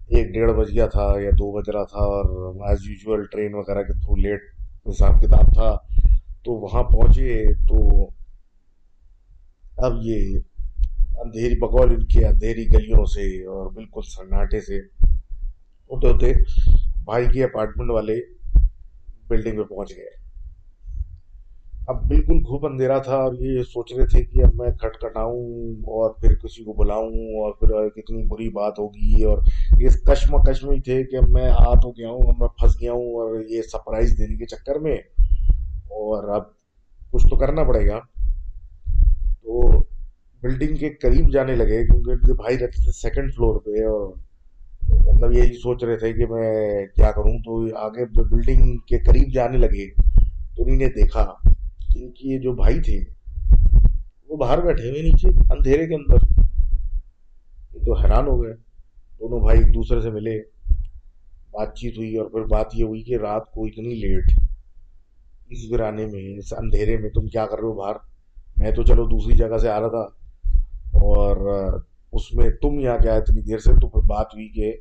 ایک 0.07 0.33
ڈیڑھ 0.33 0.53
بج 0.53 0.73
گیا 0.73 0.87
تھا 0.87 1.13
یا 1.21 1.31
دو 1.31 1.53
بج 1.53 1.71
رہا 1.71 1.85
تھا 1.85 1.99
اور 1.99 2.55
ایز 2.69 2.79
یوزول 2.85 3.27
ٹرین 3.27 3.55
وغیرہ 3.55 3.83
کے 3.83 3.93
تھرو 3.93 4.17
لیٹ 4.17 4.41
حساب 4.87 5.21
کتاب 5.21 5.55
تھا۔ 5.55 5.77
تو 6.45 6.53
وہاں 6.53 6.83
پہنچے 6.83 7.45
تو 7.53 8.09
اب 9.77 9.93
یہ 10.03 10.39
اندھیری 11.19 11.59
بقول 11.59 11.91
ان 11.91 12.05
کے 12.07 12.27
اندھیری 12.27 12.67
گلیوں 12.67 13.05
سے 13.05 13.45
اور 13.45 13.71
بالکل 13.73 14.01
سناٹے 14.05 14.61
سے 14.61 14.79
ہوتے 15.91 16.07
ہوتے، 16.09 16.33
بھائی 17.05 17.27
کے 17.27 17.45
اپارٹمنٹ 17.45 17.91
والے 17.91 18.21
بلڈنگ 19.29 19.57
میں 19.57 19.65
پہنچ 19.65 19.97
گئے۔ 19.97 20.29
اب 21.87 22.09
بالکل 22.09 22.33
گھوپ 22.33 22.67
اندھیرا 22.67 22.99
تھا 22.99 23.17
اور 23.17 23.35
یہ 23.35 23.63
سوچ 23.63 23.93
رہے 23.95 24.07
تھے 24.07 24.25
کہ 24.25 24.45
اب 24.45 24.51
میں 24.55 24.71
کھٹ 24.71 24.97
کٹاؤں 24.99 25.45
اور 25.73 26.11
پھر 26.11 26.35
کسی 26.35 26.65
کو 26.65 26.73
بلاؤں 26.73 27.11
اور 27.11 27.53
پھر 27.53 27.89
کتنی 27.89 28.23
بری 28.23 28.49
بات 28.49 28.79
ہوگی 28.79 29.23
اور 29.23 29.39
اس 29.81 30.03
کشمکش 30.03 30.65
میں 30.65 30.77
ہی 30.77 30.81
تھے 30.81 31.05
کہ 31.05 31.17
اب 31.17 31.29
میں 31.29 31.51
آ 31.51 31.75
تو 31.75 31.91
گیا 31.91 32.09
ہوں، 32.09 32.19
اب 32.19 32.35
میں 32.39 32.49
پھنس 32.49 32.81
گیا 32.81 32.93
ہوں 32.93 33.15
اور 33.15 33.41
یہ 33.49 33.63
سرپرائز 33.63 34.19
دینے 34.19 34.37
کے 34.37 34.47
چکر 34.47 34.79
میں۔ 34.79 34.97
اور 35.89 36.29
اب 36.29 36.43
کچھ 37.11 37.27
تو 37.31 37.37
کرنا 37.37 37.65
پڑے 37.65 37.89
گا۔ 37.89 37.99
بلڈنگ 40.43 40.77
کے 40.77 40.91
قریب 40.91 41.33
جانے 41.33 41.55
لگے 41.55 41.87
کیونکہ 41.87 42.11
ان 42.11 42.19
کے 42.19 42.33
بھائی 42.33 42.57
رہتے 42.57 42.83
تھے 42.83 42.93
سیکنڈ 42.93 43.35
فلور 43.35 43.61
پہ 43.61 43.71
اور 43.71 44.15
مطلب 45.07 45.33
یہی 45.33 45.53
سوچ 45.53 45.85
رہے 45.85 45.97
تھے 45.97 46.13
کہ 46.13 46.27
میں 46.27 46.87
کیا 46.87 47.11
کروں 47.11 47.39
تو 47.39 47.77
آگے 47.77 48.05
بلڈنگ 48.05 48.77
کے 48.77 48.99
قریب 48.99 49.35
جانے 49.35 49.59
لگے 49.59 49.91
تو 50.57 50.63
انہیں 50.63 50.77
نے 50.77 50.89
دیکھا 50.89 51.21
ان 51.97 52.11
کی 52.11 52.41
جو 52.41 52.53
بھائی 52.53 52.81
تھے، 52.81 53.05
وہ 54.29 54.37
باہر 54.37 54.61
بیٹھے 54.61 54.91
ہوئے 54.91 55.03
نیچے 55.03 55.29
اندھیرے 55.29 55.87
کے 55.87 55.95
اندر۔ 55.95 56.43
یہ 57.75 57.81
تو 57.85 57.95
حیران 57.95 58.27
ہو 58.27 58.45
گئے۔ 58.45 58.53
دونوں 59.21 59.41
بھائی 59.41 59.59
ایک 59.59 59.75
دوسرے 59.75 60.01
سے 60.01 60.11
ملے، 60.11 60.41
بات 61.51 61.75
چیت 61.75 61.99
ہوئی 61.99 62.17
اور 62.17 62.31
پھر 62.31 62.41
بات 62.41 62.67
یہ 62.75 62.85
ہوئی 62.85 63.03
کہ 63.03 63.17
رات 63.17 63.53
کو 63.53 63.65
اتنی 63.65 63.95
لیٹ 63.95 64.25
اس 65.51 65.59
ورانے 65.71 66.07
میں، 66.07 66.39
اس 66.39 66.55
اندھیرے 66.59 66.97
میں 66.97 67.11
تم 67.11 67.27
کیا 67.27 67.47
کر 67.47 67.57
رہے 67.57 67.69
ہو 67.69 67.73
باہر؟ 67.73 67.95
میں 68.57 68.71
تو 68.71 68.83
چلو 68.83 69.05
دوسری 69.07 69.37
جگہ 69.37 69.59
سے 69.59 69.69
آ 69.69 69.81
رہا 69.81 69.89
تھا۔ 69.89 70.18
اور 71.03 71.37
اس 72.13 72.33
میں 72.35 72.49
تم 72.63 72.79
یہاں 72.81 72.99
کیا 72.99 73.15
اتنی 73.15 73.41
دیر 73.41 73.59
سے 73.59 73.73
تو 73.81 73.89
پھر 73.89 74.07
بات 74.07 74.35
ہوئی 74.35 74.49
کہ 74.49 74.73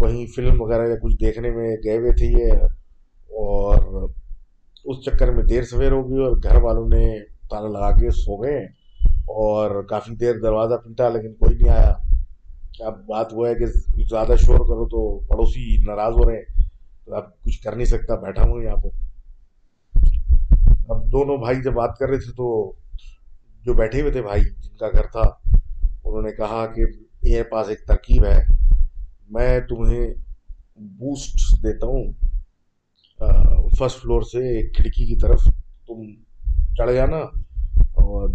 کہیں 0.00 0.24
فلم 0.36 0.60
وغیرہ 0.62 0.88
یا 0.88 0.94
کچھ 1.02 1.16
دیکھنے 1.20 1.50
میں 1.50 1.76
گئے 1.84 1.96
ہوئے 1.98 2.12
تھے 2.18 2.26
یہ، 2.28 2.64
اور 3.40 4.08
اس 4.84 5.04
چکر 5.04 5.30
میں 5.32 5.42
دیر 5.44 5.62
سویر 5.64 5.92
ہو 5.92 6.08
گئی 6.08 6.24
اور 6.24 6.36
گھر 6.42 6.62
والوں 6.62 6.88
نے 6.88 7.04
تالا 7.50 7.68
لگا 7.68 7.90
کے 7.98 8.10
سو 8.14 8.36
گئے 8.42 8.58
اور 9.34 9.82
کافی 9.88 10.14
دیر 10.16 10.40
دروازہ 10.40 10.74
پیٹا 10.84 11.08
لیکن 11.08 11.34
کوئی 11.34 11.56
نہیں 11.56 11.70
آیا۔ 11.72 11.92
اب 12.86 12.98
بات 13.06 13.32
وہ 13.32 13.46
ہے 13.48 13.54
کہ 13.54 13.66
زیادہ 14.10 14.34
شور 14.38 14.58
کرو 14.68 14.86
تو 14.88 15.02
پڑوسی 15.28 15.76
ناراض 15.86 16.14
ہو 16.14 16.28
رہے 16.28 16.36
ہیں۔ 16.36 16.62
تو 17.04 17.14
اب 17.14 17.24
کچھ 17.44 17.60
کر 17.62 17.76
نہیں 17.76 17.86
سکتا، 17.86 18.14
بیٹھا 18.20 18.42
ہوں 18.42 18.62
یہاں 18.62 18.76
پہ 18.76 18.88
اب 20.88 21.12
دونوں 21.12 21.36
بھائی 21.38 21.62
جب 21.62 21.72
بات 21.74 21.98
کر 21.98 22.08
رہے 22.08 22.18
تھے 22.18 22.32
تو 22.36 22.46
جو 23.64 23.74
بیٹھے 23.74 24.00
ہوئے 24.00 24.12
تھے 24.12 24.22
بھائی، 24.22 24.42
جن 24.42 24.76
کا 24.76 24.88
گھر 24.88 25.06
تھا، 25.12 25.20
انہوں 26.04 26.22
نے 26.22 26.30
کہا 26.36 26.64
کہ 26.66 26.84
میرے 27.22 27.42
پاس 27.42 27.68
ایک 27.68 27.86
ترکیب 27.86 28.24
ہے، 28.24 28.38
میں 29.30 29.60
تمہیں 29.60 30.06
بوسٹ 30.98 31.62
دیتا 31.62 31.86
ہوں۔ 31.86 32.12
فرسٹ 33.78 34.00
فلور 34.02 34.22
سے 34.22 34.38
ایک 34.48 34.74
کھڑکی 34.74 35.06
کی 35.06 35.16
طرف 35.16 35.44
تم 35.86 36.02
چڑھ 36.76 36.92
جانا، 36.92 37.18
اور 38.02 38.28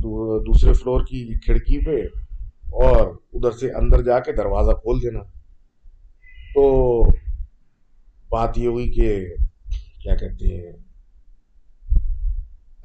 دوسرے 0.45 0.73
فلور 0.73 1.01
کی 1.05 1.23
کھڑکی 1.45 1.79
پہ، 1.85 2.01
اور 2.83 3.07
ادھر 3.33 3.51
سے 3.51 3.71
اندر 3.71 4.01
جا 4.03 4.19
کے 4.19 4.31
دروازہ 4.31 4.71
کھول 4.71 5.01
دینا۔ 5.01 5.23
تو 6.53 7.03
بات 8.29 8.57
یہ 8.57 8.67
ہوئی 8.67 8.91
کہ 8.91 9.09
کیا 10.01 10.15
کہتے 10.15 10.47
ہیں؟ 10.47 10.71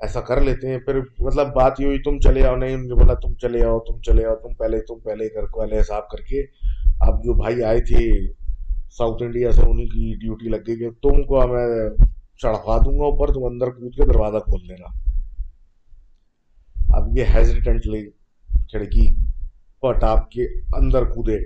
ایسا 0.04 0.20
کر 0.20 0.40
لیتے 0.40 0.68
ہیں، 0.68 0.78
پھر 0.78 1.00
مطلب 1.18 1.54
بات 1.54 1.80
یہ 1.80 1.86
ہوئی، 1.86 1.98
تم 1.98 2.20
چلے 2.20 2.46
آؤ، 2.46 2.56
نہیں 2.56 2.76
بولا 2.76 3.14
تم 3.14 3.34
چلے 3.34 3.64
آؤ، 3.64 3.78
تم 3.78 4.00
چلے 4.00 4.24
آؤ، 4.24 4.34
تم 4.34 4.54
پہلے 4.54 4.80
تم 4.80 4.98
پہلے 4.98 5.28
کر 5.28 5.46
پہلے 5.46 5.80
حساب 5.80 6.08
کر 6.08 6.18
کے۔ 6.18 6.42
اب 7.00 7.24
جو 7.24 7.34
بھائی 7.34 7.62
آئے 7.62 7.80
تھے 7.80 8.32
ساؤتھ 8.90 9.22
انڈیا 9.22 9.52
سے 9.52 9.62
انہیں 9.62 9.86
کی 9.86 10.14
ڈیوٹی 10.20 10.48
لگ 10.48 10.56
گئی 10.66 10.76
کہ 10.76 10.90
تم 10.90 11.22
کو 11.22 11.48
میں 11.48 11.90
چڑھا 12.42 12.78
دوں 12.78 12.98
گا 12.98 13.04
اوپر، 13.04 13.34
تم 13.34 13.44
اندر 13.44 13.66
کود 13.66 13.94
کے 13.94 14.06
دروازہ 14.06 14.38
کھول 14.38 14.60
لینا۔ 14.66 14.86
اب 16.96 17.18
یہ 17.18 17.24
ہیزیٹنٹلی 17.34 18.10
کھڑکی 18.70 19.06
پر 19.80 19.92
ٹاپ 19.92 20.30
کے 20.30 20.44
اندر 20.76 21.04
کودے۔ 21.04 21.38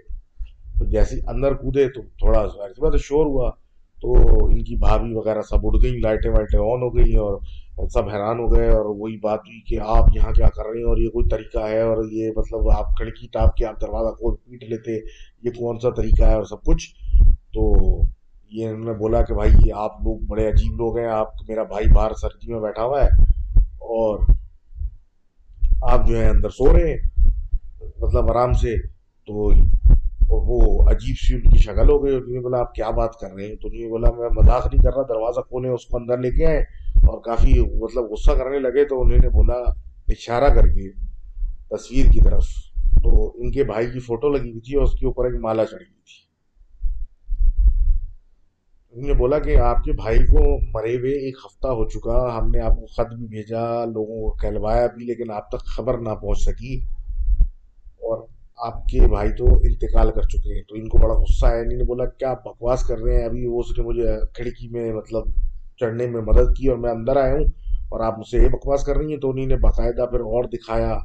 تو 0.78 0.84
جیسے 0.84 1.20
اندر 1.26 1.54
کودے 1.54 1.88
تو 1.88 2.02
تھوڑا 2.02 2.48
سا۔ 2.48 2.96
شور 2.96 3.26
ہوا۔ 3.26 3.50
تو 4.02 4.44
ان 4.44 4.62
کی 4.64 4.76
بھابھی 4.76 5.14
وغیرہ 5.14 5.42
سب 5.42 5.66
اڑ 5.66 5.74
گئی 5.82 5.98
لائٹیں 6.00 6.30
وائٹیں 6.30 6.58
آن 6.58 6.82
ہو 6.82 6.94
گئی 6.96 7.14
اور 7.16 7.38
سب 7.88 8.08
حیران 8.08 8.38
ہو 8.38 8.52
گئے 8.52 8.68
اور 8.68 8.84
وہی 8.98 9.16
بات 9.16 9.40
ہوئی 9.40 9.60
کہ 9.60 9.78
آپ 9.80 10.04
یہاں 10.14 10.32
کیا 10.32 10.48
کر 10.48 10.66
رہے 10.66 10.78
ہیں 10.78 10.86
اور 10.86 10.96
یہ 10.96 11.08
کوئی 11.08 11.28
طریقہ 11.28 11.58
ہے 11.58 11.80
اور 11.80 12.04
یہ 12.12 12.30
مطلب 12.36 12.70
آپ 12.70 12.96
کھڑکی 12.96 13.28
ٹاپ 13.32 13.56
کے 13.56 13.66
آپ 13.66 13.80
دروازہ 13.80 14.14
کھول 14.14 14.34
پیٹ 14.36 14.62
لیتے، 14.62 14.96
یہ 15.42 15.50
کون 15.50 15.78
سا 15.78 15.90
طریقہ 15.90 16.22
ہے 16.22 16.34
اور 16.34 16.44
سب 16.44 16.62
کچھ؟ 16.64 16.88
تو 17.54 17.70
یہ 18.52 18.68
انہوں 18.68 18.84
نے 18.84 18.92
بولا 18.92 19.22
کہ 19.22 19.34
بھائی 19.34 19.70
آپ 19.72 20.00
لوگ 20.00 20.18
بڑے 20.26 20.48
عجیب 20.48 20.76
لوگ 20.76 20.98
ہیں، 20.98 21.06
آپ 21.06 21.28
میرا 21.48 21.62
بھائی 21.62 21.88
باہر 21.88 22.14
سردی 22.14 22.52
میں 22.52 22.60
بیٹھا 22.60 22.84
ہوا 22.84 23.02
ہے 23.04 23.08
اور 23.88 24.18
آپ 25.82 26.06
جو 26.08 26.18
ہے 26.18 26.28
اندر 26.28 26.50
سو 26.50 26.72
رہے 26.72 26.90
ہیں 26.90 26.98
مطلب 27.98 28.30
آرام 28.30 28.52
سے 28.52 28.76
تو 29.28 29.50
وہ 30.28 30.82
عجیب 30.90 31.16
سی 31.18 31.34
ان 31.34 31.40
کی 31.40 31.58
شکل 31.58 31.90
ہو 31.90 32.04
گئی 32.04 32.14
انہوں 32.14 32.28
نے 32.28 32.40
بولا، 32.40 32.58
آپ 32.58 32.74
کیا 32.74 32.90
بات 32.90 33.14
کر 33.20 33.32
رہے 33.32 33.46
ہیں؟ 33.46 33.54
تو 33.54 33.68
انہوں 33.68 33.82
نے 33.82 33.88
بولا، 33.88 34.10
میں 34.10 34.28
مذاق 34.36 34.66
نہیں 34.66 34.82
کر 34.82 34.94
رہا، 34.94 35.02
دروازہ 35.02 35.40
کھولیں، 35.40 35.70
اس 35.70 35.86
کو 35.86 35.96
اندر 35.96 36.18
لے 36.18 36.30
کے 36.30 36.46
آئے 36.46 36.58
اور 36.94 37.20
کافی 37.20 37.60
مطلب 37.60 38.04
غصہ 38.04 38.30
کرنے 38.30 38.58
لگے 38.58 38.84
تو 38.84 39.02
انہوں 39.02 39.18
نے 39.18 39.28
بولا، 39.28 39.70
اشارہ 40.08 40.54
کر 40.54 40.68
کے 40.68 40.90
تصویر 41.70 42.10
کی 42.12 42.20
طرف۔ 42.20 42.44
تو 43.02 43.30
ان 43.34 43.50
کے 43.50 43.64
بھائی 43.64 43.90
کی 43.90 43.98
فوٹو 43.98 44.28
لگی 44.28 44.50
ہوئی 44.50 44.60
تھی 44.60 44.74
اور 44.74 44.82
اس 44.82 44.92
کے 44.92 45.06
اوپر 45.06 45.24
ایک 45.24 45.34
مالا 45.40 45.64
چڑھی 45.64 45.84
ہوئی 45.84 46.00
تھی۔ 46.04 46.28
انہوں 48.92 49.08
نے 49.08 49.14
بولا 49.14 49.38
کہ 49.38 49.56
آپ 49.56 49.84
کے 49.84 49.92
بھائی 49.92 50.18
کو 50.18 50.58
مرے 50.78 50.96
ہوئے 50.96 51.12
ایک 51.12 51.36
ہفتہ 51.46 51.68
ہو 51.68 51.88
چکا، 51.88 52.38
ہم 52.38 52.50
نے 52.50 52.60
آپ 52.60 52.72
کو 52.72 52.86
خط 52.86 53.14
بھی 53.14 53.26
بھیجا، 53.26 53.84
لوگوں 53.84 54.22
کو 54.22 54.30
کہلوایا 54.30 54.86
بھی، 54.86 55.04
لیکن 55.04 55.30
آپ 55.30 55.50
تک 55.50 55.58
خبر 55.58 55.98
نہ 55.98 56.08
پہنچ 56.08 56.38
سکی۔ 56.38 56.80
اور 57.78 58.26
آپ 58.60 58.88
کے 58.88 59.06
بھائی 59.08 59.32
تو 59.32 59.46
انتقال 59.46 60.10
کر 60.10 60.22
چکے 60.22 60.54
ہیں۔ 60.54 60.62
تو 60.62 60.74
ان 60.74 60.88
کو 60.88 60.98
بڑا 60.98 61.14
غصہ 61.14 61.46
ہے 61.46 61.60
انہوں 61.60 61.78
نے 61.78 61.84
بولا، 61.84 62.04
کیا 62.04 62.34
بکواس 62.34 62.82
کر 62.82 62.98
رہے 62.98 63.18
ہیں؟ 63.18 63.24
ابھی 63.24 63.46
وہ 63.46 63.60
اس 63.60 63.78
نے 63.78 63.84
مجھے 63.84 64.02
کھڑکی 64.34 64.68
میں 64.68 64.92
مطلب 64.92 65.22
چڑھنے 65.80 66.06
میں 66.06 66.20
مدد 66.20 66.56
کی 66.56 66.68
اور 66.68 66.78
میں 66.78 66.90
اندر 66.90 67.16
آیا 67.16 67.32
ہوں 67.32 67.44
اور 67.88 68.00
آپ 68.00 68.18
مجھ 68.18 68.28
سے 68.28 68.38
یہ 68.38 68.48
بکواس 68.48 68.84
کر 68.84 68.96
رہی 68.96 69.12
ہیں۔ 69.12 69.20
تو 69.20 69.30
انہوں 69.30 69.46
نے 69.46 69.56
باقاعدہ 69.56 70.06
پھر 70.10 70.20
اور 70.20 70.44
دکھایا 70.44 70.98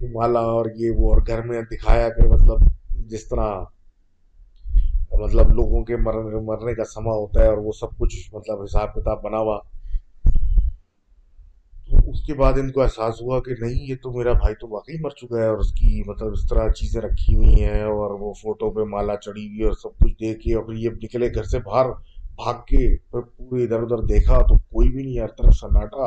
کہ 0.00 0.06
مالا 0.14 0.40
اور 0.40 0.66
یہ 0.76 0.90
وہ 0.90 1.12
اور 1.12 1.22
گھر 1.26 1.42
میں 1.42 1.62
دکھایا 1.62 2.08
کہ 2.08 2.28
مطلب 2.28 2.58
جس 3.06 3.28
طرح 3.28 3.60
مطلب 5.12 5.50
لوگوں 5.50 5.84
کے 5.84 5.96
مرنے 5.96 6.40
مرنے 6.40 6.74
کا 6.74 6.84
سما 6.84 7.10
ہوتا 7.10 7.40
ہے 7.40 7.48
اور 7.48 7.58
وہ 7.58 7.72
سب 7.80 7.98
کچھ 7.98 8.34
مطلب 8.34 8.62
حساب 8.62 8.94
کتاب 8.94 9.22
بنا 9.22 9.38
ہوا 9.38 9.58
تو 11.92 12.10
اس 12.10 12.22
کے 12.26 12.34
بعد 12.34 12.52
ان 12.52 12.70
کو 12.72 12.82
احساس 12.82 13.20
ہوا 13.22 13.40
کہ 13.40 13.54
نہیں، 13.60 13.84
یہ 13.88 13.94
تو 14.02 14.12
میرا 14.12 14.32
بھائی 14.32 14.54
تو 14.54 14.68
واقعی 14.68 14.94
مر 15.00 15.10
چکا 15.10 15.38
ہے 15.38 15.46
اور 15.46 15.58
اس 15.58 15.72
کی 15.72 16.02
مطلب 16.06 16.32
اس 16.32 16.46
طرح 16.48 16.68
چیزیں 16.68 17.00
رکھی 17.00 17.34
ہوئی 17.34 17.62
ہیں 17.64 17.82
اور 17.82 18.10
وہ 18.20 18.32
فوٹو 18.32 18.70
پہ 18.70 18.80
مالا 18.80 19.16
چڑھی 19.16 19.46
ہوئی 19.48 19.62
اور 19.62 19.72
سب 19.72 19.98
کچھ 19.98 20.12
دیکھ 20.12 20.40
کے 20.40 20.54
اور 20.54 20.64
پھر 20.64 20.74
یہ 20.74 20.90
نکلے 20.90 21.28
گھر 21.34 21.42
سے 21.42 21.58
باہر 21.58 21.90
بھاگ 22.36 22.54
کے 22.54 22.96
پھر 22.96 23.20
پورے 23.20 23.64
ادھر 23.64 23.82
ادھر 23.82 24.02
دیکھا 24.06 24.40
تو 24.40 24.54
کوئی 24.54 24.88
بھی 24.88 25.02
نہیں، 25.02 25.18
ہر 25.18 25.28
طرف 25.28 25.54
سناٹا 25.54 26.06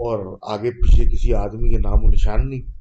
اور 0.00 0.36
آگے 0.42 0.70
پیچھے 0.70 1.04
کسی 1.04 1.34
آدمی 1.34 1.68
کے 1.68 1.78
نام 1.78 2.04
و 2.04 2.08
نشان 2.08 2.48
نہیں۔ 2.50 2.78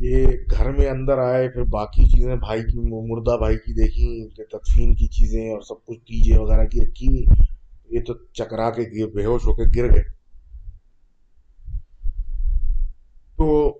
یہ 0.00 0.26
گھر 0.50 0.70
میں 0.72 0.88
اندر 0.88 1.18
آئے، 1.18 1.48
پھر 1.48 1.62
باقی 1.62 2.04
چیزیں، 2.04 2.36
بھائی 2.36 2.62
کی 2.62 2.78
مردہ 2.78 3.36
بھائی 3.36 3.56
کی 3.56 3.72
دیکھیں 3.72 4.36
کہ 4.36 4.44
تدفین 4.44 4.94
کی 4.94 5.06
چیزیں 5.06 5.50
اور 5.50 5.60
سب 5.60 5.84
کچھ 5.84 5.98
ٹیجے 5.98 6.38
وغیرہ 6.38 6.64
کی 6.64 6.80
رکھی۔ 6.80 7.08
ہوئی 7.08 7.24
یہ 7.90 8.00
تو 8.00 8.26
چکرا 8.32 8.70
کے 8.70 8.82
گر 8.82 9.14
بے 9.14 9.24
ہوش 9.24 9.44
ہو 9.44 9.54
کے 9.54 9.62
گر 9.62 9.94
گئے۔ 9.94 10.02
تو 13.36 13.78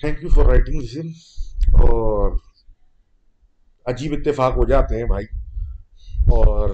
thank 0.00 0.22
you 0.22 0.28
for 0.28 0.44
writing 0.44 0.80
this 0.80 0.96
اور 1.66 2.38
عجیب 3.86 4.12
اتفاق 4.12 4.52
ہو 4.52 4.68
جاتے 4.68 4.96
ہیں 4.96 5.04
بھائی۔ 5.04 5.24
اور 6.24 6.70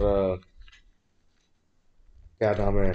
کیا 2.38 2.53
نام 2.59 2.78
ہے؟ 2.78 2.92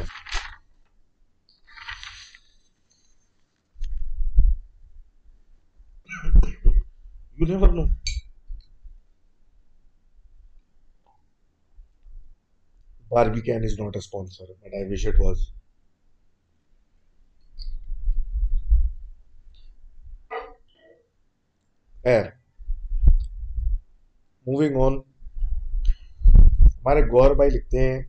You 7.39 7.53
never 7.53 7.69
know. 7.69 8.06
Barbican 13.11 13.63
is 13.63 13.79
not 13.79 13.95
a 13.95 14.01
sponsor, 14.01 14.45
but 14.61 14.71
I 14.73 14.87
wish 14.89 15.05
it 15.05 15.15
was. 15.19 15.51
Moving 24.47 24.75
on 24.81 24.97
ہمارے 26.65 27.01
گور 27.03 27.35
بھائی 27.35 27.49
لکھتے 27.49 27.81
ہیں 27.81 28.01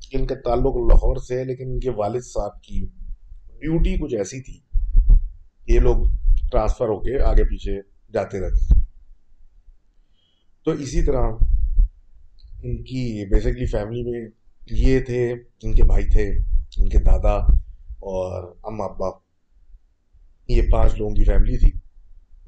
کہ 0.00 0.16
ان 0.16 0.26
کا 0.26 0.34
تعلق 0.44 0.76
لاہور 0.88 1.16
سے 1.16 1.38
ہے 1.38 1.44
لیکن 1.44 1.70
ان 1.70 1.80
کے 1.80 1.90
والد 1.96 2.24
صاحب 2.24 2.62
کی 2.62 2.84
ڈیوٹی 3.60 3.96
کچھ 3.96 4.14
ایسی 4.14 4.40
تھی 4.42 4.58
یہ 5.66 5.80
لوگ 5.80 6.06
ٹرانسفر 6.50 6.88
ہو 6.88 7.00
کے 7.00 7.20
آگے 7.22 7.44
پیچھے 7.44 7.80
جاتے 8.12 8.40
رہتے 8.40 8.78
تو 10.66 10.70
اسی 10.84 11.04
طرح 11.04 11.26
ان 12.62 12.82
کی 12.82 13.02
بیسکلی 13.30 13.66
فیملی 13.66 14.02
میں 14.10 14.28
یہ 14.70 15.00
تھے، 15.00 15.32
ان 15.62 15.72
کے 15.72 15.82
بھائی 15.82 16.06
تھے، 16.06 16.30
ان 16.76 16.88
کے 16.88 16.98
دادا 16.98 17.34
اور 18.00 18.54
اما 18.62 18.84
ابا۔ 18.84 19.06
یہ 20.48 20.62
پانچ 20.70 20.94
لوگوں 20.98 21.14
کی 21.14 21.24
فیملی 21.24 21.58
تھی۔ 21.58 21.70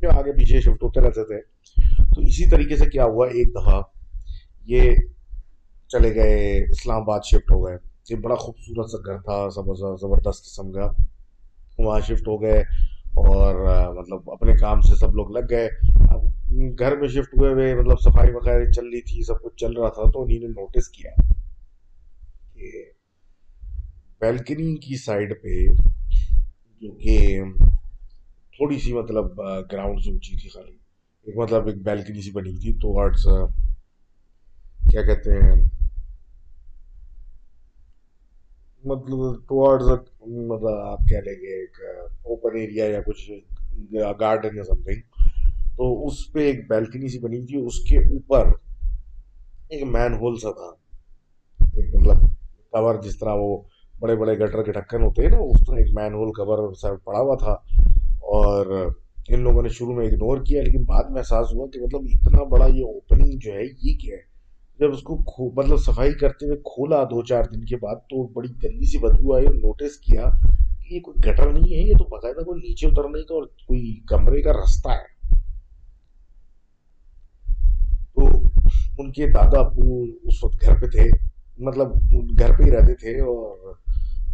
جو 0.01 0.11
آگے 0.11 0.33
پیچھے 0.33 0.61
شفٹ 0.61 0.83
ہوتے 0.83 1.01
رہتے 1.01 1.25
تھے۔ 1.25 1.41
تو 2.15 2.21
اسی 2.21 2.51
طریقے 2.51 2.77
سے 2.77 2.87
کیا 2.87 3.05
ہوا؟ 3.05 3.27
ایک 3.27 3.49
دفعہ 3.55 3.83
یہ 4.65 4.95
چلے 5.89 6.15
گئے، 6.15 6.59
اسلام 6.71 7.03
آباد 7.03 7.21
شفٹ 7.25 7.51
ہو 7.51 7.67
گئے۔ 7.67 7.77
یہ 8.11 8.17
بڑا 8.17 8.35
خوبصورت 8.35 8.91
سا 8.91 8.99
گھر 8.99 9.19
تھا، 9.19 9.49
زبردست 10.01 10.45
قسم 10.45 10.73
کا۔ 10.73 10.91
وہاں 11.79 12.01
شفٹ 12.01 12.29
ہو 12.29 12.43
گئے 12.43 12.59
اور 13.15 13.55
مطلب 13.95 14.31
اپنے 14.31 14.53
کام 14.53 14.81
سے 14.81 14.97
سب 14.97 15.15
لوگ 15.15 15.31
لگ 15.31 15.47
گئے۔ 15.51 15.69
اب 16.11 16.21
گھر 16.79 16.97
میں 16.97 17.09
شفٹ 17.09 17.39
ہوئے 17.39 17.53
ہوئے 17.53 17.75
مطلب 17.75 18.01
صفائی 18.01 18.31
وغیرہ 18.33 18.71
چل 18.71 18.85
رہی 18.85 19.01
تھی، 19.01 19.25
سب 19.25 19.43
کچھ 19.43 19.57
چل 19.57 19.73
رہا 19.73 19.89
تھا 19.89 20.11
تو 20.11 20.23
انہیں 20.23 20.39
نے 20.39 20.47
نوٹس 20.47 20.89
کیا۔ 20.89 21.11
کہ 22.55 22.71
بیلکنی 24.21 24.77
کی 24.77 24.97
سائڈ 24.97 25.33
پہ 25.43 25.65
جو 26.83 26.91
کہ 27.03 27.17
تھوڑی 28.57 28.79
سی 28.79 28.93
مطلب 28.93 29.39
گراؤنڈ 29.73 30.01
سے 30.05 30.11
اونچی 30.11 30.37
تھی 30.41 30.49
خالی۔ 30.49 30.77
ایک 31.27 31.37
مطلب 31.37 31.67
ایک 31.67 31.83
بیلکنی 31.85 32.23
سی 32.23 32.31
بنی 32.31 32.57
تھی، 32.57 32.73
تو 32.83 32.99
آرٹس 33.01 33.25
کیا 34.91 35.03
کہتے 35.03 35.33
ہیں 35.33 35.55
مطلب 38.85 39.19
ٹوارڈز 39.49 39.89
مطلب 39.89 40.67
آپ 40.69 40.99
کہہ 41.09 41.21
لیں 41.27 41.41
گے 41.43 41.59
ایک 41.61 41.81
اوپن 42.23 42.57
ایریا 42.59 42.85
یا 42.87 43.01
کچھ 43.07 43.31
گارڈن 44.21 44.57
یا 44.57 44.65
سم 44.65 44.83
تھنگ 44.85 45.01
تو 45.77 46.07
اس 46.07 46.17
پہ 46.33 46.47
ایک 46.47 46.67
بیلکنی 46.69 47.09
سی 47.09 47.19
بنی 47.19 47.45
تھی، 47.47 47.65
اس 47.67 47.79
کے 47.89 47.99
اوپر 47.99 48.53
ایک 49.69 49.83
مین 49.93 50.15
ہول 50.15 50.39
سا 50.39 50.51
تھا۔ 50.51 50.71
ایک 51.77 51.95
مطلب 51.95 52.31
کور 52.73 53.03
جس 53.03 53.19
طرح 53.19 53.35
وہ 53.35 53.57
بڑے 53.95 54.15
بڑے 54.17 54.39
گٹر 54.39 54.63
کے 54.63 54.73
ڈھکن 54.73 55.03
ہوتے 55.03 55.23
ہیں 55.23 55.31
نا 55.31 55.39
اس 55.39 55.67
طرح 55.67 55.77
ایک 55.77 55.95
مین 55.95 56.15
ہول 56.15 56.33
کور 56.33 56.73
سا 56.75 56.95
پڑا 57.05 57.21
ہوا 57.21 57.37
تھا 57.37 57.53
اور 58.33 58.75
ان 59.29 59.41
لوگوں 59.41 59.63
نے 59.63 59.69
شروع 59.69 59.95
میں 59.95 60.07
اگنور 60.07 60.39
کیا 60.45 60.63
لیکن 60.63 60.85
بعد 60.85 61.11
میں 61.11 61.19
احساس 61.19 61.53
ہوا 61.55 61.67
کہ 61.67 61.81
مطلب 61.81 62.07
اتنا 62.11 62.43
بڑا 62.45 62.67
یہ 62.67 62.85
اوپننگ 62.85 63.39
جو 63.39 63.53
ہے 63.53 63.65
یہ 63.65 63.99
کیا 63.99 64.17
ہے 64.17 64.31
جب 64.81 64.93
اس 64.93 65.03
کو 65.03 65.17
مطلب 65.57 65.79
صفائی 65.79 66.13
کرتے 66.13 66.47
ہوئے 66.47 66.57
کھولا 66.65 67.03
دو 67.05 67.23
چار 67.23 67.45
دن 67.45 67.65
کے 67.65 67.77
بعد 67.77 67.97
تو 68.11 68.23
بڑی 68.33 68.49
گندی 68.65 68.87
سی 68.87 68.99
بدبو 68.99 69.35
آئی 69.35 69.47
اور 69.47 69.55
نوٹس 69.55 69.99
کیا 70.01 70.31
کہ 70.83 70.95
یہ 70.95 71.01
کوئی 71.01 71.21
گٹر 71.29 71.53
نہیں 71.53 71.73
ہے 71.73 71.81
یہ 71.81 71.99
تو 71.99 72.05
باقاعدہ 72.05 72.45
کوئی 72.45 72.61
نیچے 72.61 72.87
اترنے 72.87 73.23
کا 73.23 73.35
اور 73.35 73.47
کوئی 73.67 73.99
کمرے 74.09 74.43
کا 74.43 74.53
رستہ 74.53 74.89
ہے 74.89 75.11
تو 78.15 78.27
ان 78.99 79.13
کے 79.13 79.27
دادا 79.27 79.61
ابو 79.61 80.03
اس 80.03 80.45
وقت 80.45 80.65
گھر 80.67 80.81
پہ 80.81 80.87
تھے 80.87 81.09
مطلب 81.63 81.93
گھر 82.39 82.53
پہ 82.59 82.63
ہی 82.65 82.71
رہتے 82.71 82.95
تھے 82.95 83.21
اور 83.21 83.75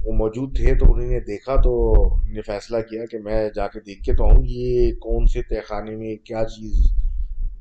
وہ 0.05 0.13
موجود 0.13 0.57
تھے 0.57 0.75
تو 0.75 0.93
انہوں 0.93 1.11
نے 1.11 1.21
دیکھا 1.21 1.57
تو 1.57 1.73
انہوں 2.03 2.35
نے 2.35 2.43
فیصلہ 2.43 2.77
کیا 2.81 3.05
کہ 3.11 3.19
میں 3.19 3.49
جا 3.55 3.67
کے 3.69 3.81
دیکھ 3.81 4.03
کے 4.03 4.13
تو 4.15 4.25
آؤں، 4.25 4.45
یہ 4.47 4.93
کون 5.01 5.27
سے 5.27 5.43
تہ 5.43 5.67
خانے 5.69 5.97
میں 5.97 6.17
کیا 6.25 6.45
چیز 6.45 6.87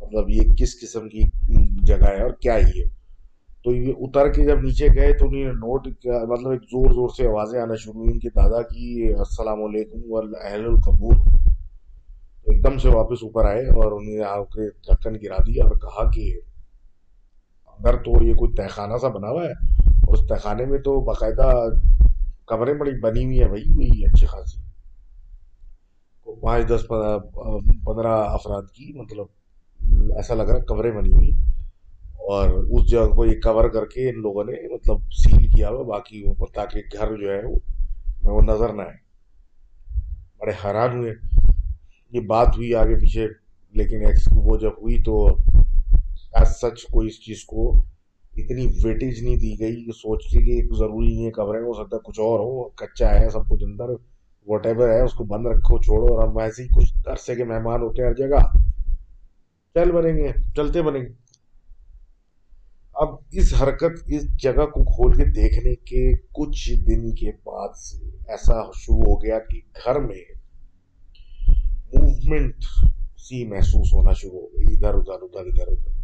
مطلب 0.01 0.29
یہ 0.29 0.53
کس 0.57 0.79
قسم 0.81 1.09
کی 1.09 1.21
جگہ 1.83 2.09
ہے 2.09 2.21
اور 2.23 2.31
کیا 2.39 2.55
یہ 2.55 2.85
تو 3.63 3.71
یہ 3.75 3.93
اتر 3.99 4.31
کے 4.31 4.43
جب 4.45 4.59
نیچے 4.61 4.87
گئے 4.95 5.13
تو 5.13 5.27
انہیں 5.27 5.43
نوٹ 5.43 5.87
کیا 6.01 6.23
مطلب 6.29 6.51
ایک 6.51 6.63
زور 6.63 6.91
زور 6.93 7.09
سے 7.09 7.27
آوازیں 7.27 7.59
آنا 7.61 7.75
شروع 7.75 7.93
ہوئی 7.93 8.09
ان 8.09 8.19
کے 8.19 8.29
دادا 8.29 8.61
کی 8.61 9.13
السلام 9.13 9.63
علیکم 9.63 10.13
اہل 10.41 10.65
القبور۔ 10.65 11.15
ایک 12.45 12.63
دم 12.63 12.77
سے 12.77 12.89
واپس 12.89 13.23
اوپر 13.23 13.45
آئے 13.45 13.65
اور 13.75 13.91
انہیں 13.91 14.23
آ 14.23 14.43
کے 14.43 14.69
ڈھکن 14.69 15.15
گرا 15.23 15.37
دیا 15.47 15.63
اور 15.63 15.75
کہا 15.77 16.09
کہ 16.11 16.31
اندر 17.77 17.95
تو 17.97 18.23
یہ 18.23 18.33
کوئی 18.33 18.53
تہ 18.53 18.61
خانہ 18.69 18.97
سا 18.97 19.07
بنا 19.07 19.29
ہوا 19.29 19.43
ہے؟ 19.43 19.51
اور 19.87 20.13
اس 20.13 20.19
تہ 20.29 20.33
خانے 20.33 20.65
میں 20.65 20.79
تو 20.79 20.99
باقاعدہ 20.99 21.51
کمریں 22.47 22.73
بڑی 22.73 22.99
بنی 22.99 23.25
ہوئی 23.25 23.41
ہیں، 23.41 23.47
بھائی، 23.47 23.63
کوئی 23.63 24.05
اچھی 24.05 24.27
خاصی۔ 24.27 24.61
پانچ 26.41 26.69
دس 26.69 26.87
پندرہ 27.85 28.07
افراد 28.07 28.61
کی 28.61 28.93
مطلب 28.93 29.25
ایسا 30.15 30.33
لگ 30.33 30.43
رہا 30.43 30.59
کوریں 30.59 30.91
بنی 30.91 31.11
ہوئی 31.11 31.31
اور 32.13 32.49
اس 32.49 32.89
جگہ 32.89 33.07
کو 33.07 33.25
یہ 33.25 33.41
کور 33.43 33.69
کر 33.69 33.85
کے 33.85 34.09
ان 34.09 34.21
لوگوں 34.21 34.43
نے 34.43 34.73
مطلب 34.73 34.97
سیل 35.11 35.47
کیا 35.47 35.69
ہوا، 35.69 35.83
باقی 35.83 36.21
اوپر 36.21 36.45
تاکہ 36.55 36.79
گھر 36.97 37.15
جو 37.17 37.31
ہے 37.31 37.41
وہ 38.23 38.41
نظر 38.41 38.73
نہ 38.73 38.81
آئے۔ 38.81 38.97
بڑے 40.37 40.51
حیران 40.65 40.97
ہوئے۔ 40.97 41.13
یہ 42.11 42.19
بات 42.19 42.47
ہوئی 42.57 42.75
آگے 42.75 42.95
پیچھے، 42.95 43.27
لیکن 43.73 44.03
وہ 44.31 44.57
جب 44.57 44.69
ہوئی 44.69 45.03
تو 45.03 45.37
ایز 46.37 46.47
سچ 46.47 46.85
کو 46.91 46.99
اس 46.99 47.25
چیز 47.25 47.43
کو 47.43 47.71
اتنی 48.35 48.67
ویٹیج 48.83 49.23
نہیں 49.23 49.37
دی 49.37 49.59
گئی 49.59 49.85
کہ 49.85 49.91
سوچ 49.91 50.23
کے 50.23 50.41
کہ 50.41 50.51
ایک 50.51 50.73
ضروری 50.77 51.07
نہیں 51.07 51.25
ہے 51.25 51.31
کوریں 51.31 51.61
ہو 51.61 51.73
سکتا 51.73 51.95
ہے 51.95 52.01
کچھ 52.05 52.19
اور 52.19 52.39
ہو، 52.39 52.69
کچا 52.69 53.19
ہے، 53.19 53.29
سب 53.29 53.49
کچھ 53.49 53.63
اندر 53.63 53.89
واٹ 54.47 54.65
ایور 54.65 54.89
ہے، 54.89 55.01
اس 55.01 55.13
کو 55.13 55.23
بند 55.23 55.45
رکھو، 55.45 55.81
چھوڑو 55.81 56.13
اور 56.13 56.27
ہم 56.27 56.37
ویسے 56.37 56.63
ہی 56.63 56.67
کچھ 56.67 56.93
عرصے 57.05 57.35
کے 57.35 57.43
مہمان 57.43 57.81
ہوتے 57.81 58.01
ہیں 58.01 58.09
ہر 58.09 58.15
جگہ۔ 58.15 58.57
چل 59.73 59.91
بنیں 59.91 60.17
گے، 60.17 60.27
چلتے 60.55 60.81
بنیں 60.81 61.01
گے۔ 61.01 61.27
اب 62.93 63.07
اس 63.31 63.53
حرکت 63.61 64.03
اس 64.07 64.37
جگہ 64.37 64.65
کو 64.65 64.83
کھول 64.83 65.13
کے 65.13 65.25
دیکھنے 65.25 65.75
کے 65.75 66.11
کچھ 66.13 66.73
دن 66.73 67.15
کے 67.15 67.31
بعد 67.45 67.75
سے 67.75 67.97
ایسا 68.27 68.61
شروع 68.75 69.01
ہو 69.01 69.23
گیا 69.23 69.39
کہ 69.39 69.59
گھر 69.85 69.99
میں 69.99 70.23
موومنٹ 71.93 72.63
سی 73.17 73.45
محسوس 73.45 73.93
ہونا 73.93 74.13
شروع 74.13 74.39
ہو 74.39 74.47
گئی۔ 74.47 74.75
ادھر 74.75 74.93
ادھر 74.93 75.21
ادھر 75.21 75.45
ادھر 75.45 75.67
ادھر۔ 75.67 75.96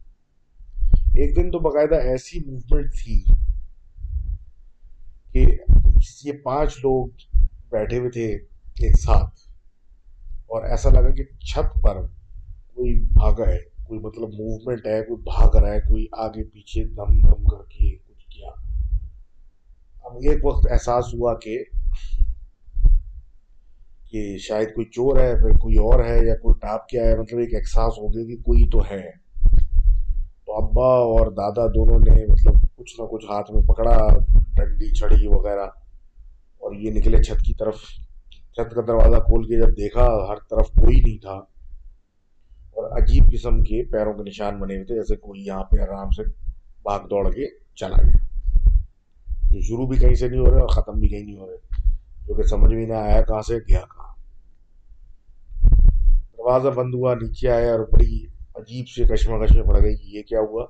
ایک 1.16 1.36
دن 1.36 1.52
تو 1.52 1.60
باقاعدہ 1.60 1.96
ایسی 1.96 2.40
موومنٹ 2.40 2.94
تھی 2.94 3.24
کہ 5.34 5.46
یہ 6.26 6.32
پانچ 6.44 6.78
لوگ 6.78 7.08
بیٹھے 7.70 7.98
ہوئے 7.98 8.10
تھے 8.10 8.26
ایک 8.80 8.96
ساتھ 8.96 9.40
اور 10.46 10.64
ایسا 10.64 10.90
لگا 10.90 11.10
کہ 11.10 11.24
چھت 11.24 11.82
پر 11.82 12.02
کوئی 12.76 13.00
بھاگا 13.00 13.48
ہے 13.48 13.58
کوئی 13.84 14.00
مطلب 14.00 14.30
موومنٹ 14.34 14.88
ہے 14.88 15.02
کوئی 15.04 15.22
بھاگ 15.22 15.56
رہا 15.56 15.74
ہے، 15.74 15.80
کوئی 15.80 16.06
آگے 16.12 16.44
پیچھے 16.44 16.84
دم 16.84 17.20
دم 17.20 17.44
کر 17.44 17.64
کے 17.70 17.96
کچھ 17.96 18.26
کیا۔ 18.26 18.50
اب 20.04 20.16
ایک 20.16 20.46
وقت 20.46 20.68
احساس 20.72 21.14
ہوا 21.14 21.34
کہ 21.40 21.64
کہ 24.12 24.38
شاید 24.38 24.68
کوئی 24.76 24.86
چور 24.86 25.20
ہے، 25.20 25.36
پھر 25.36 25.58
کوئی 25.58 25.76
اور 25.76 26.06
ہے 26.06 26.26
یا 26.28 26.36
کوئی 26.36 26.60
ٹاپ 26.60 26.88
کیا 26.90 27.04
ہے 27.04 27.16
مطلب 27.16 27.40
ایک 27.40 27.54
احساس 27.56 27.98
ہو 27.98 28.14
گیا 28.14 28.24
کہ 28.26 28.36
کوئی 28.44 28.70
تو 28.70 28.80
ہے۔ 28.92 29.23
تو 30.54 30.58
ابا 30.58 30.88
اور 30.88 31.32
دادا 31.32 31.68
دونوں 31.68 32.00
نے 32.00 32.26
مطلب 32.26 32.54
کچھ 32.76 33.02
نہ 33.02 33.06
کچھ 33.06 33.26
ہاتھ 33.26 33.52
میں 33.52 33.62
پکڑا، 33.62 34.10
ڈنڈی، 34.54 34.94
چھڑی 34.94 35.28
وغیرہ، 35.28 35.66
اور 36.58 36.76
یہ 36.76 36.92
نکلے 36.92 37.24
چھت 37.24 37.42
کی 37.42 37.54
طرف۔ 37.54 37.76
چھت 38.32 38.76
کا 38.76 38.82
دروازہ 38.88 39.20
کھول 39.20 39.48
کے 39.48 39.62
جب 39.62 39.78
دیکھا، 39.78 40.08
ہر 40.30 40.36
طرف 40.50 40.68
کوئی 40.68 41.00
نہیں 41.00 41.18
تھا۔ 41.18 41.34
اور 42.72 43.02
عجیب 43.02 43.24
قسم 43.32 43.62
کے 43.62 43.84
پیروں 43.92 44.14
کے 44.14 44.24
نشان 44.24 44.60
بنے 44.60 44.74
ہوئے 44.76 44.86
تھے، 44.86 44.96
جیسے 44.96 45.16
کوئی 45.16 45.46
یہاں 45.46 45.64
پہ 45.64 45.82
آرام 45.82 46.10
سے 46.10 46.24
بھاگ 46.84 47.00
دوڑ 47.00 47.32
کے 47.32 47.46
چلا 47.76 48.02
گیا۔ 48.02 48.26
جو 49.52 49.62
شروع 49.62 49.88
بھی 49.88 49.98
کہیں 49.98 50.16
سے 50.16 50.28
نہیں 50.28 50.40
ہو 50.40 50.52
رہے 50.52 50.60
اور 50.60 50.68
ختم 50.68 50.94
بھی 50.94 51.08
کہیں 51.08 51.24
نہیں 51.24 51.38
ہو 51.38 51.52
رہے۔ 51.52 51.58
جو 52.28 52.34
کہ 52.34 52.44
سمجھ 52.44 52.74
بھی 52.74 52.86
نہ 52.86 52.94
آیا 52.94 53.22
کہاں 53.22 53.42
سے 53.42 53.58
گیا، 53.58 53.80
کہاں۔ 53.80 54.14
دروازہ 56.38 56.68
بند 56.68 56.94
ہوا، 56.94 57.14
نیچے 57.14 57.50
آیا 57.50 57.72
اور 57.72 57.80
بڑی 57.80 58.33
عجیب 58.56 58.88
سے 58.88 59.04
کشمہ 59.04 59.38
میں 59.38 59.64
پڑ 59.64 59.84
گئی 59.84 59.96
کہ 59.96 60.18
یہ 60.18 60.22
کیا 60.24 60.40
ہوا؟ 60.40 60.66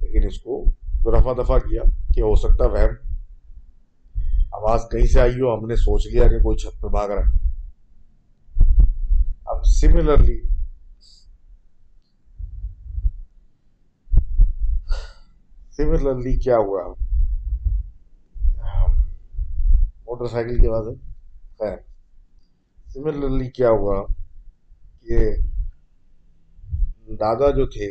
لیکن 0.00 0.26
اس 0.26 0.38
کو 0.38 0.64
رفع 1.06 1.32
دفع 1.42 1.58
کیا 1.58 1.82
کہ 2.14 2.20
ہو 2.20 2.34
سکتا 2.36 2.66
وہم۔ 2.66 3.14
آواز 4.52 4.80
کہیں 4.90 5.06
سے 5.06 5.20
آئی 5.20 5.32
ہو؟ 5.32 5.58
ہم 5.58 5.66
نے 5.66 5.76
سوچ 5.76 6.06
لیا 6.06 6.28
کہ 6.28 6.38
کوئی 6.38 6.56
چھت 6.56 6.82
پہ 6.82 6.88
بھاگ 6.88 7.08
رہا 7.08 7.22
ہے۔ 7.22 7.46
اب 9.44 9.64
سملرلی 9.64 10.40
سملرلی 15.76 16.36
کیا 16.36 16.56
ہوا؟ 16.56 16.94
موٹر 20.06 20.26
سائیکل 20.26 20.60
کی 20.60 20.66
آواز 20.66 20.88
ہے۔ 20.88 21.12
خیر۔ 21.58 21.76
سملرلی 22.86 23.50
کیا 23.50 23.68
ہوا 23.68 24.06
کہ 25.06 25.18
دادا 27.08 27.50
جو 27.50 27.66
تھے، 27.66 27.88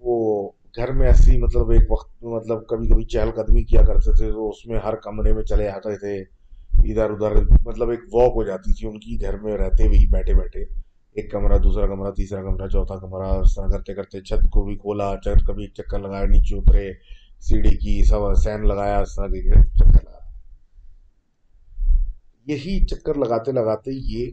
وہ 0.00 0.50
گھر 0.76 0.92
میں 0.92 1.06
ایسی 1.06 1.38
مطلب 1.38 1.70
ایک 1.70 1.90
وقت 1.90 2.24
مطلب 2.24 2.66
کبھی 2.68 2.88
کبھی 2.88 3.04
چہل 3.04 3.30
قدمی 3.36 3.62
کیا 3.64 3.82
کرتے 3.82 4.12
تھے 4.12 4.30
تو 4.32 4.48
اس 4.48 4.66
میں 4.66 4.78
ہر 4.84 4.94
کمرے 4.96 5.32
میں 5.32 5.42
چلے 5.42 5.68
آتے 5.68 5.96
تھے، 5.98 6.16
ادھر 6.90 7.10
ادھر 7.10 7.32
مطلب 7.66 7.90
ایک 7.90 8.00
واک 8.14 8.32
ہو 8.36 8.42
جاتی 8.44 8.72
تھی 8.72 8.88
ان 8.88 8.98
کی، 9.00 9.20
گھر 9.20 9.36
میں 9.36 9.56
رہتے 9.58 9.86
ہوئے 9.86 10.06
بیٹھے 10.10 10.34
بیٹھے، 10.34 10.64
ایک 11.16 11.30
کمرہ، 11.30 11.58
دوسرا 11.58 11.86
کمرہ، 11.86 12.10
تیسرا 12.10 12.42
کمرہ، 12.42 12.68
چوتھا 12.68 12.96
کمرہ 12.96 13.28
اس 13.40 13.54
طرح 13.54 13.68
کرتے 13.68 13.94
کرتے 13.94 14.20
چھت 14.20 14.48
کو 14.50 14.64
بھی 14.64 14.76
کھولا 14.76 15.14
چت 15.24 15.46
کبھی 15.46 15.64
ایک 15.64 15.74
چکر 15.74 15.98
لگایا، 15.98 16.24
نیچے 16.24 16.56
اترے، 16.56 16.92
سیڑھی 17.40 17.76
کی، 17.76 18.02
سب 18.04 18.34
سین 18.34 18.66
لگایا، 18.68 18.98
اس 18.98 19.14
طرح 19.14 19.26
کے 19.26 19.62
چکر 19.78 20.02
لگا 20.04 20.18
یہی 22.46 22.78
چکر 22.80 23.14
لگاتے 23.14 23.52
لگاتے 23.52 23.90
یہ 23.92 24.30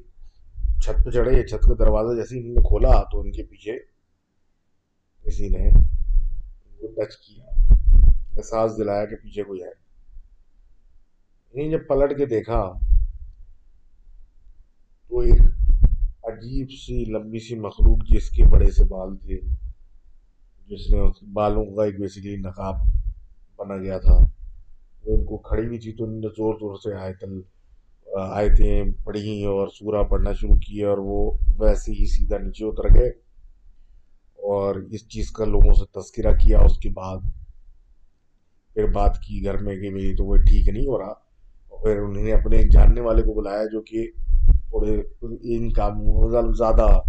چھت 0.81 1.03
پہ 1.05 1.11
چڑھے 1.11 1.43
چھت 1.47 1.61
کا 1.61 1.73
دروازہ 1.79 2.15
جیسے 2.15 2.37
انہوں 2.39 2.53
نے 2.53 2.61
کھولا 2.61 3.03
تو 3.11 3.19
ان 3.21 3.31
کے 3.31 3.43
پیچھے 3.43 3.77
کسی 5.27 5.49
نے 5.49 5.69
وہ 6.81 6.87
ٹچ 6.87 7.17
کیا، 7.17 7.45
احساس 8.37 8.77
دلایا 8.77 9.05
کہ 9.05 9.15
پیچھے 9.15 9.43
کوئی 9.43 9.63
ہے۔ 9.63 9.71
انہیں 11.53 11.71
جب 11.71 11.87
پلٹ 11.87 12.17
کے 12.17 12.25
دیکھا 12.25 12.73
تو 15.09 15.19
ایک 15.19 15.41
عجیب 16.23 16.67
سی، 16.71 17.05
لمبی 17.05 17.39
سی 17.39 17.55
مخلوق 17.55 17.97
جس 18.13 18.29
کے 18.29 18.43
بڑے 18.43 18.71
سے 18.71 18.83
بال 18.83 19.17
تھے، 19.17 19.37
جس 20.67 20.93
نے 20.93 21.27
بالوں 21.33 21.65
کا 21.65 21.85
ایک 21.85 21.99
بیسیکلی 21.99 22.35
نقاب 22.35 22.75
بنا 23.57 23.77
گیا 23.77 23.97
تھا۔ 23.97 24.17
وہ 25.03 25.17
ان 25.17 25.25
کو 25.25 25.37
کھڑی 25.37 25.67
ہوئی 25.67 25.79
تھی 25.79 25.93
تو 25.93 26.03
انہوں 26.03 26.19
نے 26.19 26.27
زور 26.27 26.53
زور 26.53 26.75
سے 26.75 26.95
آئے 26.95 27.13
تل 27.13 27.41
آیتیں 28.15 28.83
پڑھی 29.05 29.43
اور 29.43 29.67
سورہ 29.67 30.03
پڑھنا 30.03 30.33
شروع 30.33 30.55
کی 30.55 30.83
اور 30.83 30.97
وہ 30.97 31.31
ویسے 31.59 31.91
ہی 31.91 32.05
سیدھا 32.05 32.37
نیچے 32.37 32.65
اتر 32.65 32.93
گئے۔ 32.95 33.26
اور 34.47 34.75
اس 34.75 35.07
چیز 35.07 35.31
کا 35.31 35.45
لوگوں 35.45 35.73
سے 35.73 35.85
تذکرہ 35.99 36.31
کیا 36.35 36.59
اس 36.59 36.77
کے 36.77 36.89
بعد۔ 36.89 37.17
پھر 38.73 38.91
بات 38.91 39.19
کی 39.19 39.43
گھر 39.43 39.57
میں 39.57 39.75
کہ 39.75 39.89
بھائی 39.89 40.15
تو 40.15 40.25
وہ 40.25 40.35
ٹھیک 40.35 40.69
نہیں 40.69 40.87
ہو 40.87 40.97
رہا۔ 40.97 41.13
اور 41.69 41.83
پھر 41.83 41.97
انہوں 41.97 42.23
نے 42.23 42.31
اپنے 42.33 42.57
ایک 42.57 42.71
جاننے 42.71 43.01
والے 43.01 43.21
کو 43.21 43.33
بلایا 43.33 43.63
جو 43.71 43.81
کہ 43.81 44.11
تھوڑے 44.69 45.01
ان 45.21 45.71
کاموں 45.73 46.29
زیادہ 46.53 46.99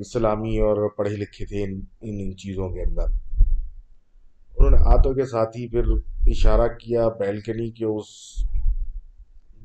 اسلامی 0.00 0.58
اور 0.58 0.88
پڑھے 0.88 1.16
لکھے 1.16 1.46
تھے 1.46 1.62
ان 1.62 1.80
ان 2.00 2.36
چیزوں 2.36 2.68
کے 2.68 2.82
اندر۔ 2.82 3.06
انہوں 4.56 4.70
نے 4.70 4.76
آتوں 4.80 5.14
کے 5.14 5.26
ساتھ 5.26 5.56
ہی 5.56 5.68
پھر 5.68 5.84
اشارہ 6.26 6.68
کیا 6.68 7.08
بیلکنی 7.08 7.70
کے 7.70 7.84
اس 7.84 8.08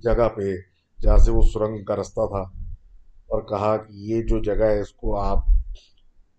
جگہ 0.04 0.30
پہ 0.30 0.56
جہاں 1.02 1.18
سے 1.18 1.32
وہ 1.32 1.42
سرنگ 1.54 1.84
کا 1.84 1.96
رستہ 1.96 2.26
تھا 2.28 2.42
اور 3.28 3.42
کہا 3.42 3.78
کہ 3.78 3.94
یہ 3.94 4.22
جو 4.22 4.40
جگہ 4.40 4.66
ہے 4.66 4.80
اس 4.80 4.92
کو 4.92 5.18
آپ 5.18 5.38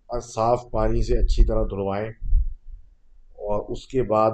اور 0.09 0.19
صاف 0.19 0.63
پانی 0.71 1.03
سے 1.03 1.17
اچھی 1.17 1.43
طرح 1.43 1.63
دھلوائیں 1.63 2.09
اور 3.39 3.71
اس 3.71 3.87
کے 3.87 4.03
بعد 4.03 4.31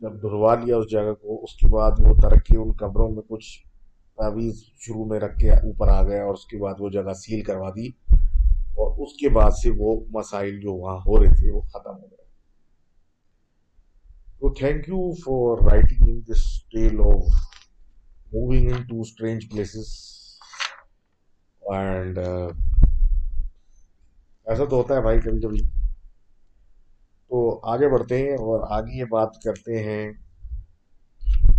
جب 0.00 0.12
دھلوا 0.22 0.54
لیا 0.54 0.76
اس 0.76 0.90
جگہ 0.90 1.14
کو، 1.14 1.42
اس 1.42 1.54
کے 1.56 1.68
بعد 1.68 1.90
وہ 1.98 2.14
ترقی 2.14 2.56
ان 2.56 2.72
قبروں 2.72 3.10
میں 3.10 3.22
کچھ 3.28 3.48
تعویذ 4.18 4.54
شروع 4.78 5.04
میں 5.04 5.20
رکھ 5.20 5.38
کے 5.38 5.50
اوپر 5.50 5.88
آ 5.88 6.02
گیا 6.02 6.24
اور 6.24 6.34
اس 6.34 6.46
کے 6.46 6.58
بعد 6.58 6.74
وہ 6.78 6.88
جگہ 6.88 7.12
سیل 7.12 7.42
کروا 7.42 7.70
دی 7.70 7.86
اور 8.72 8.98
اس 8.98 9.12
کے 9.16 9.28
بعد 9.28 9.50
سے 9.50 9.70
وہ 9.78 10.00
مسائل 10.10 10.60
جو 10.60 10.72
وہاں 10.72 10.96
ہو 10.96 11.18
رہے 11.18 11.34
تھے 11.34 11.52
وہ 11.52 11.60
ختم 11.60 11.94
ہو 11.94 12.06
گئے۔ 12.10 12.28
تو 14.38 14.54
thank 14.54 14.88
you 14.88 15.00
for 15.14 15.72
writing 15.72 16.08
in 16.08 16.20
this 16.20 16.44
tale 16.62 17.00
of 17.00 17.24
moving 18.32 18.70
into 18.82 19.00
strange 19.00 19.50
places 19.50 19.88
and 21.62 22.18
ایسا 24.50 24.64
تو 24.64 24.76
ہوتا 24.76 24.94
ہے 24.94 25.00
بھائی 25.00 25.20
کبھی 25.20 25.40
کبھی۔ 25.40 25.58
تو 27.28 27.60
آگے 27.62 27.88
بڑھتے 27.88 28.18
ہیں 28.18 28.32
اور 28.32 28.60
آگے 28.70 28.98
یہ 28.98 29.04
بات 29.04 29.28
کرتے 29.44 29.84
ہیں۔ 29.84 30.12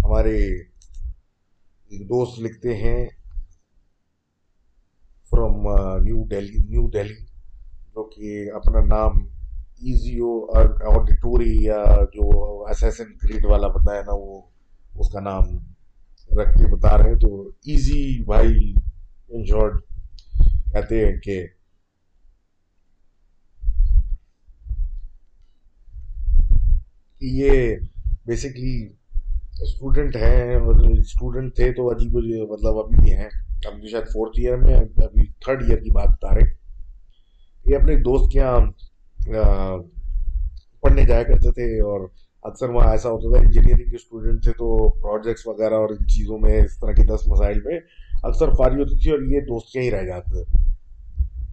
ہمارے 0.04 0.38
ایک 1.90 2.10
دوست 2.10 2.40
لکھتے 2.40 2.76
ہیں 2.76 3.10
from 5.30 5.56
New 6.04 6.28
Delhi 6.28 6.58
New 6.70 6.90
Delhi 6.90 7.26
جو 7.88 8.04
کہ 8.04 8.52
اپنا 8.52 8.80
نام 8.86 9.12
ایزیو 9.82 10.46
آڈیٹوری 10.56 11.58
یا 11.60 11.84
جو 12.14 12.66
ایسیسن 12.68 13.18
کریڈ 13.18 13.46
والا 13.46 13.68
بندہ 13.68 13.94
ہے 13.94 14.02
نا، 14.02 14.14
وہ 14.14 14.42
اس 14.96 15.10
کا 15.10 15.20
نام 15.20 15.42
رکھ 16.38 16.58
کے 16.58 16.76
بتا 16.76 16.98
رہے 16.98 17.10
ہیں۔ 17.10 17.20
تو 17.20 17.48
ایزی 17.48 18.24
بھائی 18.24 18.74
ان 19.30 19.46
شارٹ 19.46 19.84
کہتے 20.74 21.06
ہیں 21.06 21.18
کہ 21.20 21.48
یہ 27.22 27.76
بیسکلی 28.26 28.90
اسٹوڈنٹ 29.62 30.16
ہیں 30.16 30.60
مطلب 30.60 30.92
اسٹوڈنٹ 30.98 31.56
تھے 31.56 31.72
تو 31.74 31.92
عجیب 31.92 32.16
مطلب 32.52 32.78
ابھی 32.78 33.02
بھی 33.02 33.14
ہیں۔ 33.14 33.30
ابھی 33.66 33.88
شاید 33.88 34.04
فورتھ 34.04 34.40
ایئر 34.40 34.58
میں، 34.58 34.76
ابھی 34.76 35.32
تھرڈ 35.46 35.64
ایئر 35.68 35.78
کی 35.78 35.92
بات 35.92 36.08
بتا 36.08 36.36
رہے 36.36 36.62
یہ 37.66 37.76
اپنے 37.76 37.96
دوست 37.96 38.32
کے 38.32 38.40
یہاں 38.40 39.78
پڑھنے 40.82 41.06
جایا 41.06 41.24
کرتے 41.24 41.52
تھے 41.52 41.80
اور 41.80 42.08
اکثر 42.44 42.70
وہاں 42.70 42.92
ایسا 42.92 43.10
ہوتا 43.10 43.38
تھا 43.38 43.46
انجینئرنگ 43.46 43.90
کے 43.90 43.96
اسٹوڈنٹ 43.96 44.44
تھے 44.44 44.52
تو 44.52 44.90
پروجیکٹس 44.90 45.48
وغیرہ 45.48 45.74
اور 45.74 45.90
ان 45.90 46.08
چیزوں 46.08 46.40
میں 46.40 46.58
اس 46.58 46.78
طرح 46.78 46.92
کے 46.92 47.04
دس 47.04 47.28
مسائل 47.28 47.62
میں 47.62 47.80
اکثر 48.24 48.50
فارغ 48.50 48.80
ہوتی 48.80 48.96
تھی 48.96 49.12
اور 49.12 49.20
یہ 49.20 49.40
دوست 49.40 49.74
کے 49.74 49.80
ہی 49.80 49.92
رہ 49.92 50.04
جاتے 50.04 50.44
تھے۔ 50.44 50.44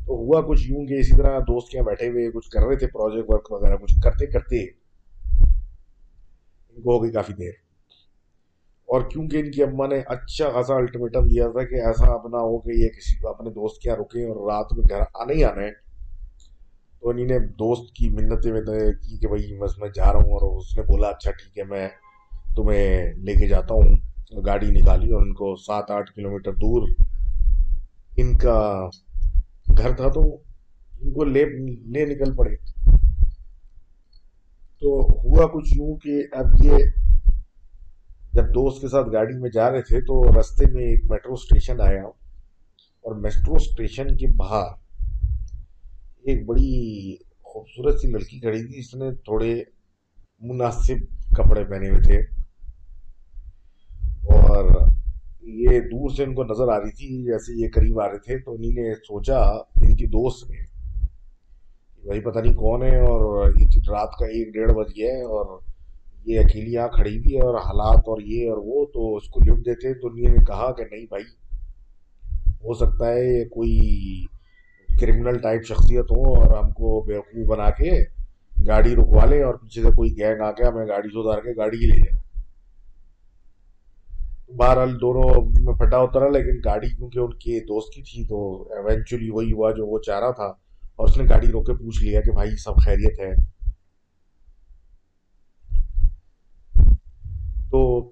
تو 0.07 0.13
ہوا 0.13 0.41
کچھ 0.41 0.71
یوں 0.71 0.87
کہ 0.87 0.95
اسی 0.95 1.17
طرح 1.17 1.39
دوست 1.39 1.71
کے 1.71 1.79
یہاں 1.79 1.87
بیٹھے 1.87 2.09
ہوئے، 2.09 2.31
کچھ 2.31 2.51
کر 2.51 2.61
رہے 2.61 2.77
تھے 2.77 2.87
پروجیکٹ 2.87 3.31
ورک 3.31 3.53
وغیرہ، 3.53 3.77
کچھ 3.77 3.95
کرتے 4.05 4.27
کرتے 4.27 4.67
ہو 6.79 7.03
گئی 7.03 7.13
کافی 7.13 7.33
دیر۔ 7.33 7.53
اور 8.87 9.01
کیونکہ 9.01 9.37
ان 9.37 9.51
کی 9.51 9.63
اماں 9.63 9.89
نے 9.89 10.01
اچھا 10.07 10.51
خاصا 10.51 10.75
الٹیمیٹم 10.75 11.21
دیا 11.21 11.49
تھا 11.49 11.65
کہ 11.65 11.75
ایسا 11.75 12.13
اپنا 12.15 12.39
ہو 12.39 12.59
کہ 12.59 12.71
یہ 12.71 12.89
کسی 12.89 13.21
کو 13.21 13.29
اپنے 13.29 13.51
دوست 13.51 13.83
کے 13.83 13.89
یہاں 13.89 13.99
رکیں 13.99 14.25
اور 14.25 14.53
رات 14.53 14.67
میں 14.73 14.85
گھر 14.91 15.01
آنا 15.15 15.33
ہی 15.33 15.45
آنا 15.45 15.63
ہے 15.63 15.71
تو 17.01 17.09
انہیں 17.09 17.27
نے 17.27 17.39
دوست 17.39 17.93
کی 17.95 18.09
منتیں 18.09 18.53
میں 18.53 18.63
کی 19.03 19.19
کہ 19.19 19.29
بھائی 19.29 19.59
بس 19.59 19.79
میں 19.79 19.89
جا 19.95 20.13
رہا 20.13 20.19
ہوں 20.19 20.33
اور 20.33 20.57
اس 20.57 20.77
نے 20.77 20.83
بولا 20.83 21.09
اچھا 21.09 21.31
ٹھیک 21.31 21.59
ہے، 21.59 21.65
میں 21.65 21.89
تمہیں 22.57 23.13
لے 23.13 23.35
کے 23.35 23.49
جاتا 23.49 23.75
ہوں۔ 23.75 23.95
گاڑی 24.47 24.67
نکالی 24.71 25.11
اور 25.11 25.23
ان 25.23 25.35
کو 25.35 25.57
سات 25.57 25.91
آٹھ 25.91 26.13
کلو 26.13 26.31
میٹر 26.31 26.53
دور 26.53 26.89
ان 28.17 28.39
کا 28.39 28.89
گھر 29.79 29.93
تھا 29.97 30.09
تو 30.09 30.21
ان 31.01 31.13
کو 31.13 31.25
لے 31.25 31.45
لے 31.87 32.05
نکل 32.07 32.35
پڑے۔ 32.37 32.57
تو 34.81 35.01
ہوا 35.25 35.47
کچھ 35.47 35.77
یوں 35.77 35.97
کہ 35.97 36.23
اب 36.33 36.47
یہ 36.65 36.77
جب 38.33 38.45
دوست 38.45 38.81
کے 38.81 38.89
ساتھ 38.89 39.09
گاڑی 39.13 39.39
میں 39.39 39.51
جا 39.51 39.71
رہے 39.71 39.83
تھے 39.83 40.01
تو 40.01 40.41
رستے 40.41 40.71
میں 40.73 40.85
ایک 40.85 41.05
میٹرو 41.11 41.33
اسٹیشن 41.33 41.81
آیا 41.81 42.03
اور 43.01 43.15
میٹرو 43.15 43.55
اسٹیشن 43.55 44.17
کے 44.17 44.27
باہر 44.37 44.67
ایک 46.23 46.47
بڑی 46.47 47.17
خوبصورت 47.41 48.01
سی 48.01 48.09
لڑکی 48.09 48.41
کھڑی 48.41 48.67
تھی 48.67 48.79
جس 48.79 48.95
نے 48.95 49.15
تھوڑے 49.15 49.63
مناسب 50.41 50.99
کپڑے 51.37 51.65
پہنے 51.65 51.89
ہوئے 51.89 52.03
تھے۔ 52.03 52.21
اور 54.35 54.89
یہ 55.43 55.81
دور 55.81 56.11
سے 56.11 56.25
ان 56.25 56.35
کو 56.35 56.45
نظر 56.45 56.69
آ 56.69 56.79
رہی 56.79 56.91
تھی 56.91 57.25
جیسے 57.25 57.53
یہ 57.63 57.69
قریب 57.75 58.01
آ 58.01 58.09
رہے 58.09 58.19
تھے، 58.19 58.39
تو 58.39 58.55
انہیں 58.55 58.73
نے 58.73 58.95
سوچا، 58.95 59.41
ان 59.83 59.97
کی 59.97 60.07
دوست 60.07 60.51
نے 60.51 60.68
بھائی 62.09 62.21
پتہ 62.21 62.39
نہیں 62.39 62.55
کون 62.55 62.83
ہے 62.83 62.99
اور 62.99 63.21
رات 63.89 64.13
کا 64.19 64.27
ایک 64.27 64.53
ڈیڑھ 64.53 64.73
بج 64.73 64.91
گیا 64.97 65.13
ہے 65.13 65.23
اور 65.23 65.59
یہ 66.27 66.41
اکیلی 66.41 66.73
یہاں 66.73 66.89
کھڑی 66.89 67.19
بھی 67.19 67.35
ہے 67.37 67.41
اور 67.41 67.55
حالات 67.55 68.09
اور 68.09 68.21
یہ 68.21 68.49
اور 68.51 68.59
وہ 68.65 68.85
تو 68.85 69.15
اس 69.17 69.29
کو 69.29 69.41
لفٹ 69.41 69.65
دیتے 69.67 69.93
تو 69.95 70.09
انہیں 70.09 70.33
نے 70.33 70.45
کہا 70.45 70.71
کہ 70.73 70.85
نہیں 70.91 71.05
بھائی، 71.09 71.25
ہو 72.65 72.75
سکتا 72.75 73.13
ہے 73.13 73.25
یہ 73.25 73.45
کوئی 73.49 73.75
کرمنل 74.89 75.39
ٹائپ 75.39 75.63
شخصیت 75.63 76.11
ہو 76.11 76.23
اور 76.35 76.57
ہم 76.57 76.71
کو 76.73 77.01
بیوقوف 77.07 77.47
بنا 77.49 77.71
کے 77.71 77.91
گاڑی 78.67 78.95
رکوا 78.97 79.25
لے 79.25 79.43
اور 79.43 79.55
پیچھے 79.55 79.83
سے 79.83 79.91
کوئی 79.97 80.17
گینگ 80.19 80.41
آ 80.41 80.51
کے 80.53 80.65
ہمیں 80.65 80.87
گاڑی 80.89 81.09
سے 81.09 81.19
اتار 81.19 81.43
کے 81.43 81.57
گاڑی 81.57 81.77
ہی 81.77 81.87
لے 81.87 81.99
جائے۔ 81.99 82.17
بہرحال 84.57 84.95
دونوں 85.01 85.29
میں 85.65 85.75
پھٹا 85.75 85.99
اترا 85.99 86.29
لیکن 86.29 86.61
گاڑی 86.65 86.89
کیونکہ 86.89 87.19
ان 87.19 87.33
کے 87.39 87.61
دوست 87.65 87.95
کی 87.95 88.03
تھی 88.03 88.27
تو 88.29 88.39
ایونچولی 88.73 89.31
وہی 89.31 89.53
ہوا 89.53 89.71
جو 89.71 89.87
وہ 89.87 89.99
چاہ 89.99 90.21
رہا 90.21 90.31
تھا۔ 90.31 90.53
اور 90.99 91.09
اس 91.09 91.17
نے 91.17 91.25
گاڑی 91.29 91.47
روک 91.47 91.67
کے 91.67 91.75
پوچھ 91.75 92.05
لیا 92.05 92.21
کہ 92.21 92.33
بھائی 92.33 92.57
سب 92.57 92.77
خیریت 92.77 93.21
ہے۔ 93.21 93.35
تو 97.71 98.11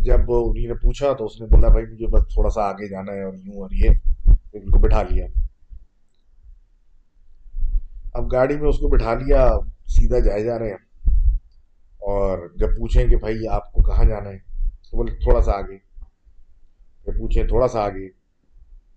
جب 0.00 0.20
انہیں 0.28 0.66
نے 0.66 0.74
پوچھا 0.74 1.12
تو 1.12 1.24
اس 1.24 1.40
نے 1.40 1.46
بولا 1.46 1.68
بھائی 1.68 1.86
مجھے 1.86 2.06
بس 2.06 2.22
تھوڑا 2.22 2.50
سا 2.50 2.62
آگے 2.62 2.88
جانا 2.88 3.12
ہے 3.12 3.22
اور 3.22 3.34
یوں 3.34 3.62
اور 3.62 3.70
یہ۔ 3.70 3.88
ان 4.52 4.70
کو 4.70 4.78
بٹھا 4.78 5.02
لیا۔ 5.02 5.26
اب 8.14 8.32
گاڑی 8.32 8.56
میں 8.56 8.68
اس 8.68 8.78
کو 8.78 8.88
بٹھا 8.88 9.14
لیا، 9.14 9.50
سیدھا 9.86 10.18
جائے 10.18 10.44
جا 10.44 10.58
رہے 10.58 10.70
ہیں۔ 10.70 11.10
اور 11.92 12.38
جب 12.56 12.68
پوچھیں 12.68 13.06
کہ 13.06 13.16
بھائی 13.16 13.48
آپ 13.48 13.72
کو 13.72 13.82
کہاں 13.82 14.04
جانا 14.04 14.30
ہے، 14.30 14.38
تو 14.90 14.96
بولے 14.96 15.12
تھوڑا 15.12 15.42
سا 15.42 15.52
آگے۔ 15.52 15.78
پھر 17.04 17.18
پوچھیں 17.18 17.44
تھوڑا 17.44 17.68
سا 17.68 17.80
آگے۔ 17.80 18.08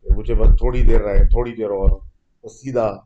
پھر 0.01 0.16
پوچھے 0.16 0.34
بس 0.34 0.47
تھوڑی 0.47 0.84
دیر 0.84 1.01
رہے، 1.01 1.24
تھوڑی 1.26 1.55
دیر 1.55 1.70
اور۔ 1.70 2.14
سیدھا 2.49 2.97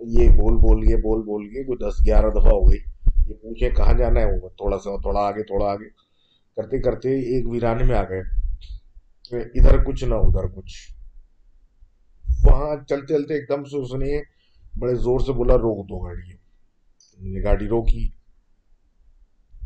یہ 0.00 0.28
بول 0.28 0.56
بول 0.56 0.88
گئے 0.88 0.96
بول 0.96 1.22
بول 1.22 1.48
گئے 1.54 1.64
کوئی 1.64 1.78
دس 1.78 2.06
گیارہ 2.06 2.30
دفعہ 2.30 2.52
ہو 2.52 2.70
گئی۔ 2.70 2.78
یہ 3.26 3.34
پوچھے 3.42 3.70
کہاں 3.70 3.92
جانا 3.98 4.20
ہے 4.20 4.26
وہ 4.26 4.48
تھوڑا 4.48 4.78
سا، 4.78 4.96
تھوڑا 4.96 5.20
آگے 5.20 5.42
تھوڑا 5.42 5.66
آگے۔ 5.66 5.88
کرتے 6.56 6.82
کرتے 6.82 7.08
ایک 7.08 7.48
ویرانے 7.48 7.84
میں 7.84 7.96
آ 7.96 8.02
گئے۔ 8.02 8.22
ادھر 9.32 9.84
کچھ 9.84 10.04
نہ 10.04 10.14
ادھر 10.14 10.46
کچھ۔ 10.46 10.94
وہاں 12.44 12.76
چلتے 12.88 13.14
چلتے 13.14 13.34
ایک 13.34 13.48
دم 13.48 13.64
سے 13.64 13.76
اس 13.78 13.94
نے 13.94 14.22
بڑے 14.78 14.94
زور 14.94 15.20
سے 15.20 15.32
بولا، 15.32 15.54
روک 15.54 15.88
دو 15.88 15.98
گاڑی۔ 15.98 17.42
گاڑی 17.42 17.68
روکی۔ 17.68 18.08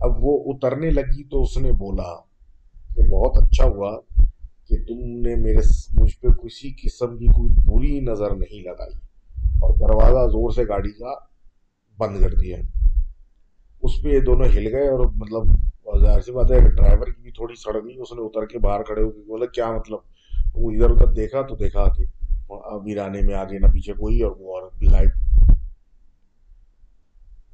اب 0.00 0.10
وہ 0.24 0.52
اترنے 0.52 0.90
لگی 0.90 1.24
تو 1.24 1.42
اس 1.42 1.56
نے 1.56 1.72
بولا 1.72 2.16
کہ 2.94 3.02
بہت 3.10 3.42
اچھا 3.42 3.64
ہوا۔ 3.64 4.00
کہ 4.68 4.76
تم 4.86 5.00
نے 5.22 5.34
میرے 5.36 5.60
مجھ 5.96 6.16
پہ 6.20 6.28
کسی 6.42 6.72
قسم 6.82 7.16
کی 7.18 7.26
کوئی 7.26 7.50
بری 7.66 7.98
نظر 8.00 8.34
نہیں 8.36 8.62
لگائی 8.62 8.94
اور 9.60 9.74
دروازہ 9.78 10.26
زور 10.30 10.50
سے 10.50 10.62
گاڑی 10.68 10.92
کا 10.92 11.14
بند 11.98 12.20
کر 12.20 12.34
دیا۔ 12.34 12.56
اس 13.82 14.02
پہ 14.02 14.08
یہ 14.08 14.20
دونوں 14.20 14.46
ہل 14.56 14.66
گئے 14.72 14.88
اور 14.88 15.04
مطلب 15.14 15.54
ظاہر 16.02 16.20
سی 16.20 16.32
بات 16.32 16.50
ہے 16.50 16.60
ڈرائیور 16.60 17.06
کی 17.06 17.22
بھی 17.22 17.30
تھوڑی 17.30 17.54
سڑ 17.54 17.74
گئی 17.74 17.96
اس 17.98 18.12
نے 18.12 18.22
اتر 18.22 18.46
کے 18.46 18.58
باہر 18.58 18.82
کھڑے 18.82 19.02
ہو 19.02 19.10
کے 19.10 19.20
بولا، 19.26 19.46
کیا 19.46 19.70
مطلب؟ 19.72 19.98
وہ 20.54 20.70
ادھر 20.70 20.90
ادھر 20.90 21.12
دیکھا 21.14 21.42
تو 21.42 21.56
دیکھا 21.56 21.86
کہ 21.96 22.04
ویرانے 22.84 23.20
میں 23.22 23.34
آگے 23.34 23.58
نہ 23.58 23.66
پیچھے 23.72 23.92
کوئی 23.92 24.20
اور 24.22 24.32
وہ 24.38 24.56
عورت 24.56 24.76
بھی 24.78 24.88
غائب 24.88 25.10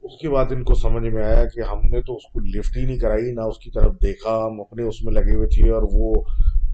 اس 0.03 0.17
کے 0.21 0.29
بعد 0.29 0.53
ان 0.53 0.63
کو 0.65 0.75
سمجھ 0.75 1.03
میں 1.05 1.23
آیا 1.25 1.45
کہ 1.45 1.61
ہم 1.61 1.81
نے 1.91 2.01
تو 2.03 2.17
اس 2.17 2.25
کو 2.33 2.41
لفٹ 2.41 2.77
ہی 2.77 2.85
نہیں 2.85 2.99
کرائی، 2.99 3.33
نہ 3.33 3.41
اس 3.41 3.59
کی 3.59 3.71
طرف 3.71 3.93
دیکھا، 4.03 4.37
ہم 4.47 4.61
اپنے 4.61 4.83
اس 4.83 5.03
میں 5.05 5.13
لگے 5.13 5.35
ہوئے 5.35 5.49
تھے 5.49 5.71
اور 5.71 5.83
وہ 5.93 6.13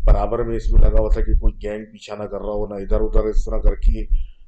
برابر 0.08 0.44
میں 0.44 0.56
اس 0.56 0.70
میں 0.72 0.80
لگا 0.80 1.00
ہوا 1.00 1.08
تھا 1.12 1.20
کہ 1.20 1.32
کوئی 1.32 1.54
گینگ 1.62 1.84
پیچھا 1.92 2.14
نہ 2.14 2.22
کر 2.22 2.40
رہا 2.40 2.54
ہو، 2.54 2.66
نہ 2.66 2.74
ادھر 2.74 3.00
ادھر 3.00 3.24
اس 3.24 3.44
طرح 3.44 3.58
کر 3.58 3.74
کے 3.74 4.04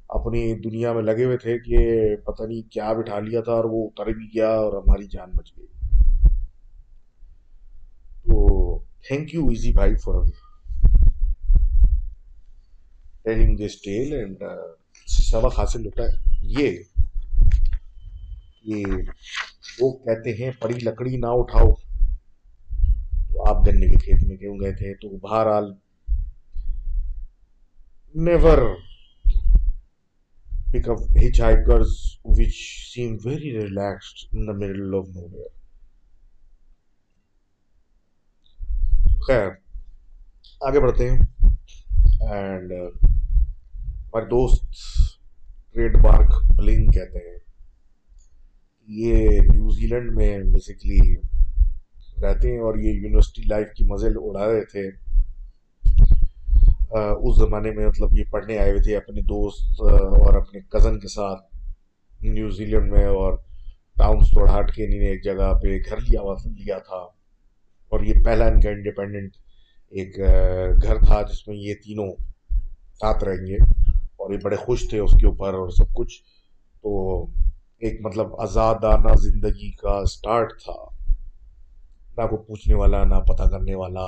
اپنی 0.09 0.53
دنیا 0.53 0.93
میں 0.93 1.03
لگے 1.03 1.25
ہوئے 1.25 1.37
تھے 1.37 1.57
کہ 1.59 1.77
پتہ 2.15 2.43
نہیں 2.43 2.71
کیا 2.71 2.93
بٹھا 2.93 3.19
لیا 3.19 3.41
تھا 3.41 3.51
اور 3.51 3.65
وہ 3.65 3.87
اتر 3.87 4.11
بھی 4.11 4.25
گیا 4.35 4.49
اور 4.49 4.73
ہماری 4.73 5.07
جان 5.07 5.29
بچ 5.33 5.51
گئی۔ 5.57 5.65
تو 8.25 8.37
تھینک 9.07 9.33
یو 9.33 9.47
ایزی 9.47 9.71
بھائی 9.73 9.95
for 9.95 10.23
telling 13.23 13.55
this 13.57 13.81
tale 13.81 14.13
and 14.13 14.43
سبق 15.07 15.59
حاصل 15.59 15.85
ہوتا 15.85 16.03
ہے۔ 16.03 16.15
یہ 16.41 16.77
کہ 18.63 18.83
وہ 19.79 19.91
کہتے 19.91 20.33
ہیں، 20.33 20.51
پڑی 20.59 20.79
لکڑی 20.81 21.17
نہ 21.17 21.25
اٹھاؤ۔ 21.25 21.69
آپ 23.51 23.65
گنے 23.67 23.87
کے 23.87 23.97
کھیت 23.97 24.23
میں 24.23 24.37
کیوں 24.37 24.59
گئے 24.59 24.71
تھے 24.75 24.93
تو 24.95 25.17
بہرحال 25.17 25.73
never 28.15 28.59
pick 30.73 30.87
up 30.87 30.99
hitchhikers 31.13 32.17
which 32.25 32.57
seem 32.91 33.19
very 33.19 33.49
relaxed 33.57 34.27
in 34.33 34.45
the 34.45 34.53
middle 34.53 34.93
of 34.99 35.09
nowhere. 35.15 35.49
خیر، 39.27 39.49
آگے 40.61 40.79
بڑھتے 40.79 41.09
ہیں 41.09 41.17
اینڈ 42.29 42.71
uh, 42.71 42.87
ہمارے 43.03 44.25
دوست 44.25 44.63
ٹریڈ 45.73 45.95
مارک 45.95 46.31
بلنگ 46.55 46.91
کہتے 46.91 47.19
ہیں 47.19 47.37
یہ 48.87 49.39
نیوزی 49.41 49.87
لینڈ 49.87 50.11
میں 50.11 50.37
بیسکلی 50.53 50.99
رہتے 52.21 52.51
ہیں 52.51 52.59
اور 52.59 52.75
یہ 52.75 52.91
یونیورسٹی 52.91 53.41
لائف 53.47 53.67
کی 53.77 53.83
مزے 53.83 54.07
اڑا 54.15 54.51
رہے 54.51 54.65
تھے۔ 54.65 55.11
اس 57.11 57.37
زمانے 57.37 57.71
میں 57.71 57.87
مطلب 57.87 58.19
یہ 58.19 58.23
پڑھنے 58.31 58.57
آئے 58.57 58.69
ہوئے 58.69 58.83
تھے 58.83 58.97
اپنے 58.97 59.21
دوست 59.21 59.81
اور 59.81 60.33
اپنے 60.33 60.59
کزن 60.69 60.99
کے 60.99 61.07
ساتھ 61.07 61.55
نیوزی 62.21 62.65
لینڈ 62.65 62.91
میں 62.91 63.05
اور 63.05 63.37
ٹاؤن 63.97 64.19
توڑ 64.19 64.49
ہٹ 64.49 64.75
کے 64.75 64.85
انہیں 64.85 64.99
نے 64.99 65.05
ایک 65.05 65.23
جگہ 65.23 65.53
پہ 65.63 65.67
گھر 65.89 65.97
لیا 65.97 66.21
لیا 66.45 66.77
تھا۔ 66.77 66.95
اور 67.89 67.99
یہ 67.99 68.13
پہلا 68.25 68.45
ان 68.45 68.59
کا 68.59 68.69
انڈیپینڈنٹ 68.69 69.31
ایک 69.89 70.17
گھر 70.83 70.95
تھا 70.95 71.21
جس 71.21 71.47
میں 71.47 71.55
یہ 71.55 71.73
تینوں 71.73 72.11
ساتھ 72.93 73.23
رہیں 73.23 73.47
گے۔ 73.47 73.55
اور 73.95 74.33
یہ 74.33 74.39
بڑے 74.43 74.55
خوش 74.55 74.89
تھے 74.89 74.99
اس 74.99 75.11
کے 75.11 75.27
اوپر 75.27 75.53
اور 75.53 75.69
سب 75.69 75.93
کچھ۔ 75.93 76.21
تو 76.81 77.21
ایک 77.79 78.05
مطلب 78.05 78.41
آزادانہ 78.41 79.15
زندگی 79.15 79.71
کا 79.71 80.05
سٹارٹ 80.05 80.49
تھا۔ 80.49 80.90
نہ 82.17 82.27
کوئی 82.27 82.45
پوچھنے 82.47 82.75
والا، 82.75 83.03
نہ 83.03 83.15
پتہ 83.15 83.43
کرنے 83.43 83.75
والا، 83.75 84.05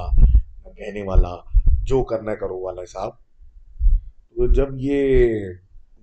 نہ 0.66 0.70
کہنے 0.70 1.04
والا، 1.04 1.36
جو 1.84 2.04
کرنا 2.04 2.32
ہے 2.32 2.36
کرو 2.36 2.60
والا 2.60 2.86
صاحب 2.86 3.12
تو 4.36 4.52
جب 4.54 4.68
یہ 4.78 5.28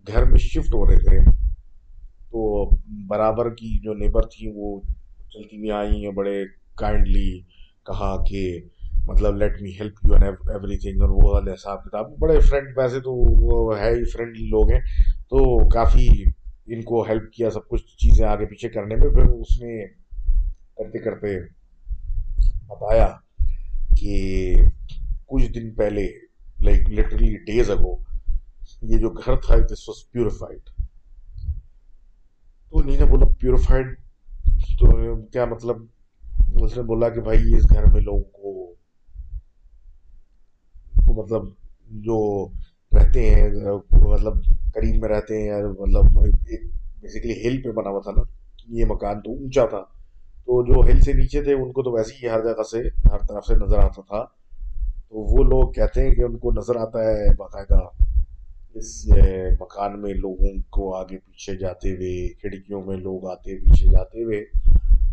گھر 0.06 0.24
میں 0.24 0.38
شفٹ 0.38 0.74
ہو 0.74 0.86
رہے 0.86 0.96
تھے، 0.96 1.18
تو 2.30 2.70
برابر 3.06 3.54
کی 3.54 3.78
جو 3.78 3.94
نیبر 3.94 4.22
تھی، 4.22 4.52
وہ 4.54 4.80
چلتی 5.30 5.56
ہوئی 5.56 5.70
آئی 5.70 6.04
ہیں 6.04 6.12
بڑے 6.12 6.44
کائنڈلی 6.76 7.40
کہا 7.86 8.24
کہ 8.24 8.60
مطلب 9.06 9.36
let 9.36 9.62
me 9.62 9.70
help 9.70 9.94
you 10.04 10.14
everything 10.78 11.00
اور 11.00 11.10
وہ 11.10 11.32
والے 11.32 11.52
حساب 11.52 11.84
کتاب۔ 11.84 12.18
بڑے 12.18 12.40
فرینڈ 12.40 12.78
ویسے 12.78 13.00
تو 13.00 13.12
وہ 13.12 13.78
ہے 13.78 13.90
ہی 13.90 14.04
فرینڈلی 14.04 14.46
لوگ 14.46 14.70
ہیں، 14.70 14.80
تو 15.28 15.68
کافی 15.68 16.08
ان 16.66 16.82
کو 16.82 17.02
ہیلپ 17.02 17.32
کیا، 17.32 17.50
سب 17.50 17.68
کچھ 17.68 17.82
چیزیں 17.82 18.26
آگے 18.26 18.46
پیچھے 18.46 18.68
کرنے 18.68 18.94
میں۔ 18.94 19.10
پھر 19.10 19.22
اس 19.22 19.60
نے 19.62 19.86
کرتے 20.76 20.98
کرتے 20.98 21.59
بتایا 22.70 23.08
کہ 23.96 24.54
کچھ 25.26 25.46
دن 25.52 25.74
پہلے 25.74 26.06
لائک 26.60 26.90
لٹرلی 26.90 27.36
ڈیز 27.44 27.70
اگو 27.70 27.96
یہ 28.82 28.98
جو 28.98 29.10
گھر 29.10 29.36
تھا 29.36 29.56
دس 29.72 29.88
واز 29.88 30.10
پیوریفائڈ 30.10 30.60
تو 32.70 32.78
انہیں 32.78 32.98
نے 32.98 33.04
بولا 33.04 33.26
پیوریفائڈ 33.40 33.96
تو 34.78 35.16
کیا 35.26 35.44
مطلب؟ 35.44 35.76
اس 36.62 36.76
نے 36.76 36.82
بولا 36.82 37.08
کہ 37.08 37.20
بھائی، 37.20 37.54
اس 37.56 37.70
گھر 37.70 37.84
میں 37.84 38.00
لوگوں 38.00 38.22
کو 38.22 38.74
مطلب 41.22 41.42
جو 42.04 42.18
رہتے 42.92 43.24
ہیں 43.30 43.48
مطلب 43.92 44.34
قریب 44.74 45.00
میں 45.00 45.08
رہتے 45.08 45.42
ہیں 45.42 45.62
مطلب 45.62 46.18
ایک 46.20 46.62
بیسکلی 47.00 47.32
ہل 47.32 47.62
پہ 47.62 47.70
بنا 47.70 47.90
ہوا 47.90 48.00
تھا 48.00 48.10
نا، 48.10 48.22
یہ 48.68 48.84
مکان 48.88 49.20
تو 49.20 49.30
اونچا 49.30 49.66
تھا۔ 49.66 49.82
تو 50.50 50.62
جو 50.62 50.90
ہل 50.90 51.00
سے 51.00 51.12
نیچے 51.12 51.42
تھے، 51.42 51.52
ان 51.52 51.72
کو 51.72 51.82
تو 51.82 51.92
ویسے 51.92 52.14
ہی 52.22 52.30
ہر 52.30 52.40
جگہ 52.40 52.62
سے، 52.62 52.78
ہر 53.12 53.18
طرف 53.28 53.46
سے 53.46 53.54
نظر 53.54 53.78
آتا 53.78 54.02
تھا۔ 54.02 54.24
تو 55.08 55.18
وہ 55.18 55.44
لوگ 55.44 55.72
کہتے 55.72 56.06
ہیں 56.06 56.14
کہ 56.14 56.22
ان 56.22 56.38
کو 56.38 56.52
نظر 56.52 56.76
آتا 56.76 57.04
ہے 57.04 57.34
باقاعدہ 57.34 57.78
اس 58.74 59.06
مکان 59.60 60.02
میں 60.02 60.14
لوگوں 60.14 60.62
کو 60.70 60.94
آگے 60.96 61.18
پیچھے 61.18 61.56
جاتے 61.56 61.92
ہوئے، 61.92 62.28
کھڑکیوں 62.28 62.84
میں 62.84 62.96
لوگ 62.96 63.26
آتے 63.26 63.56
پیچھے 63.56 63.86
جاتے 63.86 64.24
ہوئے 64.24 64.44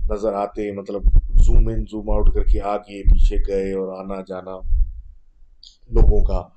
نظر 0.09 0.33
آتے 0.33 0.71
مطلب 0.71 1.01
زوم 1.33 1.67
ان، 1.67 1.85
زوم 1.85 2.09
آؤٹ 2.09 2.33
کر 2.33 2.43
کے 2.43 2.61
آگے 2.61 3.03
پیچھے 3.03 3.37
گئے 3.47 3.73
اور 3.73 3.99
آنا 3.99 4.21
جانا 4.27 4.57
لوگوں 5.89 6.25
کا، 6.25 6.47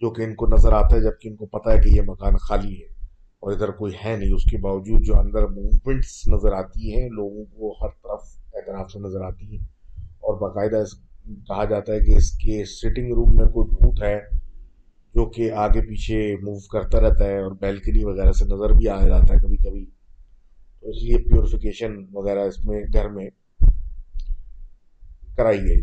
جو 0.00 0.10
کہ 0.10 0.22
ان 0.22 0.34
کو 0.34 0.46
نظر 0.46 0.72
آتا 0.72 0.96
ہے، 0.96 1.00
جبکہ 1.00 1.28
ان 1.28 1.36
کو 1.36 1.46
پتہ 1.46 1.68
ہے 1.68 1.78
کہ 1.78 1.88
یہ 1.88 2.02
مکان 2.06 2.36
خالی 2.36 2.82
ہے۔ 2.82 2.99
اور 3.40 3.52
ادھر 3.52 3.70
کوئی 3.70 3.92
ہے 4.04 4.16
نہیں 4.16 4.32
اس 4.32 4.44
کے 4.44 4.56
باوجود 4.58 5.02
جو 5.02 5.16
اندر 5.16 5.46
موومنٹس 5.46 6.28
نظر 6.28 6.52
آتی 6.52 6.94
ہیں، 6.94 7.08
لوگوں 7.08 7.44
کو 7.44 7.72
ہر 7.82 7.88
طرف 8.02 8.22
اعتراف 8.54 8.90
سے 8.90 8.98
نظر 8.98 9.20
آتی 9.20 9.46
ہیں۔ 9.46 9.64
اور 10.20 10.40
باقاعدہ 10.40 10.76
اس 10.76 10.94
کہا 11.48 11.64
جاتا 11.64 11.92
ہے 11.92 12.00
کہ 12.00 12.16
اس 12.16 12.30
کے 12.30 12.64
سٹنگ 12.64 13.12
روم 13.12 13.36
میں 13.36 13.46
کوئی 13.46 13.68
بھوت 13.68 14.02
ہے 14.02 14.18
جو 15.14 15.24
کہ 15.26 15.52
آگے 15.52 15.80
پیچھے 15.80 16.36
موو 16.42 16.58
کرتا 16.72 17.00
رہتا 17.00 17.24
ہے 17.24 17.38
اور 17.38 17.52
بیلکنی 17.52 18.04
وغیرہ 18.04 18.32
سے 18.32 18.44
نظر 18.44 18.70
بھی 18.70 18.88
آ 18.88 19.00
جاتا 19.06 19.34
ہے 19.34 19.38
کبھی 19.38 19.56
کبھی 19.56 19.84
تو 20.80 20.88
اس 20.88 21.02
لیے 21.02 21.18
پیوریفیکیشن 21.18 22.04
وغیرہ 22.12 22.38
اس 22.38 22.64
میں 22.64 22.82
گھر 22.92 23.08
میں 23.08 23.28
کرائی 25.36 25.60
گئی۔ 25.60 25.82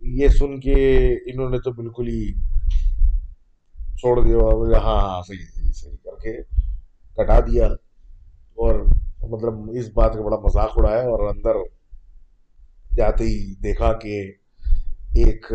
یہ 0.00 0.28
سن 0.28 0.60
کے 0.60 0.74
انہوں 1.12 1.50
نے 1.50 1.58
تو 1.58 1.72
بالکل 1.72 2.08
ہی 2.08 2.32
چھوڑ 3.96 4.24
دیا۔ 4.24 4.36
ہاں 4.78 5.00
ہاں 5.00 5.22
صحیح۔ 5.22 5.55
صحیح 5.72 5.96
کر 6.04 6.16
کے 6.22 6.42
کٹا 7.16 7.40
دیا 7.40 7.66
اور 8.54 8.74
مطلب 9.28 9.54
اس 9.72 9.90
بات 9.94 10.14
کا 10.14 10.20
بڑا 10.20 10.36
مذاق 10.36 10.70
اڑایا 10.76 11.02
اور 11.02 11.34
اندر 11.34 11.56
جاتے 12.96 13.24
ہی 13.24 13.54
دیکھا 13.54 13.92
کہ 13.92 14.32
ایک 15.14 15.52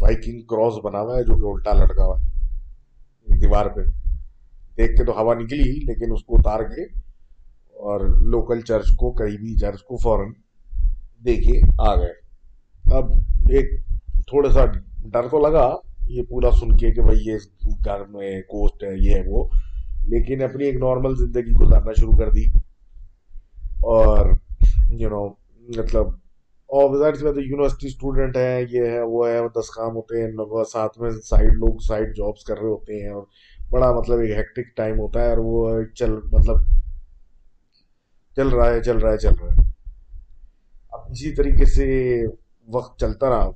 وائکنگ 0.00 0.40
کراس 0.40 0.74
بنا 0.84 1.00
ہوا 1.00 1.16
ہے 1.16 1.22
جو 1.22 1.34
کہ 1.34 1.46
الٹا 1.46 1.84
لٹکا 1.84 2.04
ہوا 2.04 2.16
ہے 2.18 3.38
دیوار 3.40 3.66
پہ۔ 3.66 3.80
دیکھ 4.76 4.96
کے 4.96 5.04
تو 5.04 5.12
ہوا 5.12 5.34
نکلی 5.34 5.84
لیکن 5.84 6.12
اس 6.12 6.24
کو 6.24 6.36
اتار 6.36 6.60
کے 6.60 6.82
اور 7.82 8.00
لوکل 8.00 8.60
چرچ 8.60 8.96
کو، 8.96 9.12
قریبی 9.12 9.56
چرچ 9.56 9.82
کو 9.82 9.96
فوراً 9.96 10.32
دیکھے 11.24 11.60
آ 11.78 11.94
گئے۔ 11.96 12.12
اب 12.84 13.04
ایک 13.48 13.84
تھوڑا 14.26 14.52
سا 14.52 14.64
ڈر 15.12 15.28
تو 15.28 15.48
لگا 15.48 15.76
یہ 16.06 16.22
پورا 16.22 16.50
سن 16.50 16.76
کے 16.76 16.90
کہ 16.90 17.02
بھائی 17.02 17.18
یہ 17.24 17.36
گھر 17.84 18.04
میں 18.04 18.42
کوسٹ 18.42 18.84
ہے، 18.84 18.94
یہ 18.96 19.14
ہے 19.14 19.22
وہ۔ 19.26 19.48
لیکن 20.08 20.42
اپنی 20.42 20.64
ایک 20.64 20.74
نارمل 20.74 21.16
زندگی 21.16 21.52
گزارنا 21.52 21.92
شروع 21.92 22.12
کر 22.12 22.30
دی۔ 22.30 22.44
اور 23.82 24.26
یو 24.88 25.08
نو 25.08 25.28
مطلب 25.78 26.06
اور 26.66 26.98
ظاہر 26.98 27.14
سی 27.14 27.24
بات 27.24 27.34
ہے 27.34 27.42
یونیورسٹی 27.42 27.86
اسٹوڈنٹ 27.86 28.36
ہیں، 28.36 28.60
یہ 28.70 28.86
ہے 28.86 29.00
وہ 29.00 29.28
ہے 29.28 29.60
دس 29.60 29.70
کام 29.70 29.96
ہوتے 29.96 30.22
ہیں 30.22 30.64
ساتھ 30.64 31.00
میں 31.00 31.10
سائڈ 31.10 31.52
لوگ 31.52 31.78
سائڈ 31.78 32.16
جابس 32.16 32.44
کر 32.44 32.58
رہے 32.58 32.68
ہوتے 32.68 33.02
ہیں، 33.02 33.08
اور 33.08 33.22
بڑا 33.70 33.92
مطلب 33.92 34.18
ایک 34.18 34.30
ہیکٹک 34.30 34.76
ٹائم 34.76 34.98
ہوتا 35.00 35.20
ہے، 35.20 35.30
اور 35.30 35.38
وہ 35.38 35.82
چل 35.94 36.12
مطلب 36.12 36.56
چل 38.36 38.48
رہا 38.48 38.68
ہے، 38.70 38.82
چل 38.82 38.96
رہا 38.96 39.12
ہے، 39.12 39.18
چل 39.18 39.34
رہا 39.42 39.52
ہے۔ 39.52 39.70
اب 40.90 41.00
اسی 41.10 41.30
طریقے 41.30 41.64
سے 41.64 42.22
وقت 42.68 43.00
چلتا 43.00 43.30
رہا۔ 43.30 43.50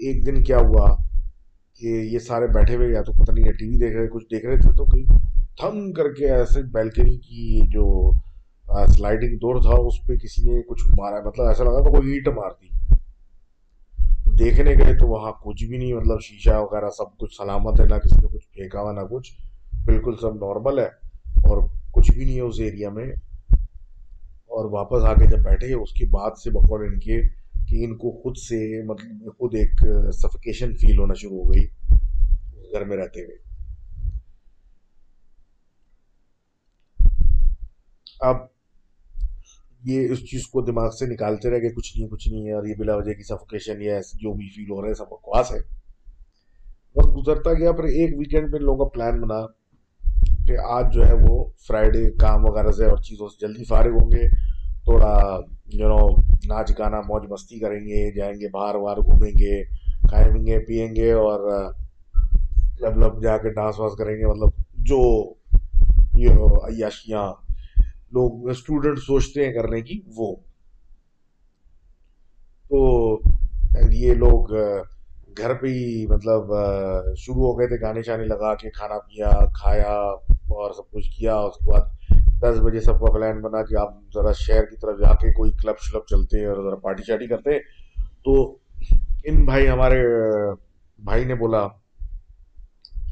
ایک 0.00 0.26
دن 0.26 0.42
کیا 0.42 0.58
ہوا 0.58 0.96
کہ 1.80 1.86
یہ 1.86 2.18
سارے 2.18 2.46
بیٹھے 2.46 2.76
ہوئے 2.76 2.88
یا 2.88 3.02
تو 3.02 3.12
پتہ 3.12 3.32
نہیں 3.32 3.52
ٹی 3.52 3.68
وی 3.68 3.78
دیکھ 3.78 3.92
رہے، 3.92 4.08
کچھ 4.08 4.24
دیکھ 4.24 4.46
رہے 4.46 4.56
تھے، 4.56 4.72
تو 4.72 4.84
کہیں 4.84 5.04
تھم 5.56 5.92
کر 5.92 6.12
کے 6.12 6.30
ایسے 6.30 6.62
بیلکنی 6.62 7.18
کی 7.18 7.60
جو 7.68 8.10
سلائڈنگ 8.88 9.38
ڈور 9.38 9.62
تھا، 9.62 9.70
اس 9.70 10.06
پہ 10.06 10.16
کسی 10.16 10.50
نے 10.50 10.62
کچھ 10.62 10.82
مارا۔ 10.88 11.28
مطلب 11.28 11.46
ایسا 11.46 11.64
لگا 11.64 11.78
تو 11.78 11.90
کوئی 11.90 12.12
اینٹ 12.12 12.28
مار 12.28 12.50
دی۔ 12.50 12.94
دیکھنے 14.38 14.74
گئے 14.74 14.94
تو 14.94 15.08
وہاں 15.08 15.32
کچھ 15.44 15.64
بھی 15.64 15.78
نہیں 15.78 15.94
مطلب 15.94 16.20
شیشہ 16.20 16.56
وغیرہ 16.56 16.88
سب 16.88 17.18
کچھ 17.18 17.36
سلامت 17.36 17.80
ہے، 17.80 17.84
نہ 17.84 17.94
کسی 17.94 18.16
نے 18.20 18.26
کچھ 18.26 18.48
پھینکا 18.52 18.80
ہوا، 18.80 18.92
نہ 18.92 19.00
کچھ۔ 19.00 19.32
بالکل 19.84 20.14
سب 20.20 20.34
نارمل 20.34 20.78
ہے 20.78 20.88
اور 21.44 21.62
کچھ 21.90 22.12
بھی 22.12 22.24
نہیں 22.24 22.36
ہے 22.36 22.40
اس 22.40 22.54
ایریا 22.58 22.90
میں۔ 22.90 23.06
اور 24.48 24.64
واپس 24.64 25.04
آ 25.04 25.14
کے 25.14 25.26
جب 25.26 25.38
بیٹھے، 25.38 25.74
اس 25.74 25.92
کے 25.92 26.06
بعد 26.06 26.30
سے 26.44 26.50
بقول 26.50 26.80
ان 26.82 26.98
کے 26.98 27.22
کہ 27.70 27.84
ان 27.84 27.96
کو 27.96 28.10
خود 28.10 28.36
سے 28.36 28.82
مطلب 28.84 29.26
خود 29.38 29.54
ایک 29.54 29.82
سفکیشن 30.12 30.76
فیل 30.76 30.98
ہونا 30.98 31.14
شروع 31.14 31.42
ہو 31.42 31.52
گئی 31.52 31.66
گھر 32.72 32.84
میں 32.84 32.96
رہتے 32.96 33.20
ہوئے۔ 33.20 33.36
اب 38.20 38.36
یہ 39.84 40.08
اس 40.10 40.18
چیز 40.30 40.46
کو 40.46 40.60
دماغ 40.60 40.90
سے 40.90 41.06
نکالتے 41.06 41.50
رہے 41.50 41.60
کہ 41.60 41.68
کچھ 41.68 41.96
نہیں 41.96 42.08
کچھ 42.08 42.28
نہیں 42.28 42.46
ہے 42.46 42.52
اور 42.52 42.66
یہ 42.66 42.74
بلا 42.78 42.96
وجہ 42.96 43.12
کی 43.12 43.22
سفوکیشن 43.22 43.82
یا 43.82 44.00
جو 44.14 44.32
بھی 44.32 44.48
فیل 44.48 44.70
ہو 44.70 44.82
رہا 44.82 44.88
ہے، 44.88 44.94
سب 44.94 45.08
بکواس 45.10 45.52
ہے۔ 45.52 45.58
وقت 46.96 47.16
گزرتا 47.16 47.52
گیا 47.52 47.72
پھر 47.72 47.84
ایک 47.84 48.18
ویکینڈ 48.18 48.52
پہ 48.52 48.58
لوگوں 48.58 48.84
کا 48.84 48.90
پلان 48.94 49.20
بنا 49.20 49.46
کہ 50.46 50.56
آج 50.70 50.94
جو 50.94 51.06
ہے 51.06 51.14
وہ 51.22 51.44
فرائیڈے 51.66 52.10
کام 52.10 52.44
وغیرہ 52.44 52.70
سے 52.70 52.84
اور 52.84 52.98
چیزوں 52.98 53.28
سے 53.28 53.46
جلدی 53.46 53.64
فارغ 53.64 53.90
ہوں 53.90 54.10
گے۔ 54.10 54.49
تھوڑا 54.90 55.40
جو 55.66 55.88
نو 55.88 56.08
ناچ 56.46 56.70
گانا 56.78 57.00
موج 57.00 57.22
مستی 57.30 57.58
کریں 57.58 57.80
گے، 57.80 58.12
جائیں 58.12 58.40
گے 58.40 58.48
باہر 58.48 58.74
واہر 58.74 58.96
گھومیں 58.96 59.30
گے، 59.30 59.64
کھائیں 60.08 60.46
گے 60.46 60.58
پیئیں 60.58 60.96
گے 60.96 61.12
اور 61.12 61.70
کلب 62.78 62.96
لب 62.98 63.22
جا 63.22 63.38
کے 63.38 63.50
ڈانس 63.50 63.80
وانس 63.80 63.96
کریں 63.98 64.16
گے 64.16 64.26
مطلب 64.26 64.48
جو 64.74 65.32
یہ 66.16 66.30
عیاشیاں 66.64 67.32
لوگ 68.12 68.48
اسٹوڈنٹ 68.48 68.98
سوچتے 68.98 69.46
ہیں 69.46 69.52
کرنے 69.52 69.80
کی، 69.80 70.00
وہ۔ 70.16 70.36
تو 72.68 73.20
یہ 73.92 74.14
لوگ، 74.14 74.54
گھر 75.36 75.54
پہ 75.54 75.66
ہی 75.66 76.06
مطلب 76.06 76.42
شروع 77.16 77.46
ہو 77.46 77.58
گئے 77.58 77.66
تھے 77.66 77.80
گانے 77.80 78.02
شانے 78.02 78.24
لگا 78.24 78.54
کے 78.54 78.70
کھانا 78.70 78.98
پیا، 78.98 79.30
کھایا 79.54 79.92
اور 80.50 80.72
سب 80.72 80.90
کچھ 80.90 81.10
کیا، 81.10 81.36
اس 81.36 81.54
کے 81.56 81.70
بعد 81.70 81.99
دس 82.42 82.58
بجے 82.60 82.80
سب 82.80 83.00
کا 83.00 83.12
پلان 83.12 83.40
بنا 83.40 83.62
کہ 83.62 83.76
آپ 83.76 83.94
ذرا 84.14 84.32
شہر 84.32 84.64
کی 84.64 84.76
طرف 84.76 84.98
جا 85.00 85.14
کے 85.14 85.32
کوئی 85.32 85.50
کلب 85.52 85.74
شلب 85.80 86.02
چلتے 86.06 86.46
اور 86.46 86.62
ذرا 86.64 86.76
پارٹی 86.76 87.02
شارٹی 87.02 87.26
کرتے 87.26 87.58
تو 88.24 88.56
ان 89.24 89.44
بھائی 89.44 89.68
ہمارے، 89.68 90.02
بھائی 90.98 91.24
نے 91.24 91.34
بولا 91.34 91.66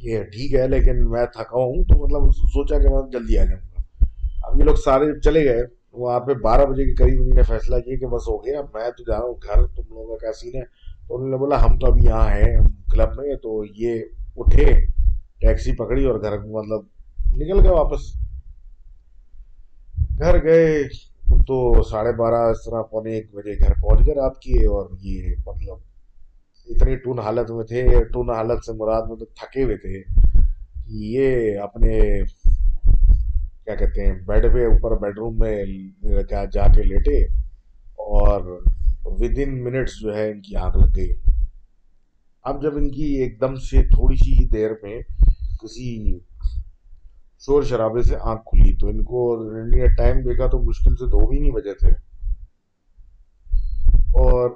کہ 0.00 0.22
ٹھیک 0.22 0.54
ہے، 0.54 0.68
لیکن 0.68 1.10
میں 1.10 1.26
تھکا 1.26 1.56
ہوں 1.56 1.84
تو 1.84 2.04
مطلب 2.04 2.32
سوچا 2.32 2.78
کہ 2.78 2.88
میں 2.88 3.10
جلدی 3.12 3.38
آ 3.38 3.44
جاؤں 3.44 3.60
گا۔ 3.60 4.06
اب 4.42 4.60
یہ 4.60 4.64
لوگ 4.64 4.74
سارے 4.74 5.20
چلے 5.20 5.44
گئے، 5.44 5.62
وہاں 5.92 6.20
پہ 6.20 6.34
بارہ 6.34 6.64
بجے 6.66 6.84
کے 6.84 6.94
قریب 6.94 7.20
انہوں 7.20 7.34
نے 7.34 7.42
فیصلہ 7.42 7.80
کیا 7.80 7.96
کہ 7.98 8.06
بس 8.06 8.28
ہو 8.28 8.44
گیا، 8.44 8.62
میں 8.74 8.90
تو 8.90 9.04
جا 9.04 9.18
رہا 9.18 9.24
ہوں، 9.24 9.34
گھر، 9.34 9.66
تم 9.66 9.82
لوگوں 9.88 10.06
کا 10.06 10.16
کیا 10.16 10.32
سین 10.32 10.54
ہے؟ 10.54 10.64
تو 11.08 11.16
انہوں 11.16 11.28
نے 11.28 11.36
بولا، 11.36 11.64
ہم 11.64 11.78
تو 11.78 11.86
ابھی 11.86 12.04
یہاں 12.04 12.30
ہیں 12.30 12.56
کلب 12.92 13.08
میں 13.16 13.34
تو 13.34 13.64
یہ 13.64 14.02
اٹھے، 14.36 14.64
ٹیکسی 15.40 15.72
پکڑی 15.72 16.04
اور 16.04 16.22
گھر 16.22 16.38
مطلب 16.38 16.80
نکل 17.36 17.60
گئے 17.62 17.70
واپس۔ 17.70 18.27
گھر 20.18 20.42
گئے، 20.44 20.82
تو 21.46 21.56
ساڑھے 21.90 22.12
بارہ 22.18 22.40
اس 22.50 22.64
طرح 22.64 22.82
پونے 22.90 23.12
ایک 23.14 23.34
بجے 23.34 23.58
گھر 23.60 23.72
پہنچ 23.82 24.06
گئے 24.06 24.14
رات 24.14 24.40
کی 24.42 24.64
اور 24.66 24.86
یہ 25.02 25.34
مطلب 25.46 25.76
اتنی 26.66 26.96
ٹون 27.04 27.18
حالت 27.24 27.50
میں 27.50 27.64
تھے، 27.64 27.82
ٹون 28.12 28.30
حالت 28.30 28.64
سے 28.64 28.72
مراد 28.78 29.10
مطلب 29.10 29.28
تھکے 29.36 29.62
ہوئے 29.64 29.76
تھے 29.84 30.02
یہ 31.06 31.58
اپنے 31.60 31.98
کیا 33.64 33.74
کہتے 33.74 34.06
ہیں، 34.06 34.14
بیڈ 34.26 34.46
پہ 34.52 34.64
اوپر 34.66 34.96
بیڈ 35.00 35.18
روم 35.18 35.38
میں 35.38 36.22
جا 36.52 36.66
کے 36.74 36.82
لیٹے 36.82 37.22
اور 38.06 38.40
ود 39.20 39.38
ان 39.42 39.62
منٹس 39.64 40.00
جو 40.00 40.14
ہے 40.16 40.30
ان 40.30 40.40
کی 40.42 40.56
آنکھ 40.56 40.76
لگ 40.76 40.96
گئی۔ 40.96 41.12
اب 42.44 42.62
جب 42.62 42.76
ان 42.76 42.90
کی 42.90 43.04
ایک 43.20 43.40
دم 43.40 43.54
سے 43.68 43.82
تھوڑی 43.88 44.16
سی 44.16 44.32
ہی 44.32 44.46
دیر 44.48 44.70
میں 44.82 45.00
کسی 45.60 45.88
شور 47.38 47.62
شرابے 47.62 48.02
سے 48.02 48.16
آنکھ 48.20 48.42
کھلی 48.42 48.76
تو 48.76 48.86
ان 48.86 49.04
کو 49.04 49.50
ٹائم 49.96 50.20
دیکھا 50.20 50.46
تو 50.46 50.58
مشکل 50.58 50.96
سے 50.96 51.06
دو 51.06 51.28
بھی 51.28 51.38
نہیں 51.38 51.50
بجے 51.50 51.74
تھے۔ 51.74 51.90
اور 53.94 54.50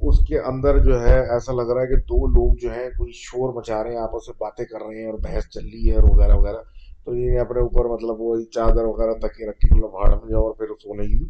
اس 0.00 0.26
کے 0.26 0.38
اندر 0.38 0.78
جو 0.78 1.00
ہے 1.00 1.20
ایسا 1.30 1.52
لگ 1.52 1.72
رہا 1.72 1.82
ہے 1.82 1.86
کہ 1.86 1.96
دو 1.96 2.26
لوگ 2.26 2.54
جو 2.60 2.72
ہیں 2.72 2.88
کوئی 2.98 3.12
شور 3.14 3.54
مچا 3.54 3.84
رہے 3.84 3.90
ہیں، 3.90 3.98
آپس 3.98 4.28
میں 4.28 4.34
باتیں 4.40 4.64
کر 4.64 4.78
رہے 4.86 5.02
ہیں 5.02 5.10
اور 5.10 5.18
بحث 5.18 5.48
چل 5.48 5.64
رہی 5.64 5.90
ہے 5.90 5.94
اور 5.94 6.02
وغیرہ 6.16 6.34
وغیرہ۔ 6.34 6.56
تو 7.04 7.16
یہ 7.16 7.38
اپنے 7.38 7.60
اوپر 7.60 7.84
مطلب 7.84 8.20
وہی 8.20 8.44
چادر 8.44 8.84
وغیرہ 8.84 9.12
تکے 9.12 9.50
رکھی 9.50 9.74
مطلب 9.74 9.90
بھاڑ 9.90 10.08
میں 10.08 10.30
جاؤ 10.30 10.42
اور 10.42 10.54
پھر 10.54 10.66
سونے 10.66 11.06
کی 11.06 11.24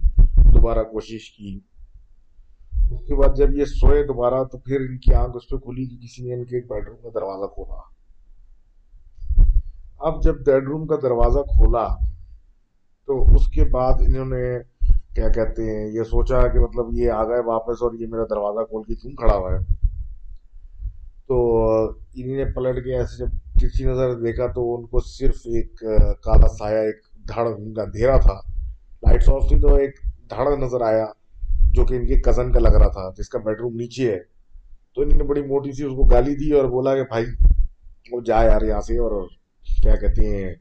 دوبارہ 0.51 0.83
کوشش 0.83 1.31
کی۔ 1.31 1.61
اس 2.91 3.07
کے 3.07 3.15
بعد 3.15 3.37
جب 3.37 3.55
یہ 3.55 3.65
سوئے 3.65 4.03
دوبارہ 4.03 4.45
تو 4.45 4.59
پھر 4.59 4.81
ان 4.81 4.99
کی 4.99 5.15
آنکھ 5.15 5.37
اس 5.37 5.49
پہ 5.49 5.57
کھلی 5.57 5.87
کہ 5.87 5.97
کسی 5.97 6.29
نے 6.29 6.35
ان 6.35 6.45
کے 6.45 6.61
بیڈ 6.67 6.89
روم 6.89 6.97
کا 7.03 7.09
دروازہ 7.15 7.47
کھولا۔ 7.47 7.94
اب 10.05 10.23
جب 10.23 10.35
بیڈ 10.47 10.65
روم 10.65 10.87
کا 10.87 10.97
دروازہ 11.03 11.39
کھولا 11.39 11.87
تو 13.07 13.23
اس 13.35 13.47
کے 13.47 13.65
بعد 13.65 13.93
انہوں 14.01 14.25
نے 14.25 14.59
کیا 15.15 15.29
کہتے 15.29 15.63
ہیں، 15.65 15.87
یہ 15.87 16.03
سوچا 16.03 16.41
کہ 16.49 16.59
مطلب 16.59 16.87
یہ 16.93 17.11
آ 17.11 17.23
گئے 17.25 17.41
واپس 17.47 17.83
اور 17.83 17.95
یہ 17.95 18.07
میرا 18.07 18.25
دروازہ 18.31 18.65
کھول 18.65 18.83
کے 18.83 18.95
کیوں 18.95 19.13
کھڑا 19.13 19.37
ہوا 19.37 19.53
ہے؟ 19.53 19.59
تو 21.27 21.37
انہیں 21.89 22.37
نے 22.37 22.45
پلٹ 22.45 22.85
کے 22.85 22.97
ایسے 22.97 23.17
جب 23.19 23.61
ترچھی 23.61 23.85
نظر 23.85 24.15
دیکھا 24.21 24.47
تو 24.47 24.75
ان 24.75 24.87
کو 24.87 25.01
صرف 25.01 25.37
ایک 25.45 25.85
کالا 26.23 26.49
سایہ، 26.49 26.79
ایک 26.79 27.01
دھڑ 27.29 27.47
ان 27.47 27.73
کا 27.75 27.83
اندھیرا 27.83 28.17
تھا۔ 28.17 28.35
لائٹس 29.03 29.29
آف 29.29 29.49
تھی 29.49 29.61
تو 29.61 29.75
ایک 29.75 30.01
دھڑ 30.31 30.57
نظر 30.57 30.81
آیا 30.81 31.07
جو 31.71 31.85
کہ 31.85 31.95
ان 31.95 32.07
کے 32.07 32.21
کزن 32.21 32.53
کا 32.53 32.61
لگ 32.61 32.77
رہا 32.81 32.89
تھا، 32.89 33.11
جس 33.19 33.29
کا 33.29 33.39
بیڈ 33.39 33.61
روم 33.61 33.77
نیچے 33.77 34.13
ہے۔ 34.13 34.19
تو 34.95 35.03
انہوں 35.03 35.19
نے 35.19 35.25
بڑی 35.25 35.43
موٹی 35.43 35.73
سی 35.73 35.85
اس 35.85 35.97
کو 35.97 36.03
گالی 36.11 36.35
دی 36.35 36.53
اور 36.53 36.65
بولا 36.71 36.95
کہ 36.97 37.03
بھائی، 37.03 37.25
وہ 38.13 38.21
جا 38.21 38.43
یار 38.43 38.63
یہاں 38.63 38.81
سے 38.81 38.99
اور 38.99 39.13
کیا 39.83 39.97
کہتے 39.97 40.27
ہیں؟ 40.27 40.55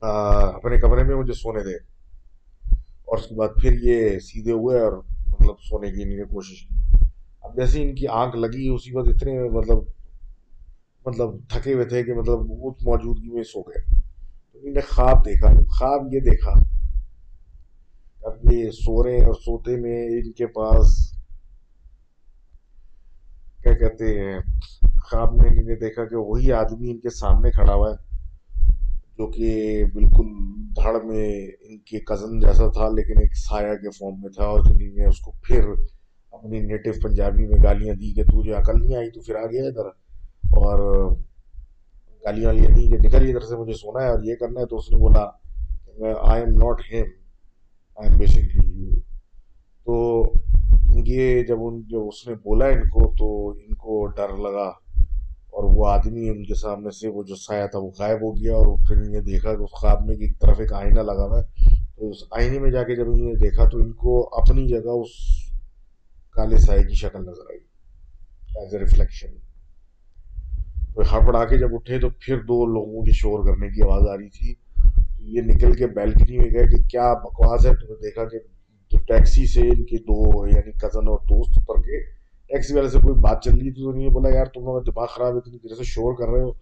اپنے 0.00 0.80
کمرے 0.80 1.04
میں 1.04 1.16
مجھے 1.16 1.32
سونے 1.32 1.60
دے 1.64 1.74
اور 2.82 3.18
اس 3.18 3.26
کے 3.26 3.34
بعد 3.34 3.48
پھر 3.56 3.72
یہ 3.82 4.18
سیدھے 4.18 4.52
ہوئے 4.52 4.80
اور 4.80 4.92
مطلب 5.26 5.54
سونے 5.60 5.92
کی 5.92 6.02
انہوں 6.02 6.16
نے 6.16 6.24
کوشش۔ 6.24 6.68
کی 6.68 6.74
اب 7.42 7.56
جیسے 7.56 7.82
ان 7.82 7.94
کی 7.94 8.06
آنکھ 8.06 8.36
لگی، 8.36 8.68
اسی 8.68 8.96
وقت 8.96 9.08
اتنے 9.08 9.48
مطلب 9.48 9.78
مطلب 11.06 11.28
تھکے 11.48 11.72
ہوئے 11.72 11.84
تھے 11.84 12.04
کہ 12.04 12.14
مطلب 12.14 12.38
اس 12.40 12.86
موجودگی 12.86 13.30
میں 13.30 13.42
سو 13.42 13.62
گئے۔ 13.62 14.00
انہوں 14.54 14.74
نے 14.74 14.80
خواب 14.80 15.24
دیکھا، 15.24 15.48
خواب 15.78 16.14
یہ 16.14 16.20
دیکھا 16.20 16.52
اب 18.22 18.52
یہ 18.52 18.70
سو 18.70 19.04
رہے 19.04 19.24
اور 19.24 19.34
سوتے 19.34 19.76
میں 19.76 20.08
ان 20.08 20.32
کے 20.32 20.46
پاس 20.46 21.12
کیا 23.62 23.72
کہتے 23.72 24.20
ہیں؟ 24.20 24.38
خواب 25.10 25.34
میں 25.34 25.44
انہوں 25.50 25.64
نے 25.64 25.76
دیکھا 25.76 26.04
کہ 26.04 26.16
وہی 26.16 26.52
آدمی 26.52 26.90
ان 26.90 26.98
کے 26.98 27.10
سامنے 27.10 27.50
کھڑا 27.50 27.74
ہوا 27.74 27.90
ہے، 27.90 27.96
جو 29.18 29.26
کہ 29.26 29.84
بالکل 29.94 30.28
دھڑ 30.76 31.02
میں 31.02 31.46
ان 31.60 31.78
کے 31.78 32.00
کزن 32.00 32.38
جیسا 32.40 32.68
تھا، 32.68 32.88
لیکن 32.88 33.20
ایک 33.20 33.36
سایہ 33.36 33.74
کے 33.74 33.90
فارم 33.90 34.20
میں 34.20 34.30
تھا 34.30 34.44
اور 34.44 34.60
انہوں 34.60 34.96
نے 34.96 35.04
اس 35.06 35.18
کو 35.20 35.32
پھر 35.42 35.60
اپنی 36.32 36.60
نیٹو 36.60 36.90
پنجابی 37.02 37.46
میں 37.46 37.58
گالیاں 37.64 37.94
دی 37.94 38.12
کہ 38.12 38.24
تو 38.24 38.42
جو 38.42 38.56
عقل 38.56 38.82
نہیں 38.82 38.96
آئی، 38.96 39.10
تو 39.10 39.20
پھر 39.20 39.34
آ 39.34 39.46
گیا 39.46 39.64
ادھر۔ 39.64 39.86
اور 40.58 41.10
گالیاں 42.24 42.46
والیاں 42.46 42.70
دی 42.76 42.86
کہ 42.86 42.98
نکل 42.98 43.28
ادھر 43.28 43.40
سے، 43.40 43.56
مجھے 43.56 43.72
سونا 43.72 44.04
ہے 44.04 44.08
اور 44.08 44.22
یہ 44.22 44.34
کرنا 44.34 44.60
ہے۔ 44.60 44.66
تو 44.66 44.76
اس 44.76 44.90
نے 44.90 44.98
بولا 44.98 45.24
I 46.20 46.42
am 46.42 46.50
not 46.50 46.82
him 46.92 47.06
I 47.96 48.08
am 48.08 48.18
basically 48.18 48.68
you 48.68 49.00
تو 49.86 50.22
یہ 51.06 51.42
جب 51.42 51.56
ان 51.60 51.82
جو 51.82 52.08
اس 52.08 52.28
نے 52.28 52.34
بولا 52.34 52.66
ان 52.66 52.88
کو، 52.88 53.14
تو 53.18 53.50
ان 53.50 53.74
کو 53.74 54.06
ڈر 54.06 54.36
لگا۔ 54.36 54.70
اور 55.50 55.74
وہ 55.74 55.86
آدمی 55.86 56.28
ان 56.28 56.44
کے 56.44 56.54
سامنے 56.54 56.90
سے 56.90 57.08
وہ 57.08 57.22
جو 57.22 57.34
سایہ 57.36 57.66
تھا 57.66 57.78
وہ 57.78 57.90
غائب 57.98 58.22
ہو 58.22 58.36
گیا 58.36 58.54
اور 58.54 58.66
پھر 58.88 58.96
انہیں 58.96 59.20
دیکھا 59.20 59.54
کہ 59.54 59.62
اس 59.62 59.70
خواب 59.72 60.06
میں 60.06 60.14
ایک 60.14 60.40
طرف 60.40 60.60
ایک 60.60 60.72
آئینہ 60.72 61.00
لگا 61.00 61.24
ہوا 61.24 61.40
ہے۔ 61.40 61.74
تو 61.96 62.10
اس 62.10 62.16
آئینے 62.30 62.58
میں 62.58 62.70
جا 62.70 62.82
کے 62.82 62.96
جب 62.96 63.04
انہیں 63.08 63.34
دیکھا 63.34 63.68
تو 63.68 63.78
ان 63.78 63.92
کو 63.92 64.28
اپنی 64.32 64.68
جگہ 64.68 64.90
اس 64.90 65.08
کالے 66.30 66.58
سائے 66.58 66.82
کی 66.82 66.94
شکل 66.94 67.20
نظر 67.22 67.50
آئی۔ 67.50 67.58
ایز 68.56 68.74
اے 68.74 68.80
ریفلیکشن 68.80 69.28
ہڑبڑا 71.12 71.44
کے 71.44 71.58
جب 71.58 71.68
اٹھے 71.72 71.98
تو 71.98 72.08
پھر 72.10 72.38
دو 72.38 72.66
لوگوں 72.66 73.02
کی 73.02 73.12
شور 73.12 73.44
کرنے 73.44 73.68
کی 73.68 73.82
آواز 73.82 74.08
آ 74.08 74.16
رہی 74.16 74.28
تھی۔ 74.28 74.54
تو 75.18 75.24
یہ 75.24 75.40
نکل 75.40 75.72
کے 75.72 75.86
بیلکنی 75.86 76.38
میں 76.38 76.50
گئے 76.50 76.66
کہ 76.66 76.82
کیا 76.82 77.14
بکواس 77.14 77.66
ہے؟ 77.66 77.74
تو 77.74 77.94
دیکھا 77.94 78.24
کہ 78.24 78.38
تو 78.90 78.98
ٹیکسی 78.98 79.46
سے 79.46 79.60
ان 79.60 79.84
کے 79.84 79.96
دو 79.98 80.46
یعنی 80.46 80.72
کزن 80.72 81.08
اور 81.08 81.18
دوست 81.18 81.58
اتر 81.58 81.80
کے 81.82 82.19
ٹیکسی 82.50 82.74
والے 82.74 82.88
سے 82.88 82.98
کوئی 82.98 83.20
بات 83.20 83.42
چل 83.42 83.50
رہی 83.50 83.72
تھی 83.72 83.82
تو 83.82 83.90
انہیں 83.90 84.08
بولا، 84.08 84.28
یار، 84.28 84.44
تم 84.44 84.60
لوگ 84.60 84.82
دماغ 84.82 85.06
خراب 85.06 85.32
ہے 85.32 85.38
اتنی 85.38 85.58
دیر 85.58 85.74
سے 85.74 85.84
شور 85.84 86.14
کر 86.14 86.28
رہے 86.28 86.42
ہو. 86.42 86.52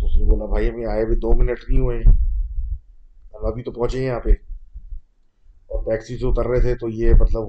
تو 0.00 0.06
اس 0.06 0.16
نے 0.16 0.24
بولا، 0.24 0.46
بھائی 0.46 0.68
ہمیں 0.68 0.86
آئے 0.86 1.06
بھی 1.06 1.16
دو 1.16 1.32
منٹ 1.32 1.58
نہیں 1.68 1.80
ہوئے 1.80 1.96
ہیں۔ 1.96 2.12
ہم 3.34 3.46
ابھی 3.46 3.62
تو 3.62 3.72
پہنچے 3.72 3.98
ہیں 3.98 4.06
یہاں 4.06 4.20
پہ۔ 4.20 4.30
اور 5.66 5.84
ٹیکسی 5.84 6.18
سے 6.18 6.26
اتر 6.26 6.46
رہے 6.46 6.60
تھے 6.60 6.74
تو 6.74 6.88
یہ 6.88 7.14
مطلب 7.20 7.42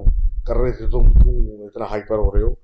کر 0.46 0.56
رہے 0.58 0.72
تھے، 0.72 0.86
تم 0.86 1.12
کیوں 1.24 1.66
اتنا 1.66 1.86
ہائپر 1.86 2.18
ہو 2.18 2.36
رہے 2.36 2.42
ہو؟ 2.42 2.56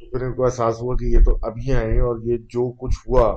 تو 0.00 0.10
پھر 0.10 0.26
ان 0.26 0.32
کو 0.32 0.44
احساس 0.44 0.82
ہوا 0.82 0.96
کہ 0.96 1.04
یہ 1.04 1.18
تو 1.24 1.38
ابھی 1.42 1.72
آئے 1.72 1.92
ہیں 1.92 2.00
اور 2.00 2.18
یہ 2.24 2.36
جو 2.36 2.72
کچھ 2.72 3.08
ہوا، 3.08 3.34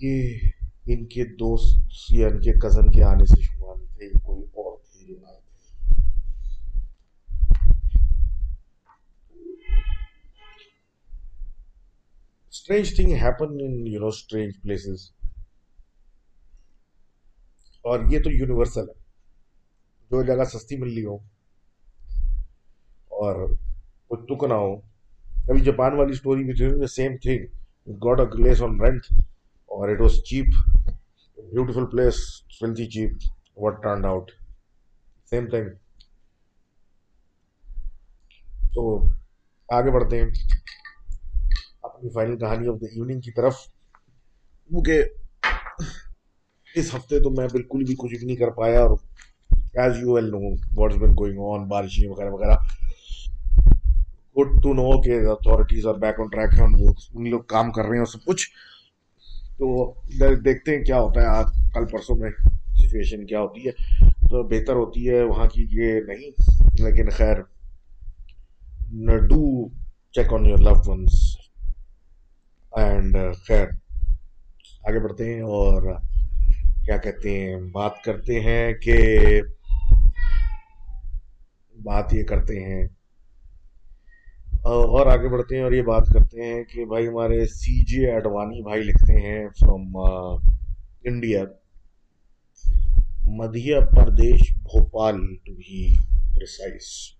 یہ 0.00 0.38
ان 0.86 1.04
کے 1.04 1.24
دوست 1.24 1.78
یا 2.10 2.28
ان 2.28 2.40
کے 2.40 2.52
کزن 2.52 2.90
کے 2.90 3.04
آنے 3.04 3.24
سے 3.24 3.42
شمار 3.42 3.76
نہیں 3.76 3.96
تھے، 3.96 4.06
یہ 4.06 4.18
کوئی 4.22 4.42
اور 4.42 4.76
تھے 4.78 5.06
جو 5.06 5.14
آئے 5.26 5.40
strange 12.60 12.94
thing 12.96 13.12
happen 13.20 13.52
in 13.64 13.86
you 13.86 14.00
know 14.00 14.06
strange 14.06 14.54
places 14.62 15.10
اور 17.84 18.00
یہ 18.10 18.22
تو 18.22 18.30
یونیورسل 18.30 18.88
ہے. 18.88 18.94
جو 20.10 20.22
جگہ 20.22 20.44
سستی 20.52 20.76
مل 20.78 20.92
رہی 20.94 21.04
ہو 21.04 21.14
اور 23.20 23.46
کچھ 24.10 24.24
تک 24.28 24.44
نہ 24.48 24.54
ہو. 24.54 24.74
ابھی 25.48 25.60
جاپان 25.64 25.98
والی 25.98 26.12
اسٹوری 26.12 26.44
بھی 26.44 26.54
تھی 26.54 26.86
same 26.94 27.16
thing 27.22 27.46
got 28.04 28.20
a 28.20 28.26
place 28.34 28.62
on 28.62 28.80
rent 28.80 29.06
اور 29.70 29.88
it 29.88 30.00
was 30.00 30.22
cheap 30.30 30.54
beautiful 31.38 31.86
place 31.90 32.16
filthy 32.58 32.86
cheap 32.90 33.12
what 33.62 33.82
turned 33.82 34.06
out 34.06 34.30
same 35.30 35.48
thing 35.50 35.68
تو 38.74 38.82
آگے 39.68 39.90
بڑھتے 39.92 40.20
ہیں. 40.20 40.30
اپنی 42.00 42.10
فائنل 42.10 42.38
کہانی 42.38 42.68
آف 42.68 42.80
دا 42.80 42.86
ایوننگ 42.92 43.20
کی 43.20 43.30
طرف 43.30 43.54
کیونکہ 44.68 45.02
اس 46.74 46.94
ہفتے 46.94 47.20
تو 47.20 47.30
میں 47.30 47.48
بالکل 47.52 47.84
بھی 47.84 47.94
کچھ 47.98 48.14
بھی 48.14 48.26
نہیں 48.26 48.36
کر 48.36 48.50
پایا 48.50 48.80
اور 48.80 48.96
as 49.74 49.92
you 50.00 50.12
well 50.12 50.24
know 50.24 50.38
what 50.76 50.92
been 50.92 51.10
going 51.10 51.38
on 51.38 51.68
بارشیں 51.68 52.08
وغیرہ 52.08 52.30
وغیرہ۔ 52.30 52.56
گڈ 54.38 54.62
ٹو 54.62 54.72
نو 54.72 55.00
کہ 55.00 55.26
اتھارٹیز 55.26 55.86
اور 55.86 55.94
بیک 55.94 56.20
آن 56.20 56.26
ٹریک 56.28 56.60
ہیں 56.60 56.66
وہ 56.80 56.92
ان 57.14 57.30
لوگ 57.30 57.40
کام 57.40 57.72
کر 57.72 57.82
رہے 57.82 57.90
ہیں 57.90 57.98
اور 57.98 58.06
سب 58.06 58.24
کچھ۔ 58.24 58.50
تو 59.58 59.94
دیکھتے 60.44 60.76
ہیں 60.76 60.84
کیا 60.84 61.00
ہوتا 61.00 61.20
ہے۔ 61.20 61.26
آج 61.26 61.46
کل 61.74 61.84
پرسوں 61.84 62.16
میں 62.16 62.30
سچویشن 62.74 63.26
کیا 63.26 63.40
ہوتی 63.40 63.66
ہے۔ 63.66 63.70
تو 64.10 64.42
بہتر 64.42 64.72
ہوتی 64.72 65.10
ہے 65.10 65.22
وہاں 65.22 65.48
کی 65.48 65.66
یہ 65.70 66.00
نہیں۔ 66.00 66.30
لیکن 66.82 67.10
خیر 67.10 67.36
do 69.18 69.68
check 70.10 70.32
on 70.32 70.46
your 70.46 70.58
love 70.58 70.72
ones 70.86 71.29
and 72.76 73.16
uh, 73.16 73.32
خیر، 73.46 73.66
آگے 74.82 74.98
بڑھتے 74.98 75.34
ہیں 75.34 75.40
اور 75.40 75.94
کیا 76.84 76.96
کہتے 76.96 77.30
ہیں، 77.30 77.56
بات 77.56 78.04
کرتے 78.04 78.40
ہیں 78.40 78.72
کہ 78.72 79.40
بات 81.84 82.14
یہ 82.14 82.24
کرتے 82.24 82.64
ہیں۔ 82.64 82.84
اور 84.62 85.06
آگے 85.06 85.28
بڑھتے 85.28 85.56
ہیں 85.56 85.62
اور 85.62 85.72
یہ 85.72 85.82
بات 85.82 86.02
کرتے 86.14 86.44
ہیں 86.44 86.64
کہ 86.64 86.84
بھائی 86.84 87.06
ہمارے 87.06 87.46
سی 87.46 87.84
جے 87.84 88.10
اڈوانی 88.10 88.62
بھائی 88.62 88.82
لکھتے 88.82 89.20
ہیں 89.20 89.48
from 89.60 89.96
India 91.04 91.40
uh, 91.40 91.52
Madhya 93.26 93.76
Pradesh, 93.96 94.52
Bhopal 94.56 95.16
to 95.44 95.52
be 95.54 95.90
precise 96.34 97.19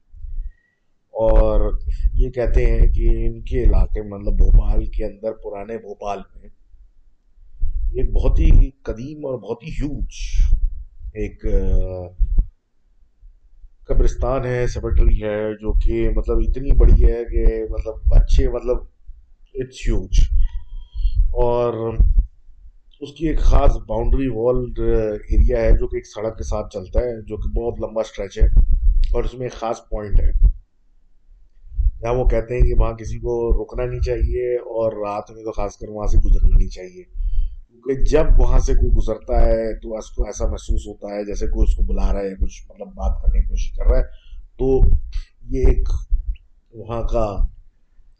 اور 1.15 1.71
یہ 2.15 2.31
کہتے 2.31 2.65
ہیں 2.67 2.87
کہ 2.95 3.09
ان 3.27 3.41
کے 3.43 3.63
علاقے 3.65 4.03
مطلب 4.03 4.37
بھوپال 4.37 4.85
کے 4.87 5.05
اندر، 5.05 5.33
پرانے 5.43 5.77
بھوپال 5.79 6.19
میں، 6.19 6.49
ایک 7.93 8.11
بہت 8.13 8.39
ہی 8.39 8.71
قدیم 8.83 9.27
اور 9.27 9.39
بہت 9.39 9.63
ہی 9.63 9.71
ہیوج 9.71 10.19
ایک 11.15 11.45
قبرستان 13.89 14.45
ہے 14.45 14.67
سیمیٹری 14.67 15.23
ہے، 15.23 15.53
جو 15.55 15.73
کہ 15.85 16.09
مطلب 16.17 16.39
اتنی 16.39 16.73
بڑی 16.79 17.05
ہے 17.05 17.25
کہ 17.25 17.45
مطلب 17.71 18.15
اچھے 18.15 18.49
مطلب 18.49 18.79
اٹس 19.55 19.87
ہیوج 19.87 20.21
اور 21.45 21.97
اس 23.01 23.13
کی 23.13 23.29
ایک 23.29 23.39
خاص 23.41 23.77
باؤنڈری 23.87 24.29
وال 24.29 24.65
ایریا 24.79 25.61
ہے 25.61 25.71
جو 25.73 25.89
کہ 25.89 25.97
ایک 25.97 26.07
سڑک 26.07 26.37
کے 26.39 26.45
ساتھ 26.45 26.73
چلتا 26.73 27.01
ہے، 27.01 27.21
جو 27.23 27.37
کہ 27.37 27.49
بہت 27.51 27.81
لمبا 27.81 28.01
اسٹریچ 28.01 28.39
ہے 28.39 28.47
اور 29.13 29.25
اس 29.25 29.35
میں 29.35 29.47
ایک 29.47 29.53
خاص 29.53 29.81
پوائنٹ 29.89 30.21
ہے۔ 30.21 30.31
جہاں 32.03 32.15
وہ 32.15 32.25
کہتے 32.25 32.55
ہیں 32.55 32.63
کہ 32.63 32.75
وہاں 32.79 32.93
کسی 32.93 33.19
کو 33.19 33.65
رکنا 33.65 33.85
نہیں 33.85 34.01
چاہیے 34.01 34.57
اور 34.57 34.93
رات 34.93 35.31
میں 35.31 35.45
تو 35.45 35.53
خاص 35.53 35.77
کر 35.77 35.89
وہاں 35.89 36.07
سے 36.07 36.19
گزرنا 36.19 36.57
نہیں 36.59 36.69
چاہیے۔ 36.69 37.03
کیونکہ 37.03 38.03
جب 38.03 38.25
وہاں 38.39 38.59
سے 38.59 38.75
کوئی 38.75 38.93
گزرتا 38.93 39.47
ہے 39.47 39.81
تو 39.81 39.97
اس 39.97 40.11
کو 40.11 40.25
ایسا 40.25 40.47
محسوس 40.47 40.87
ہوتا 40.87 41.15
ہے 41.15 41.25
جیسے 41.25 41.47
کوئی 41.47 41.67
اس 41.69 41.77
کو 41.77 41.83
بلا 41.83 42.13
رہا 42.13 42.21
ہے، 42.21 42.35
کچھ 42.35 42.71
مطلب 42.71 42.89
بات 42.89 43.23
کرنے 43.23 43.41
کی 43.41 43.49
کوشش 43.49 43.73
کر 43.73 43.87
رہا 43.87 43.99
ہے۔ 43.99 44.03
تو 44.59 44.81
یہ 45.43 45.67
ایک 45.69 45.89
وہاں 46.75 47.03
کا 47.03 47.37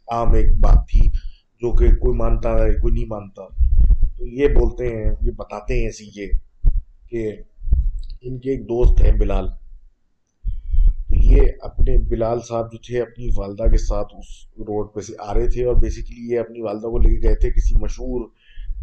عام 0.07 0.33
ایک 0.33 0.51
بات 0.59 0.87
تھی 0.87 1.07
جو 1.61 1.75
کہ 1.75 1.95
کوئی 1.95 2.17
مانتا 2.17 2.49
ہے، 2.49 2.73
کوئی 2.73 2.93
نہیں 2.93 3.05
مانتا۔ 3.05 3.43
تو 4.17 4.27
یہ 4.27 4.47
بولتے 4.47 4.87
ہیں، 4.87 5.11
یہ 5.21 5.31
بتاتے 5.31 5.83
ہیں 5.83 5.89
سیجے 5.89 6.27
کہ 7.09 7.31
ان 8.21 8.39
کے 8.39 8.51
ایک 8.51 8.63
دوست 8.63 9.01
ہیں 9.01 9.11
بلال۔ 9.11 9.47
یہ 11.21 11.41
اپنے 11.61 11.97
بلال 12.09 12.39
صاحب 12.47 12.71
جو 12.71 12.77
تھے، 12.77 13.01
اپنی 13.01 13.27
والدہ 13.37 13.63
کے 13.63 13.77
ساتھ 13.77 14.13
اس 14.17 14.29
روڈ 14.59 14.93
پہ 14.93 15.01
سے 15.01 15.13
آ 15.19 15.33
رہے 15.33 15.47
تھے 15.47 15.65
اور 15.65 15.75
بیسیکلی 15.75 16.33
یہ 16.33 16.39
اپنی 16.39 16.61
والدہ 16.61 16.87
کو 16.87 16.97
لے 16.97 17.15
کے 17.15 17.27
گئے 17.27 17.35
تھے 17.35 17.51
کسی 17.51 17.75
مشہور 17.81 18.27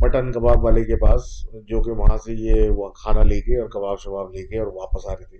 مٹن 0.01 0.33
کباب 0.33 0.65
والے 0.65 0.85
کے 0.85 0.97
پاس، 0.97 1.23
جو 1.69 1.83
کہ 1.83 1.91
وہاں 1.91 2.17
سے 2.17 2.33
یہ 2.33 2.71
وہ 2.71 2.89
کھانا 2.89 3.23
لے 3.23 3.41
کے 3.41 3.61
اور 3.61 3.69
کباب 3.69 3.99
شباب 4.01 4.31
لے 4.33 4.47
کے 4.47 4.59
اور 4.59 4.67
واپس 4.67 5.07
آ 5.07 5.13
رہے 5.13 5.25
تھے۔ 5.25 5.39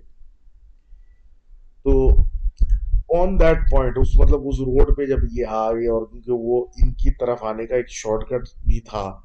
تو 1.83 2.09
آن 3.19 3.39
دیٹ 3.39 3.57
پوائنٹ 3.71 3.97
اس 3.97 4.15
مطلب 4.19 4.47
اس 4.47 4.59
روڈ 4.59 4.97
پہ 4.97 5.05
جب 5.05 5.17
یہ 5.31 5.45
آ 5.49 5.71
گئے 5.71 5.87
اور 5.87 6.05
کیونکہ 6.05 6.31
وہ 6.31 6.65
ان 6.77 6.93
کی 6.93 7.09
طرف 7.09 7.43
آنے 7.43 7.65
کا 7.65 7.75
ایک 7.75 7.89
شارٹ 7.89 8.29
کٹ 8.29 8.49
بھی 8.67 8.79
تھا، 8.79 9.19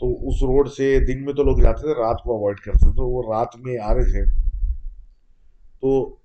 تو 0.00 0.28
اس 0.28 0.42
روڈ 0.42 0.68
سے 0.68 0.98
دن 1.00 1.24
میں 1.24 1.32
تو 1.32 1.42
لوگ 1.42 1.58
جاتے 1.58 1.82
تھے، 1.82 2.00
رات 2.02 2.22
کو 2.22 2.38
اوائڈ 2.38 2.56
کرتے 2.56 2.78
تھے، 2.78 2.96
تو 2.96 3.08
وہ 3.08 3.22
رات 3.34 3.56
میں 3.56 3.78
آ 3.78 3.94
رہے 3.94 4.10
تھے۔ 4.12 4.24
تو 5.80 6.17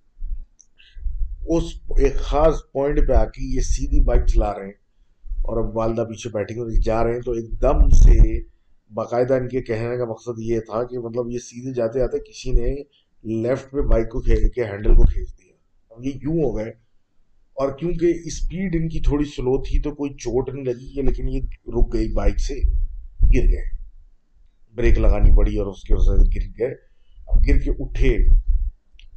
اس 1.46 1.64
ایک 1.98 2.16
خاص 2.16 2.54
پوائنٹ 2.72 3.08
پہ 3.08 3.14
آ 3.14 3.26
کے 3.26 3.56
یہ 3.56 3.62
سیدھی 3.62 4.00
بائک 4.00 4.26
چلا 4.28 4.60
رہے 4.60 4.66
ہیں 4.66 4.72
اور 5.26 5.58
اب 5.58 5.78
والدہ 5.78 6.02
پیچھے 6.02 6.30
بیٹھے 6.30 6.60
ہوئے 6.60 6.82
جا 6.82 7.04
رہے 7.04 7.14
ہیں 7.14 7.22
تو 7.22 7.32
ایک 7.32 7.62
دم 7.62 7.90
سے 7.90 8.42
باقاعدہ 8.94 9.34
ان 9.34 9.48
کے 9.48 9.62
کہنے 9.62 9.98
کا 9.98 10.06
مقصد 10.06 10.40
یہ 10.40 10.60
تھا 10.60 10.84
کہ 10.84 11.00
مطلب 11.00 11.30
یہ 11.30 11.38
سیدھے 11.38 11.74
جاتے 11.74 12.00
جاتے 12.00 12.20
کسی 12.20 12.52
نے 12.52 12.76
لیفٹ 13.24 13.72
پہ 13.72 13.82
بائک 13.82 14.10
کو 14.10 14.22
کھینچ 14.22 14.54
کے 14.56 14.64
ہینڈل 14.64 14.96
کو 14.96 15.04
کھینچ 15.04 15.28
دیا۔ 15.30 15.54
اب 15.90 16.06
یہ 16.06 16.12
یوں 16.22 16.44
ہو 16.44 16.58
گئے 16.58 16.70
اور 17.54 17.78
کیونکہ 17.78 18.14
اسپیڈ 18.26 18.76
ان 18.76 18.90
کی 18.90 19.00
تھوڑی 19.00 19.26
سلو 19.26 19.62
تھی 19.62 19.82
تو 19.82 19.92
کوئی 19.92 20.14
چوٹ 20.14 20.50
نہیں 20.54 20.66
لگی 20.66 20.98
ہے 20.98 21.02
لیکن 21.02 21.30
یہ 21.30 21.42
رک 21.68 21.94
گئی 21.94 22.12
بائک 22.12 22.40
سے 22.40 22.56
گر 23.36 23.48
گئے۔ 23.48 23.78
بریک 24.76 24.98
لگانی 25.00 25.36
پڑی 25.36 25.58
اور 25.58 25.68
اس 25.68 25.84
کی 25.84 25.94
وجہ 25.94 26.24
سے 26.24 26.40
گر 26.40 26.48
گئے۔ 26.60 26.76
اب 27.28 27.40
گر 27.48 27.60
کے 27.60 27.72
اٹھے۔ 27.80 28.18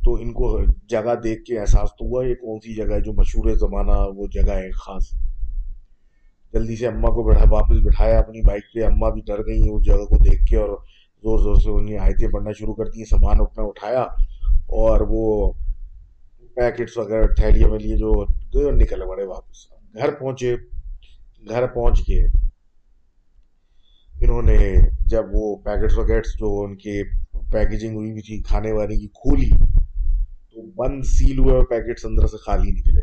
تو 0.07 0.15
ان 0.15 0.33
کو 0.33 0.59
جگہ 0.89 1.15
دیکھ 1.15 1.45
کے 1.45 1.59
احساس 1.59 1.89
تو 1.99 2.05
ہوا 2.05 2.27
یہ 2.27 2.35
کون 2.35 2.61
سی 2.61 2.75
جگہ 2.75 2.95
ہے 2.95 3.01
جو 3.01 3.13
مشہور 3.13 3.55
زمانہ، 3.55 3.99
وہ 4.17 4.27
جگہ 4.27 4.53
ہے 4.53 4.71
خاص۔ 4.71 5.11
جلدی 6.53 6.77
سے 6.77 6.87
اماں 6.87 7.11
کو 7.11 7.23
بٹھا 7.23 7.45
واپس 7.51 7.77
بٹھایا 7.85 8.19
اپنی 8.19 8.41
بائک 8.41 8.63
پہ، 8.75 8.85
اماں 8.85 9.11
بھی 9.11 9.21
ڈر 9.27 9.39
گئی 9.47 9.61
اس 9.71 9.85
جگہ 9.87 10.05
کو 10.05 10.17
دیکھ 10.17 10.45
کے 10.45 10.57
اور 10.57 10.69
زور 11.23 11.39
زور 11.39 11.55
سے 11.55 11.71
انہیں 11.71 11.99
آیتیں 11.99 12.29
پڑھنا 12.29 12.53
شروع 12.53 12.75
کر 12.75 12.85
دی 12.85 13.05
سامان 13.05 13.41
اپنا 13.41 13.65
اٹھایا 13.65 14.03
اور 14.77 15.01
وہ 15.09 15.53
پیکٹس 16.55 16.99
وغیرہ 16.99 17.27
تھیلیوں 17.27 17.71
میں 17.71 17.79
لیے 17.79 17.97
جو 17.97 18.25
نکل 18.55 19.01
پڑے 19.09 19.25
واپس۔ 19.25 19.67
گھر 19.95 20.11
پہنچے، 20.11 20.57
گھر 21.49 21.67
پہنچ 21.67 22.07
کے 22.07 22.25
انہوں 24.21 24.43
نے 24.43 24.59
جب 25.07 25.25
وہ 25.33 25.57
پیکٹس 25.57 25.99
وغیرہ 25.99 26.21
جو 26.39 26.63
ان 26.63 26.77
کی 26.77 27.03
پیکیجنگ 27.53 27.97
ہوئی 27.97 28.11
ہوئی 28.11 28.23
تھی، 28.23 28.43
کھانے 28.43 28.73
وانے 28.73 28.97
کی 28.97 29.07
کھولی 29.07 29.51
تو 30.57 30.63
بند 30.63 31.03
سیل 31.05 31.39
ہوئے 31.39 31.65
پیکٹس 31.65 32.05
اندر 32.05 32.27
سے 32.27 32.37
خالی 32.37 32.71
نکلے۔ 32.71 33.01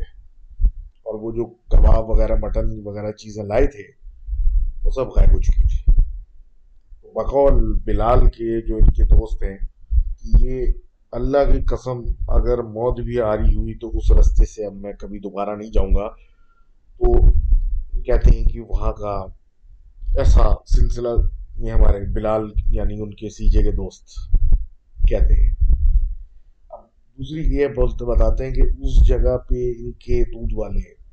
اور 1.04 1.20
وہ 1.20 1.32
جو 1.32 1.46
کباب 1.46 2.10
وغیرہ، 2.10 2.36
مٹن 2.36 2.82
وغیرہ 2.84 3.12
چیزیں 3.12 3.44
لائے 3.44 3.68
تھے، 3.68 3.84
وہ 4.84 4.92
سب 4.92 5.08
غائب 5.08 5.32
ہو 5.34 5.42
چکی 5.42 5.68
تھی۔ 5.68 5.94
بقول 7.16 7.80
بلال 7.86 8.20
کے 8.20 8.62
جو 8.68 8.76
ان 8.76 8.92
کے 8.92 9.04
دوست 9.04 9.44
ہیں، 9.44 9.58
کہ 10.22 10.48
یہ 10.48 10.66
اللہ 11.12 11.38
کی 11.38 11.64
قسم 11.64 12.02
اگر 12.28 12.58
موت 12.58 13.00
بھی 13.00 13.22
آ 13.22 13.38
رہی 13.38 13.56
ہوئی 13.56 13.74
تو 13.74 13.90
اس 13.90 14.12
رستے 14.12 14.46
سے 14.46 14.66
اب 14.66 14.74
میں 14.74 14.94
کبھی 15.00 15.20
دوبارہ 15.20 15.56
نہیں 15.56 15.72
جاؤں 15.72 15.92
گا۔ 15.96 16.10
تو 16.98 17.32
کہتے 18.02 18.38
ہیں 18.38 18.46
کہ 18.46 18.60
وہاں 18.60 18.94
کا 18.94 19.26
ایسا 20.18 20.54
سلسلہ 20.66 21.10
یہ 21.58 21.72
ہمارے 21.72 22.00
بلال 22.12 22.52
یعنی 22.72 23.02
ان 23.02 23.14
کے 23.14 23.30
سیجے 23.30 23.64
کے 23.64 23.72
دوست 23.72 24.36
کہتے 25.08 25.34
ہیں۔ 25.34 25.63
دوسری 27.18 27.56
یہ 27.56 27.68
بولتے 27.68 28.06
بتاتے 28.06 28.46
ہیں 28.46 28.54
کہ 28.54 28.62
اس 28.62 29.08
جگہ 29.08 29.38
پہ 29.38 29.72
ان 29.78 29.92
کے 29.92 30.24
دودھ 30.24 30.54
والے 30.54 31.04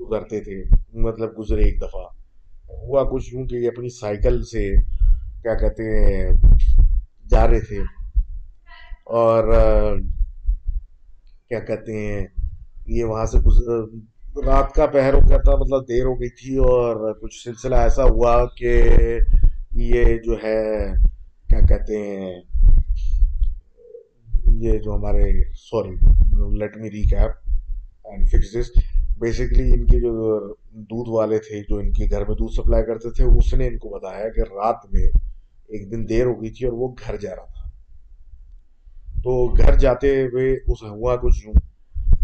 گزرتے 0.00 0.40
تھے 0.40 0.62
مطلب 0.94 1.30
گزرے 1.38 1.62
ایک 1.62 1.80
دفعہ۔ 1.80 2.04
ہوا 2.70 3.02
کچھ 3.04 3.34
یوں 3.34 3.46
کہ 3.46 3.54
یہ 3.54 3.68
اپنی 3.68 3.88
سائیکل 3.88 4.42
سے، 4.42 4.72
کیا 5.42 5.54
کہتے 5.54 5.82
ہیں، 5.82 6.32
جا 7.30 7.46
رہے 7.46 7.60
تھے۔ 7.60 7.78
اور، 9.04 9.44
کیا 11.48 11.58
کہتے 11.58 11.96
ہیں، 11.96 12.26
یہ 12.86 13.04
وہاں 13.04 13.26
سے 13.26 13.38
گزر، 13.38 14.46
رات 14.46 14.72
کا 14.72 14.86
پہر 14.86 15.14
ہو 15.14 15.20
گیا 15.28 15.38
تھا 15.38 15.56
مطلب 15.56 15.88
دیر 15.88 16.04
ہو 16.04 16.14
گئی 16.14 16.28
تھی 16.28 16.56
اور 16.56 17.12
کچھ 17.14 17.44
سلسلہ 17.44 17.76
ایسا 17.76 18.04
ہوا 18.04 18.46
کہ 18.46 18.82
یہ 19.72 20.04
جو 20.04 20.32
ہے، 20.32 20.92
کیا 21.50 21.60
کہتے 21.60 21.96
ہیں 21.98 22.40
یہ 24.60 24.78
جو 24.78 24.94
ہمارے 24.94 25.24
sorry 25.54 25.94
let 26.58 26.76
me 26.76 26.90
recap 26.90 27.48
and 28.04 28.28
fix 28.28 28.54
this 28.54 28.70
basically 29.18 29.70
ان 29.70 29.86
کے 29.86 30.00
جو 30.00 30.38
دودھ 30.72 31.08
والے 31.08 31.38
تھے، 31.38 31.62
جو 31.68 31.76
ان 31.76 31.92
کے 31.92 32.06
گھر 32.10 32.24
میں 32.24 32.34
دودھ 32.34 32.52
سپلائی 32.54 32.84
کرتے 32.84 33.10
تھے، 33.10 33.24
اس 33.24 33.54
نے 33.54 33.66
ان 33.66 33.78
کو 33.78 33.88
بتایا 33.88 34.28
کہ 34.28 34.40
رات 34.40 34.84
میں 34.92 35.04
ایک 35.68 35.90
دن 35.90 36.08
دیر 36.08 36.26
ہو 36.26 36.42
گئی 36.42 36.50
تھی 36.50 36.66
اور 36.66 36.72
وہ 36.72 36.88
گھر 37.06 37.16
جا 37.16 37.36
رہا 37.36 37.44
تھا۔ 37.44 37.68
تو 39.22 39.46
گھر 39.46 39.74
جاتے 39.74 40.22
ہوئے 40.22 40.52
اس 40.52 40.82
ہوا 40.82 41.16
کچھ 41.16 41.46
یوں 41.46 41.54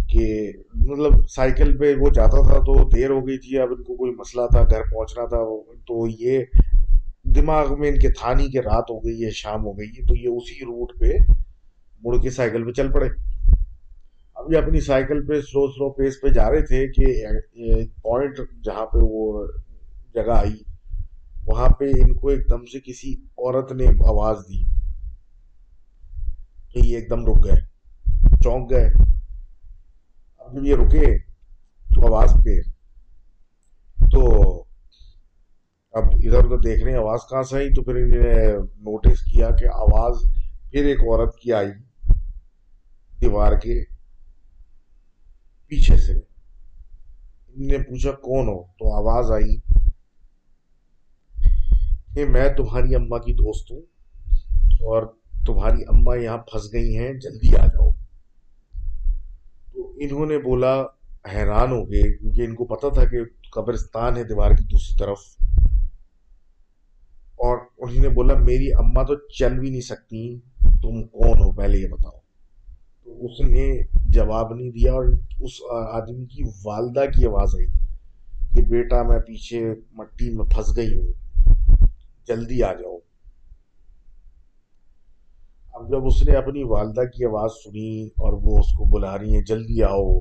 کہ 0.09 0.53
مطلب 0.75 1.27
سائیکل 1.29 1.77
پہ 1.79 1.95
وہ 1.99 2.11
جاتا 2.11 2.43
تھا 2.47 2.59
تو 2.59 2.89
دیر 2.89 3.11
ہو 3.11 3.27
گئی 3.27 3.39
تھی، 3.39 3.59
اب 3.59 3.69
ان 3.77 3.83
کو 3.83 3.97
کوئی 3.97 4.13
مسئلہ 4.13 4.47
تھا، 4.51 4.63
گھر 4.63 4.83
پہنچنا 4.83 5.25
تھا۔ 5.25 5.45
تو 5.87 6.07
یہ 6.19 6.45
دماغ 7.35 7.81
میں 7.81 7.89
ان 7.89 7.99
کے 7.99 8.11
تھا 8.11 8.33
نہیں 8.35 8.49
کہ 8.49 8.59
رات 8.59 8.91
ہو 8.91 8.99
گئی 8.99 9.25
ہے، 9.25 9.31
شام 9.31 9.65
ہو 9.65 9.79
گئی 9.79 9.89
ہے، 9.89 10.07
تو 10.07 10.17
یہ 10.17 10.29
اسی 10.29 10.65
روٹ 10.65 10.99
پہ 11.01 11.13
مڑ 12.05 12.17
کے 12.23 12.31
سائیکل 12.31 12.65
پہ 12.65 12.73
چل 12.73 12.93
پڑے۔ 12.93 13.09
اب 14.37 14.53
یہ 14.53 14.59
اپنی 14.59 14.81
سائیکل 14.81 15.27
پہ 15.27 15.41
سلو 15.41 15.67
سلو 15.73 15.91
پیس 15.91 16.21
پہ 16.23 16.29
جا 16.29 16.51
رہے 16.51 16.61
تھے 16.67 16.87
کہ 16.93 17.11
ایک 17.27 17.97
پوائنٹ 18.03 18.41
جہاں 18.65 18.87
پہ 18.87 18.99
وہ 19.03 19.47
جگہ 20.15 20.37
آئی، 20.37 20.57
وہاں 21.47 21.69
پہ 21.69 21.85
ان 22.01 22.15
کو 22.15 22.29
ایک 22.29 22.51
دم 22.51 22.65
سے 22.65 22.81
کسی 22.81 23.13
عورت 23.39 23.73
نے 23.73 23.87
آواز 24.09 24.37
دی 24.49 24.63
کہ 26.73 26.87
یہ 26.87 26.97
ایک 26.97 27.11
دم 27.11 27.25
رک 27.27 27.45
گئے، 27.45 27.59
چونک 28.45 28.71
گئے۔ 28.71 28.87
اب 30.39 30.55
جب 30.55 30.65
یہ 30.65 30.77
رکے 30.77 31.17
تو 31.95 32.07
آواز 32.07 32.35
پہ 32.45 32.61
تو 34.13 34.23
اب 35.95 36.05
ادھر 36.15 36.39
ادھر 36.39 36.59
دیکھ 36.59 36.83
رہے 36.85 36.93
ہیں، 36.93 36.99
آواز 36.99 37.21
کہاں 37.31 37.43
سے 37.43 37.57
آئی؟ 37.57 37.69
تو 37.71 37.83
پھر 37.83 37.95
انہوں 37.95 38.23
نے 38.23 38.53
نوٹس 38.57 39.25
کیا 39.25 39.51
کہ 39.51 39.67
آواز 39.75 40.23
پھر 40.71 40.85
ایک 40.85 41.01
عورت 41.01 41.37
کی 41.37 41.53
آئی۔ 41.53 41.71
دیوار 43.21 43.53
کے 43.53 43.85
پیچھے 45.67 45.97
سے۔ 45.97 46.13
انہوں 46.13 47.79
نے 47.79 47.79
پوچھا، 47.79 48.11
کون 48.11 48.49
ہو؟ 48.49 48.63
تو 48.63 48.95
آواز 48.95 49.31
آئی 49.31 49.57
کہ 52.15 52.25
میں 52.25 52.49
تمہاری 52.57 52.95
اماں 52.95 53.19
کی 53.19 53.33
دوست 53.33 53.71
ہوں 53.71 53.81
اور 54.57 55.03
تمہاری 55.47 55.83
اماں 55.83 56.17
یہاں 56.17 56.39
پھنس 56.39 56.73
گئی 56.73 56.99
ہیں، 56.99 57.13
جلدی 57.13 57.57
آ 57.57 57.67
جاؤ۔ 57.67 57.91
تو 59.73 59.93
انہوں 60.01 60.27
نے 60.27 60.39
بولا، 60.39 60.83
حیران 61.33 61.73
ہو 61.73 61.91
گئے، 61.91 62.19
کیونکہ 62.19 62.43
ان 62.43 62.55
کو 62.55 62.65
پتا 62.65 62.89
تھا 62.89 63.05
کہ 63.05 63.19
قبرستان 63.53 64.17
ہے 64.17 64.25
دیوار 64.25 64.51
کی 64.51 64.65
دوسری 64.65 64.97
طرف۔ 64.97 65.19
اور 67.37 67.59
انہوں 67.79 68.03
نے 68.03 68.09
بولا، 68.09 68.35
میری 68.35 68.73
اماں 68.73 69.05
تو 69.05 69.29
چل 69.29 69.59
بھی 69.59 69.71
نہیں 69.71 69.81
سکتی، 69.81 70.41
تم 70.61 71.03
کون 71.03 71.39
ہو؟ 71.39 71.53
پہلے 71.53 71.79
یہ 71.79 71.89
بتاؤ۔ 71.89 72.24
اس 73.21 73.41
نے 73.41 73.83
جواب 74.09 74.55
نہیں 74.55 74.71
دیا 74.71 74.93
اور 74.93 75.05
اس 75.41 75.51
آدمی 75.93 76.27
کی 76.27 76.43
والدہ 76.65 77.01
کی 77.01 77.27
آواز 77.27 77.55
آئی 77.55 77.67
کہ 78.57 78.63
بیٹا 78.63 79.03
میں 79.03 79.19
پیچھے 79.19 79.75
مٹی 79.93 80.31
میں 80.31 80.47
پھنس 80.47 80.77
گئی 80.77 80.99
ہوں، 80.99 81.13
جلدی 82.27 82.63
آ 82.63 82.73
جاؤ۔ 82.73 82.99
اب 85.75 85.89
جب 85.91 86.07
اس 86.07 86.29
نے 86.29 86.37
اپنی 86.37 86.63
والدہ 86.63 87.01
کی 87.01 87.25
آواز 87.25 87.51
سنی 87.65 88.07
اور 88.07 88.33
وہ 88.33 88.59
اس 88.59 88.73
کو 88.73 88.85
بلا 88.85 89.19
رہی 89.19 89.35
ہیں، 89.35 89.43
جلدی 89.43 89.83
آؤ۔ 89.83 90.19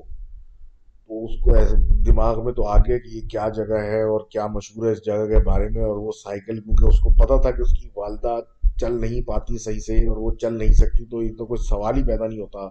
تو 1.06 1.24
اس 1.24 1.40
کو 1.40 1.54
ایسے 1.54 1.76
دماغ 2.02 2.44
میں 2.44 2.52
تو 2.52 2.66
آ 2.66 2.76
گیا 2.78 2.98
کہ 2.98 3.08
یہ 3.08 3.28
کیا 3.28 3.48
جگہ 3.48 3.82
ہے 3.82 4.02
اور 4.02 4.20
کیا 4.30 4.46
مشہور 4.46 4.86
ہے 4.86 4.92
اس 4.92 5.06
جگہ 5.06 5.26
کے 5.26 5.44
بارے 5.44 5.68
میں 5.68 5.82
اور 5.82 5.96
وہ 5.96 6.10
سائیکل، 6.12 6.60
کیونکہ 6.60 6.84
اس 6.84 7.00
کو 7.00 7.10
پتا 7.10 7.40
تھا 7.40 7.50
کہ 7.50 7.62
اس 7.62 7.78
کی 7.78 7.88
والدہ 7.96 8.40
چل 8.80 9.00
نہیں 9.00 9.22
پاتی 9.22 9.58
صحیح 9.58 9.80
سے 9.80 10.08
اور 10.08 10.16
وہ 10.16 10.30
چل 10.30 10.58
نہیں 10.58 10.72
سکتی، 10.72 11.04
تو 11.04 11.22
یہ 11.22 11.32
تو 11.38 11.46
کوئی 11.46 11.66
سوال 11.66 11.96
ہی 11.96 12.02
پیدا 12.02 12.26
نہیں 12.26 12.40
ہوتا 12.40 12.68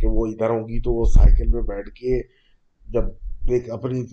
کہ 0.00 0.06
وہ 0.06 0.26
ادھر 0.26 0.50
ہوں 0.50 0.68
گی 0.68 0.80
تو 0.80 0.92
وہ 0.92 1.04
سائیکل 1.04 1.52
پہ 1.52 1.60
بیٹھ 1.60 1.90
کے 1.90 2.22
جب 2.88 3.04
ایک 3.48 3.70
اپنی 3.70 4.04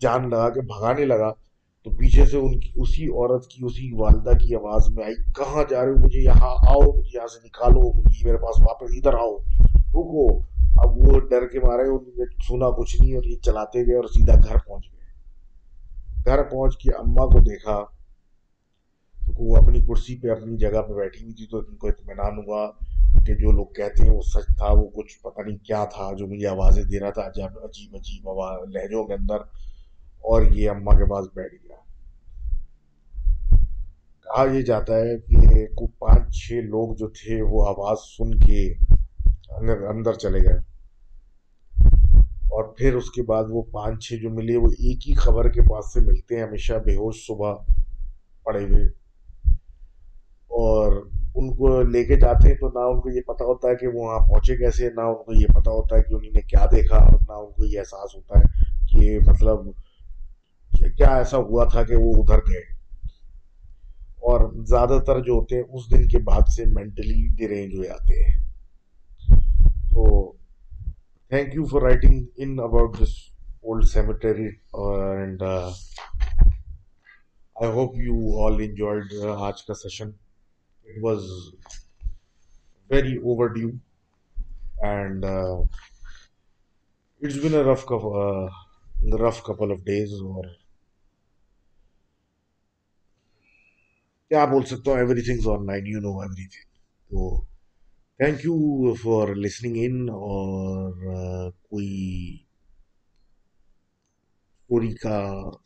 جان 0.00 0.30
لگا 0.30 0.50
کے 0.50 0.60
بھگانے 0.60 1.04
لگا، 1.04 1.32
تو 1.84 1.90
پیچھے 1.90 2.26
سے 2.26 2.36
ان 2.36 2.60
کی، 2.60 2.70
اسی 2.74 3.06
عورت 3.06 3.46
کی، 3.46 3.64
اسی 3.64 3.92
والدہ 3.92 4.30
کی 4.30 4.54
آواز 4.54 4.88
میں 4.88 5.04
آئی، 5.04 5.14
کہاں 5.14 5.64
جا 5.70 5.84
رہے 5.84 5.92
ہو؟ 5.92 6.04
مجھے 6.04 6.20
یہاں 6.20 6.56
آؤ، 6.68 6.98
مجھے 6.98 7.10
یہاں 7.14 7.26
سے 7.26 7.46
نکالو 7.46 7.92
مجھے 7.92 8.26
میرے 8.26 8.36
پاس 8.36 8.60
واپس 8.60 8.90
ادھر 8.96 9.14
آؤ۔ 9.14 9.36
رکو۔ 9.88 10.38
اب 10.76 10.98
وہ 10.98 11.20
ڈر 11.20 11.46
کے 11.46 11.60
مارے 11.60 11.82
انہوں 11.82 12.00
نے 12.16 12.24
سنا 12.48 12.70
کچھ 12.70 13.00
نہیں 13.00 13.14
اور 13.14 13.24
یہ 13.24 13.36
چلاتے 13.36 13.86
گئے 13.86 13.96
اور 13.96 14.04
سیدھا 14.04 14.34
گھر 14.34 14.56
پہنچ 14.66 14.86
گئے۔ 14.92 15.00
گھر 16.24 16.42
پہنچ 16.42 16.76
کے 16.76 16.90
اماں 16.90 17.26
کو 17.26 17.38
دیکھا۔ 17.40 17.84
وہ 19.36 19.56
اپنی 19.56 19.80
کرسی 19.80 20.16
پہ 20.16 20.30
اپنی 20.30 20.56
جگہ 20.56 20.82
پہ 20.82 20.92
بیٹھی 20.92 21.22
ہوئی 21.22 21.34
تھی 21.34 21.46
تو 21.46 21.58
ان 21.58 21.76
کو 21.76 21.88
اطمینان 21.88 22.38
ہوا 22.38 22.70
کہ 23.26 23.34
جو 23.34 23.52
لوگ 23.52 23.66
کہتے 23.66 24.04
ہیں 24.04 24.10
وہ 24.10 24.22
سچ 24.22 24.46
تھا، 24.46 24.72
وہ 24.72 24.88
کچھ 24.88 25.22
پتہ 25.22 25.40
نہیں 25.40 25.58
کیا 25.58 25.84
تھا، 25.84 26.16
جو 26.16 26.26
مجھے 26.26 26.46
آوازیں 26.46 26.84
دے 26.84 27.00
رہا 27.00 27.10
تھا 27.10 27.22
عجیب 27.22 27.58
عجیب 27.58 27.94
عجیب 27.94 28.28
لہجوں 28.68 29.04
کے 29.04 29.14
اندر 29.14 29.36
اور 30.20 30.42
یہ 30.42 30.70
اماں 30.70 30.98
کے 30.98 31.04
پاس 31.10 31.26
بیٹھ 31.34 31.54
گیا۔ 31.54 31.76
کہا 34.20 34.56
یہ 34.56 34.62
جاتا 34.62 34.96
ہے 34.96 35.18
کہ 35.18 35.66
پانچ 35.98 36.36
چھ 36.36 36.52
لوگ 36.52 36.94
جو 36.94 37.08
تھے 37.08 37.42
وہ 37.42 37.66
آواز 37.68 37.96
سن 37.98 38.38
کے 38.38 38.74
اندر 39.88 40.12
چلے 40.12 40.38
گئے۔ 40.38 40.58
اور 42.50 42.64
پھر 42.64 42.94
اس 42.94 43.10
کے 43.10 43.22
بعد 43.22 43.44
وہ 43.48 43.62
پانچ 43.62 44.08
چھ 44.08 44.12
جو 44.12 44.30
ملے 44.30 44.56
وہ 44.56 44.66
ایک 44.66 45.08
ہی 45.08 45.14
خبر 45.14 45.48
کے 45.48 45.62
پاس 45.62 45.92
سے 45.92 46.00
ملتے 46.00 46.36
ہیں، 46.36 46.42
ہمیشہ 46.42 46.74
بے 46.74 46.94
ہوش 46.94 47.26
صبح 47.26 47.54
پڑے 48.44 48.64
ہوئے۔ 48.64 48.99
اور 50.50 50.92
ان 51.34 51.56
کو 51.56 51.82
لے 51.82 52.04
کے 52.04 52.16
جاتے 52.16 52.48
ہیں 52.48 52.54
تو 52.54 52.68
نہ 52.68 52.78
ان 52.78 53.00
کو 53.00 53.10
یہ 53.10 53.20
پتا 53.20 53.44
ہوتا 53.44 53.68
ہے 53.68 53.74
کہ 53.74 53.86
وہ 53.86 54.04
وہاں 54.04 54.18
پہنچے 54.28 54.56
کیسے، 54.56 54.88
نہ 54.96 55.00
ان 55.00 55.24
کو 55.24 55.32
یہ 55.32 55.46
پتا 55.54 55.70
ہوتا 55.70 55.96
ہے 55.96 56.02
کہ 56.02 56.14
انہوں 56.14 56.30
نے 56.34 56.40
کیا 56.40 56.66
دیکھا 56.72 56.96
اور 56.96 57.18
نہ 57.28 57.32
ان 57.32 57.52
کو 57.52 57.64
یہ 57.64 57.78
احساس 57.78 58.14
ہوتا 58.14 58.40
ہے 58.40 58.44
کہ 58.86 59.18
مطلب 59.30 59.70
کیا 60.96 61.16
ایسا 61.16 61.36
ہوا 61.36 61.64
تھا 61.64 61.82
کہ 61.82 61.96
وہ 61.96 62.12
ادھر 62.22 62.38
گئے۔ 62.38 62.62
اور 64.22 64.40
زیادہ 64.66 64.98
تر 65.06 65.20
جو 65.20 65.32
ہوتے 65.32 65.56
ہیں، 65.56 65.62
اس 65.62 65.90
دن 65.90 66.08
کے 66.08 66.18
بعد 66.18 66.48
سے 66.48 66.64
مینٹلی 66.64 67.28
ڈرینج 67.38 67.74
ہو 67.78 67.82
جاتے 67.84 68.22
ہیں۔ 68.22 68.38
تو 69.90 70.32
thank 71.30 71.54
you 71.54 71.64
for 71.64 71.82
writing 71.82 72.24
in 72.36 72.60
about 72.60 72.98
this 72.98 73.12
old 73.62 73.84
cemetery 73.84 74.48
and 74.74 75.42
I 77.56 77.70
hope 77.70 77.96
you 77.96 78.46
all 78.46 78.60
enjoyed 78.60 79.14
آج 79.38 79.62
کا 79.62 79.74
session 79.74 80.10
it 80.90 81.02
was 81.02 81.52
very 82.90 83.20
overdue. 83.24 83.78
And 84.82 85.24
uh, 85.24 85.62
it's 87.22 87.36
been 87.36 87.54
a 87.54 87.64
rough 87.64 87.86
couple, 87.86 88.14
uh, 88.16 89.16
rough 89.16 89.44
couple 89.44 89.72
of 89.72 89.84
days 89.84 90.12
اور 90.12 90.44
کیا 94.30 94.44
بول 94.50 94.64
سکتا 94.64 94.90
ہوں 94.90 94.98
everything 95.22 95.46
online 95.66 95.86
you 95.86 96.00
know 96.00 96.18
everything 96.48 96.68
تو 97.10 97.40
thank 98.20 98.44
you 98.44 98.94
for 99.02 99.34
listening 99.44 99.76
in 99.84 100.08
اور 100.08 100.92
کوئی 101.52 101.90
اسٹوری 104.70 104.92
کا 105.02 105.18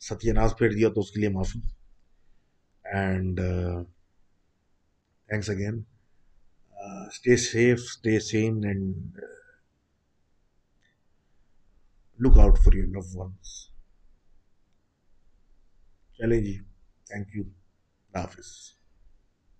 ستیہ 0.09 0.33
ناز 0.33 0.57
پھیر 0.57 0.71
دیا 0.77 0.89
تو 0.93 1.01
اس 1.01 1.11
کے 1.11 1.19
لیے 1.19 1.29
معافی 1.29 1.59
and 2.85 3.39
Thanks 3.39 3.94
thanks 5.29 5.49
again 5.49 5.81
stay 7.07 7.35
safe 7.37 7.79
stay 7.79 8.19
sane 8.19 8.63
and 8.65 9.19
look 12.19 12.37
out 12.39 12.57
for 12.57 12.73
your 12.73 12.87
love 12.87 13.01
ones 13.13 13.53
چلیں 16.19 16.39
جی 16.41 16.57
تھینک 17.07 17.35
یو 17.35 17.43
اللہ 17.43 18.17
حافظ 18.17 18.51